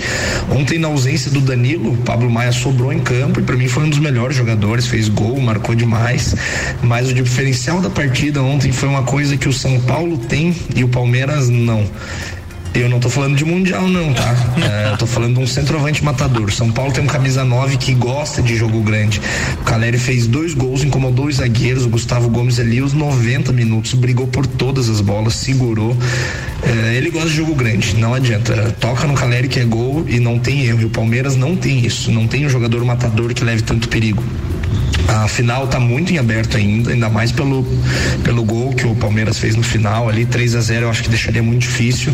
Ontem 0.51 0.79
na 0.79 0.89
ausência 0.89 1.31
do 1.31 1.41
Danilo, 1.41 1.93
o 1.93 1.97
Pablo 1.99 2.31
Maia 2.31 2.53
sobrou 2.53 2.93
em 2.93 3.01
campo 3.01 3.41
e 3.41 3.43
para 3.43 3.57
mim 3.57 3.69
foi 3.69 3.85
um 3.85 3.91
dos 3.91 3.99
melhores 3.99 4.37
jogadores, 4.37 4.87
fez 4.87 5.09
gol, 5.09 5.39
marcou 5.41 5.75
demais. 5.75 6.35
Mas 6.83 7.11
o 7.11 7.15
diferencial 7.15 7.81
da 7.81 7.91
partida 7.91 8.43
ontem 8.43 8.73
foi 8.73 8.89
uma 8.89 9.03
coisa 9.03 9.37
que 9.37 9.49
o 9.49 9.53
São 9.53 9.81
Paulo 9.81 10.19
tem 10.19 10.55
e 10.75 10.85
o 10.85 10.89
Palmeiras 10.89 11.49
não. 11.49 11.85
Eu 12.75 12.89
não 12.89 12.99
tô 12.99 13.09
falando 13.09 13.37
de 13.37 13.45
mundial, 13.45 13.87
não, 13.87 14.13
tá? 14.13 14.35
É, 14.61 14.93
eu 14.93 14.99
tô 14.99 15.07
falando 15.07 15.35
de 15.35 15.41
um 15.41 15.47
centroavante 15.47 16.03
matador. 16.03 16.53
São 16.53 16.73
Paulo 16.73 16.93
tem 16.93 17.05
um 17.05 17.07
camisa 17.07 17.45
9 17.45 17.77
que 17.77 17.95
gosta 17.95 18.43
de 18.43 18.57
jogo 18.57 18.83
grande. 18.83 19.21
O 19.61 19.65
Caleri 19.65 19.97
fez 19.97 20.27
dois 20.27 20.55
gols, 20.55 20.83
incomodou 20.83 21.27
os 21.27 21.37
zagueiros. 21.37 21.85
O 21.85 21.89
Gustavo 21.89 22.29
Gomes 22.29 22.59
ali, 22.59 22.83
os 22.83 22.93
90 22.93 23.53
minutos, 23.53 23.95
brigou 23.95 24.27
por 24.27 24.45
todas 24.45 24.89
as 24.89 25.01
bolas, 25.01 25.35
segurou. 25.35 25.97
É, 26.65 26.97
ele 26.97 27.11
gosta 27.11 27.29
de 27.29 27.37
jogo 27.37 27.55
grande, 27.55 27.97
não 27.97 28.13
adianta. 28.13 28.75
Toca 28.81 29.07
no 29.07 29.15
Caleri 29.15 29.47
que 29.47 29.61
é 29.61 29.65
gol 29.65 30.05
e 30.09 30.19
não 30.19 30.41
tem 30.41 30.65
erro. 30.65 30.83
E 30.83 30.85
o 30.87 30.91
Palmeiras 30.91 31.37
não 31.37 31.55
tem 31.55 31.87
isso. 31.87 32.11
Não 32.11 32.27
tem 32.27 32.45
um 32.45 32.49
jogador 32.49 32.85
matador 32.85 33.33
que 33.35 33.45
leve 33.45 33.63
tanto 33.63 33.89
perigo. 33.89 34.23
A 35.09 35.29
final 35.29 35.67
tá 35.67 35.79
muito 35.79 36.13
em 36.13 36.19
aberto 36.19 36.57
ainda, 36.57 36.91
ainda 36.93 37.09
mais 37.09 37.31
pelo, 37.31 37.65
pelo 38.23 38.45
gol 38.45 38.73
que 38.73 38.87
o 38.87 38.95
Palmeiras 38.95 39.39
fez 39.39 39.55
no 39.55 39.63
final 39.63 40.09
ali, 40.09 40.25
3 40.25 40.55
a 40.55 40.61
0 40.61 40.87
eu 40.87 40.91
acho 40.91 41.03
que 41.03 41.09
deixaria 41.09 41.43
muito 41.43 41.63
difícil. 41.63 42.13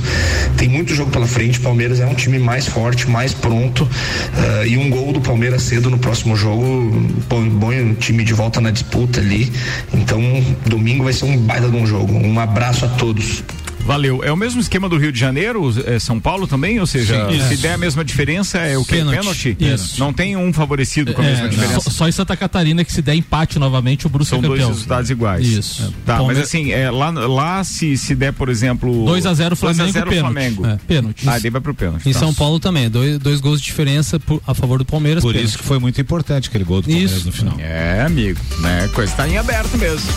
Tem 0.56 0.68
muito 0.68 0.94
jogo 0.94 1.10
pela 1.10 1.26
frente, 1.26 1.58
o 1.58 1.62
Palmeiras 1.62 2.00
é 2.00 2.06
um 2.06 2.14
time 2.14 2.38
mais 2.38 2.66
forte, 2.66 3.08
mais 3.08 3.32
pronto. 3.32 3.88
eh, 4.36 4.68
e 4.68 4.76
um 4.76 4.90
gol 4.90 5.12
do 5.12 5.20
Palmeiras 5.20 5.62
cedo 5.62 5.90
no 5.90 5.98
próximo 5.98 6.36
jogo 6.36 7.08
põe 7.28 7.80
o 7.80 7.94
time 7.94 8.24
de 8.24 8.34
volta 8.34 8.60
na 8.60 8.70
disputa 8.70 9.20
ali. 9.20 9.52
Então, 9.92 10.20
domingo 10.66 11.04
vai 11.04 11.12
ser 11.12 11.24
um 11.26 11.36
baita 11.36 11.68
de 11.68 11.76
um 11.76 11.86
jogo. 11.86 12.14
Um 12.14 12.38
abraço 12.38 12.84
a 12.84 12.88
todos. 12.88 13.42
Valeu. 13.90 14.22
É 14.22 14.30
o 14.30 14.36
mesmo 14.36 14.60
esquema 14.60 14.88
do 14.88 14.96
Rio 14.96 15.10
de 15.10 15.18
Janeiro, 15.18 15.72
é 15.84 15.98
São 15.98 16.20
Paulo 16.20 16.46
também? 16.46 16.78
Ou 16.78 16.86
seja, 16.86 17.28
Sim, 17.28 17.40
se 17.48 17.56
der 17.56 17.72
a 17.74 17.78
mesma 17.78 18.04
diferença, 18.04 18.58
é 18.58 18.78
o 18.78 18.84
que? 18.84 18.92
Pênalti. 18.96 19.16
Pênalti? 19.54 19.56
Isso. 19.58 19.98
Não 19.98 20.12
tem 20.12 20.36
um 20.36 20.52
favorecido 20.52 21.12
com 21.12 21.20
a 21.20 21.24
mesma 21.24 21.46
É, 21.46 21.48
diferença. 21.48 21.80
só, 21.80 21.90
só 21.90 22.08
em 22.08 22.12
Santa 22.12 22.36
Catarina 22.36 22.84
que 22.84 22.92
se 22.92 23.02
der 23.02 23.14
empate 23.16 23.58
novamente, 23.58 24.06
o 24.06 24.08
Brusque 24.08 24.30
São 24.30 24.38
é 24.38 24.42
dois 24.42 24.52
campeão. 24.60 24.68
resultados 24.72 25.10
iguais. 25.10 25.46
Isso. 25.46 25.92
Tá, 26.06 26.18
Palme- 26.18 26.34
mas 26.34 26.44
assim, 26.44 26.70
é, 26.70 26.88
lá, 26.90 27.10
lá 27.10 27.64
se, 27.64 27.96
se 27.96 28.14
der, 28.14 28.32
por 28.32 28.48
exemplo. 28.48 29.04
2 29.06 29.26
a 29.26 29.34
0 29.34 29.56
Flamengo, 29.56 29.82
2 29.82 29.96
a 29.96 29.98
0 29.98 30.10
pênalti. 30.10 30.32
Flamengo. 30.34 30.66
É, 30.66 30.78
pênalti. 30.86 31.28
Ah, 31.28 31.38
daí 31.38 31.50
vai 31.50 31.60
pro 31.60 31.74
pênalti. 31.74 32.08
Em 32.08 32.12
Tá. 32.12 32.18
São 32.20 32.32
Paulo 32.32 32.60
também, 32.60 32.88
dois, 32.88 33.18
dois 33.18 33.40
gols 33.40 33.60
de 33.60 33.66
diferença 33.66 34.20
por- 34.20 34.40
a 34.46 34.54
favor 34.54 34.78
do 34.78 34.84
Palmeiras. 34.84 35.22
Por 35.22 35.32
pênalti. 35.32 35.48
isso 35.48 35.58
que 35.58 35.64
foi 35.64 35.78
muito 35.80 36.00
importante 36.00 36.48
aquele 36.48 36.64
gol 36.64 36.80
do 36.80 36.86
Palmeiras 36.88 37.12
Isso. 37.12 37.26
no 37.26 37.32
final. 37.32 37.56
É, 37.58 38.02
amigo, 38.06 38.38
né? 38.60 38.88
Coisa 38.94 39.12
tá 39.14 39.28
em 39.28 39.36
aberto 39.36 39.76
mesmo. 39.76 40.08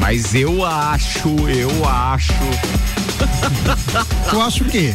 Mas 0.00 0.34
eu 0.34 0.64
acho, 0.64 1.28
eu 1.48 1.88
acho 1.88 2.32
Tu 4.30 4.40
acha 4.40 4.62
o 4.62 4.66
quê? 4.66 4.92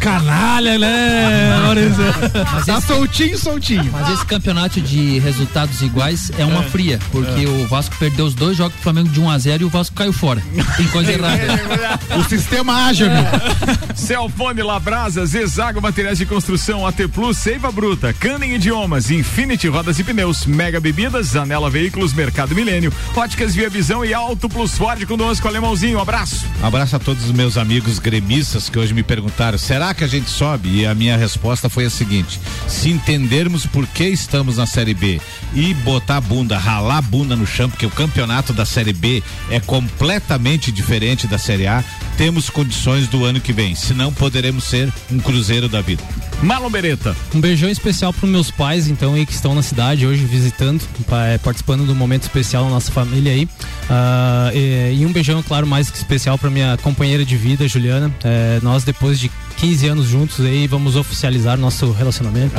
Canalha, 0.00 0.78
né? 0.78 1.58
Mas 2.52 2.66
Tá 2.66 2.78
esse, 2.78 2.86
soltinho, 2.86 3.38
soltinho. 3.38 3.90
mas 3.92 4.10
esse 4.10 4.24
campeonato 4.26 4.80
de 4.80 5.18
resultados 5.18 5.80
iguais 5.82 6.30
é 6.38 6.44
uma 6.44 6.62
fria, 6.62 6.98
porque 7.10 7.46
o 7.46 7.66
Vasco 7.66 7.96
perdeu 7.98 8.26
os 8.26 8.34
dois 8.34 8.56
jogos 8.56 8.74
do 8.76 8.82
Flamengo 8.82 9.08
de 9.08 9.20
1 9.20 9.30
a 9.30 9.38
0 9.38 9.62
e 9.62 9.66
o 9.66 9.68
Vasco 9.70 9.96
caiu 9.96 10.12
fora. 10.12 10.42
Tem 10.76 10.86
coisa 10.88 11.12
errada. 11.12 11.42
O 12.18 12.24
sistema 12.28 12.86
ágil, 12.86 13.08
meu. 13.10 13.24
Celfone 13.96 14.62
Labrasa, 14.62 15.24
Zezago 15.26 15.80
Materiais 15.80 16.18
de 16.18 16.26
Construção, 16.26 16.86
AT 16.86 17.08
Plus, 17.12 17.38
Seiva 17.38 17.72
Bruta, 17.72 18.12
Canem 18.12 18.54
Idiomas, 18.54 19.10
Infinity 19.10 19.68
Rodas 19.68 19.98
e 19.98 20.04
Pneus, 20.04 20.46
Mega 20.46 20.80
Bebidas, 20.80 21.34
Anela 21.36 21.70
Veículos, 21.70 22.12
Mercado 22.12 22.54
Milênio, 22.54 22.92
Óticas 23.16 23.54
Via 23.54 23.68
Visão 23.70 24.04
e 24.04 24.12
Auto 24.14 24.48
Plus 24.48 24.76
Ford 24.76 25.04
conosco, 25.06 25.48
Alemãozinho, 25.48 25.98
um 25.98 26.02
abraço. 26.02 26.46
Abraço 26.62 26.96
a 26.96 26.98
todos 26.98 27.24
os 27.24 27.31
meus 27.32 27.56
amigos 27.56 27.98
gremistas 27.98 28.68
que 28.68 28.78
hoje 28.78 28.94
me 28.94 29.02
perguntaram: 29.02 29.58
será 29.58 29.94
que 29.94 30.04
a 30.04 30.06
gente 30.06 30.30
sobe? 30.30 30.68
E 30.68 30.86
a 30.86 30.94
minha 30.94 31.16
resposta 31.16 31.68
foi 31.68 31.86
a 31.86 31.90
seguinte: 31.90 32.40
se 32.68 32.90
entendermos 32.90 33.66
por 33.66 33.86
que 33.86 34.08
estamos 34.08 34.56
na 34.56 34.66
Série 34.66 34.94
B 34.94 35.20
e 35.54 35.74
botar 35.74 36.16
a 36.16 36.20
bunda, 36.20 36.58
ralar 36.58 36.98
a 36.98 37.02
bunda 37.02 37.36
no 37.36 37.46
chão, 37.46 37.68
porque 37.68 37.86
o 37.86 37.90
campeonato 37.90 38.52
da 38.52 38.64
Série 38.64 38.92
B 38.92 39.22
é 39.50 39.60
completamente 39.60 40.70
diferente 40.70 41.26
da 41.26 41.38
Série 41.38 41.66
A, 41.66 41.84
temos 42.16 42.50
condições 42.50 43.08
do 43.08 43.24
ano 43.24 43.40
que 43.40 43.52
vem. 43.52 43.74
Senão 43.74 44.12
poderemos 44.12 44.64
ser 44.64 44.92
um 45.10 45.18
cruzeiro 45.18 45.68
da 45.68 45.80
vida. 45.80 46.02
Marlon 46.42 46.70
Beretta. 46.70 47.14
Um 47.32 47.40
beijão 47.40 47.70
especial 47.70 48.12
para 48.12 48.28
meus 48.28 48.50
pais, 48.50 48.88
então, 48.88 49.14
aí 49.14 49.24
que 49.24 49.32
estão 49.32 49.54
na 49.54 49.62
cidade 49.62 50.06
hoje 50.06 50.24
visitando, 50.24 50.82
é, 51.24 51.38
participando 51.38 51.86
do 51.86 51.94
momento 51.94 52.22
especial 52.22 52.64
da 52.64 52.70
nossa 52.70 52.90
família 52.90 53.32
aí. 53.32 53.48
Ah, 53.88 54.50
e, 54.52 54.98
e 55.00 55.06
um 55.06 55.12
beijão, 55.12 55.40
claro, 55.42 55.66
mais 55.66 55.88
que 55.88 55.96
especial 55.96 56.36
para 56.36 56.50
minha 56.50 56.76
companheira 56.78 57.21
de 57.24 57.36
vida, 57.36 57.66
Juliana. 57.68 58.12
É, 58.24 58.58
nós, 58.62 58.84
depois 58.84 59.18
de 59.18 59.30
15 59.56 59.88
anos 59.88 60.06
juntos 60.06 60.40
aí, 60.44 60.66
vamos 60.66 60.96
oficializar 60.96 61.56
nosso 61.58 61.90
relacionamento. 61.92 62.54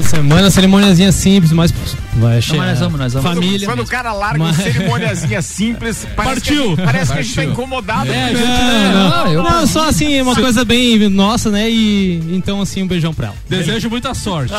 De 0.00 0.02
Semana, 0.08 0.50
cerimoniazinha 0.50 1.12
simples, 1.12 1.52
mas 1.52 1.72
vai 2.14 2.40
chegar. 2.42 2.66
nós 2.66 2.78
vamos, 2.80 2.98
nós 3.00 3.12
vamos. 3.12 3.30
Família. 3.30 3.66
Quando 3.66 3.80
o 3.82 3.86
cara 3.86 4.12
larga 4.12 4.38
Mas- 4.38 4.56
uma 4.58 4.64
cerimoniazinha 4.64 5.42
simples, 5.42 6.06
parece 6.16 6.34
Partiu. 6.40 6.54
Que, 6.54 6.60
a 6.60 6.68
gente- 6.76 6.84
parece 6.84 7.12
que 7.12 7.18
a 7.18 7.22
gente 7.22 7.34
tá 7.34 7.42
Partiu. 7.42 7.52
incomodado. 7.52 8.10
É, 8.12 8.14
com 8.14 8.20
a 8.26 8.32
isso. 8.32 8.40
gente, 8.42 8.50
Ah, 8.52 9.24
não, 9.24 9.32
não, 9.64 9.72
só 9.72 9.88
assim, 9.88 10.20
uma 10.20 10.34
coisa 10.34 10.64
bem 10.64 11.08
nossa, 11.08 11.50
né? 11.50 11.70
E 11.70 12.16
então, 12.34 12.60
assim, 12.60 12.82
um 12.82 12.86
beijão 12.86 13.14
pra 13.14 13.28
ela. 13.28 13.36
Desejo 13.48 13.88
muita 13.88 14.14
sorte. 14.14 14.52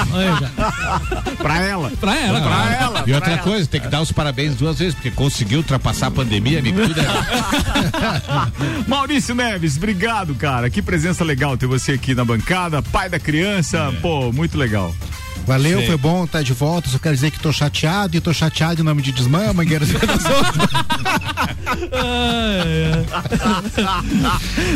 Pra 1.37 1.61
ela. 1.61 1.91
Pra 1.99 2.15
ela, 2.19 2.41
Pra 2.41 2.75
ela. 2.75 3.03
E 3.05 3.13
outra 3.13 3.33
ela. 3.33 3.41
coisa, 3.41 3.67
tem 3.67 3.81
que 3.81 3.87
dar 3.87 4.01
os 4.01 4.11
parabéns 4.11 4.55
duas 4.55 4.79
vezes, 4.79 4.93
porque 4.95 5.11
conseguiu 5.11 5.59
ultrapassar 5.59 6.07
a 6.07 6.11
pandemia, 6.11 6.59
amigo. 6.59 6.81
Tudo 6.81 6.99
é... 6.99 7.05
Maurício 8.87 9.35
Neves, 9.35 9.77
obrigado, 9.77 10.33
cara. 10.35 10.69
Que 10.69 10.81
presença 10.81 11.23
legal 11.23 11.57
ter 11.57 11.67
você 11.67 11.93
aqui 11.93 12.15
na 12.15 12.25
bancada, 12.25 12.81
pai 12.81 13.09
da 13.09 13.19
criança. 13.19 13.93
Pô, 14.01 14.31
muito 14.31 14.57
legal. 14.57 14.93
Valeu, 15.45 15.79
Sim. 15.81 15.88
foi 15.88 15.97
bom 15.97 16.23
estar 16.25 16.41
de 16.41 16.53
volta. 16.53 16.89
Só 16.89 16.97
quero 16.97 17.15
dizer 17.15 17.31
que 17.31 17.39
tô 17.39 17.51
chateado 17.51 18.17
e 18.17 18.21
tô 18.21 18.33
chateado 18.33 18.81
em 18.81 18.83
nome 18.83 19.01
de 19.01 19.11
Desmã, 19.11 19.53
Mangueiras 19.53 19.89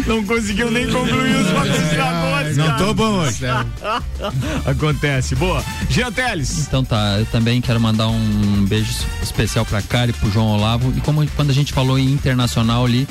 Não 0.05 0.23
conseguiu 0.25 0.69
nem 0.71 0.87
concluir 0.89 1.35
os 1.35 1.51
patrocinadores, 1.51 2.57
Não 2.57 2.65
cara. 2.65 2.77
tô 2.77 2.93
bom 2.93 3.19
hoje. 3.19 3.45
Acontece. 4.65 5.35
Boa. 5.35 5.63
Jean 5.89 6.11
Teles. 6.11 6.59
Então 6.67 6.83
tá, 6.83 7.17
eu 7.19 7.25
também 7.25 7.61
quero 7.61 7.79
mandar 7.79 8.07
um 8.07 8.65
beijo 8.65 8.91
especial 9.21 9.65
pra 9.65 9.79
e 9.79 10.13
pro 10.13 10.31
João 10.31 10.47
Olavo. 10.47 10.93
E 10.95 11.01
como 11.01 11.25
quando 11.35 11.49
a 11.49 11.53
gente 11.53 11.73
falou 11.73 11.97
em 11.97 12.11
internacional 12.11 12.85
ali, 12.85 13.07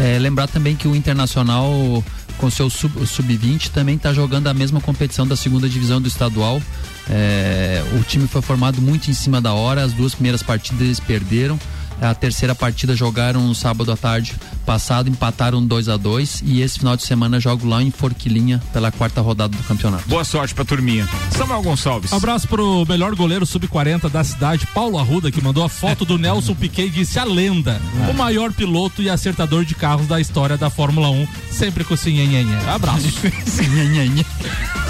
é, 0.00 0.18
lembrar 0.18 0.48
também 0.48 0.74
que 0.74 0.88
o 0.88 0.94
Internacional, 0.96 2.02
com 2.38 2.50
seu 2.50 2.68
sub- 2.68 2.98
o 3.00 3.06
sub-20, 3.06 3.70
também 3.70 3.96
tá 3.96 4.12
jogando 4.12 4.48
a 4.48 4.54
mesma 4.54 4.80
competição 4.80 5.26
da 5.26 5.36
segunda 5.36 5.68
divisão 5.68 6.00
do 6.00 6.08
estadual. 6.08 6.60
É, 7.08 7.82
o 7.98 8.02
time 8.02 8.26
foi 8.26 8.42
formado 8.42 8.80
muito 8.80 9.10
em 9.10 9.14
cima 9.14 9.40
da 9.40 9.52
hora, 9.52 9.82
as 9.82 9.92
duas 9.92 10.14
primeiras 10.14 10.42
partidas 10.42 10.80
eles 10.82 11.00
perderam. 11.00 11.58
A 12.00 12.12
terceira 12.14 12.54
partida 12.54 12.94
jogaram 12.96 13.46
no 13.46 13.54
sábado 13.54 13.90
à 13.92 13.96
tarde 13.96 14.34
passado, 14.64 15.08
empataram 15.08 15.64
2 15.64 15.88
a 15.88 15.96
2 15.96 16.42
e 16.44 16.60
esse 16.60 16.78
final 16.78 16.96
de 16.96 17.04
semana 17.04 17.38
jogam 17.38 17.68
lá 17.68 17.82
em 17.82 17.90
Forquilinha 17.90 18.60
pela 18.72 18.90
quarta 18.90 19.20
rodada 19.20 19.56
do 19.56 19.62
campeonato. 19.64 20.08
Boa 20.08 20.24
sorte 20.24 20.54
pra 20.54 20.64
turminha. 20.64 21.08
Samuel 21.30 21.62
Gonçalves. 21.62 22.12
Abraço 22.12 22.48
pro 22.48 22.84
melhor 22.88 23.14
goleiro 23.14 23.46
sub-40 23.46 24.10
da 24.10 24.24
cidade, 24.24 24.66
Paulo 24.68 24.98
Arruda, 24.98 25.30
que 25.30 25.40
mandou 25.42 25.62
a 25.62 25.68
foto 25.68 26.04
do 26.04 26.16
Nelson 26.18 26.54
Piquet 26.54 26.86
e 26.86 26.90
disse 26.90 27.18
a 27.18 27.24
lenda, 27.24 27.80
o 28.10 28.14
maior 28.14 28.52
piloto 28.52 29.02
e 29.02 29.10
acertador 29.10 29.64
de 29.64 29.74
carros 29.74 30.06
da 30.06 30.20
história 30.20 30.56
da 30.56 30.70
Fórmula 30.70 31.10
1, 31.10 31.28
sempre 31.50 31.84
com 31.84 31.96
sinhenhenhé. 31.96 32.58
Abraço. 32.68 33.08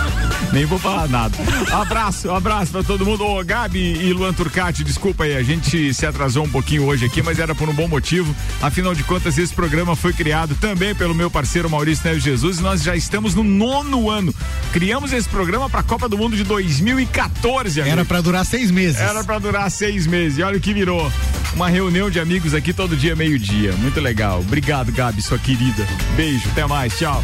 Nem 0.54 0.64
vou 0.66 0.78
falar 0.78 1.08
nada. 1.08 1.36
Abraço, 1.72 2.30
abraço 2.30 2.70
pra 2.70 2.84
todo 2.84 3.04
mundo. 3.04 3.24
Ô, 3.24 3.42
Gabi 3.44 3.80
e 3.80 4.12
Luan 4.12 4.32
Turcati, 4.32 4.84
desculpa 4.84 5.24
aí, 5.24 5.36
a 5.36 5.42
gente 5.42 5.92
se 5.92 6.06
atrasou 6.06 6.44
um 6.44 6.48
pouquinho 6.48 6.84
hoje 6.84 7.06
aqui, 7.06 7.20
mas 7.22 7.40
era 7.40 7.54
por 7.56 7.68
um 7.68 7.74
bom 7.74 7.88
motivo. 7.88 8.34
Afinal 8.62 8.94
de 8.94 9.02
contas, 9.02 9.36
esse 9.36 9.52
programa 9.52 9.63
foi 9.96 10.12
criado 10.12 10.54
também 10.56 10.94
pelo 10.94 11.14
meu 11.14 11.30
parceiro 11.30 11.70
Maurício 11.70 12.06
Neves 12.06 12.22
Jesus 12.22 12.58
e 12.58 12.62
nós 12.62 12.82
já 12.82 12.94
estamos 12.94 13.34
no 13.34 13.42
nono 13.42 14.10
ano. 14.10 14.34
Criamos 14.72 15.12
esse 15.12 15.28
programa 15.28 15.70
pra 15.70 15.82
Copa 15.82 16.08
do 16.08 16.18
Mundo 16.18 16.36
de 16.36 16.44
2014, 16.44 17.80
amigo. 17.80 17.92
Era 17.92 18.04
pra 18.04 18.20
durar 18.20 18.44
seis 18.44 18.70
meses. 18.70 19.00
Era 19.00 19.24
pra 19.24 19.38
durar 19.38 19.70
seis 19.70 20.06
meses. 20.06 20.38
E 20.38 20.42
olha 20.42 20.58
o 20.58 20.60
que 20.60 20.74
virou. 20.74 21.10
Uma 21.54 21.68
reunião 21.68 22.10
de 22.10 22.20
amigos 22.20 22.52
aqui 22.52 22.72
todo 22.72 22.96
dia, 22.96 23.16
meio-dia. 23.16 23.72
Muito 23.72 24.00
legal. 24.00 24.40
Obrigado, 24.40 24.92
Gabi, 24.92 25.22
sua 25.22 25.38
querida. 25.38 25.86
Beijo, 26.16 26.48
até 26.50 26.66
mais, 26.66 26.96
tchau. 26.98 27.22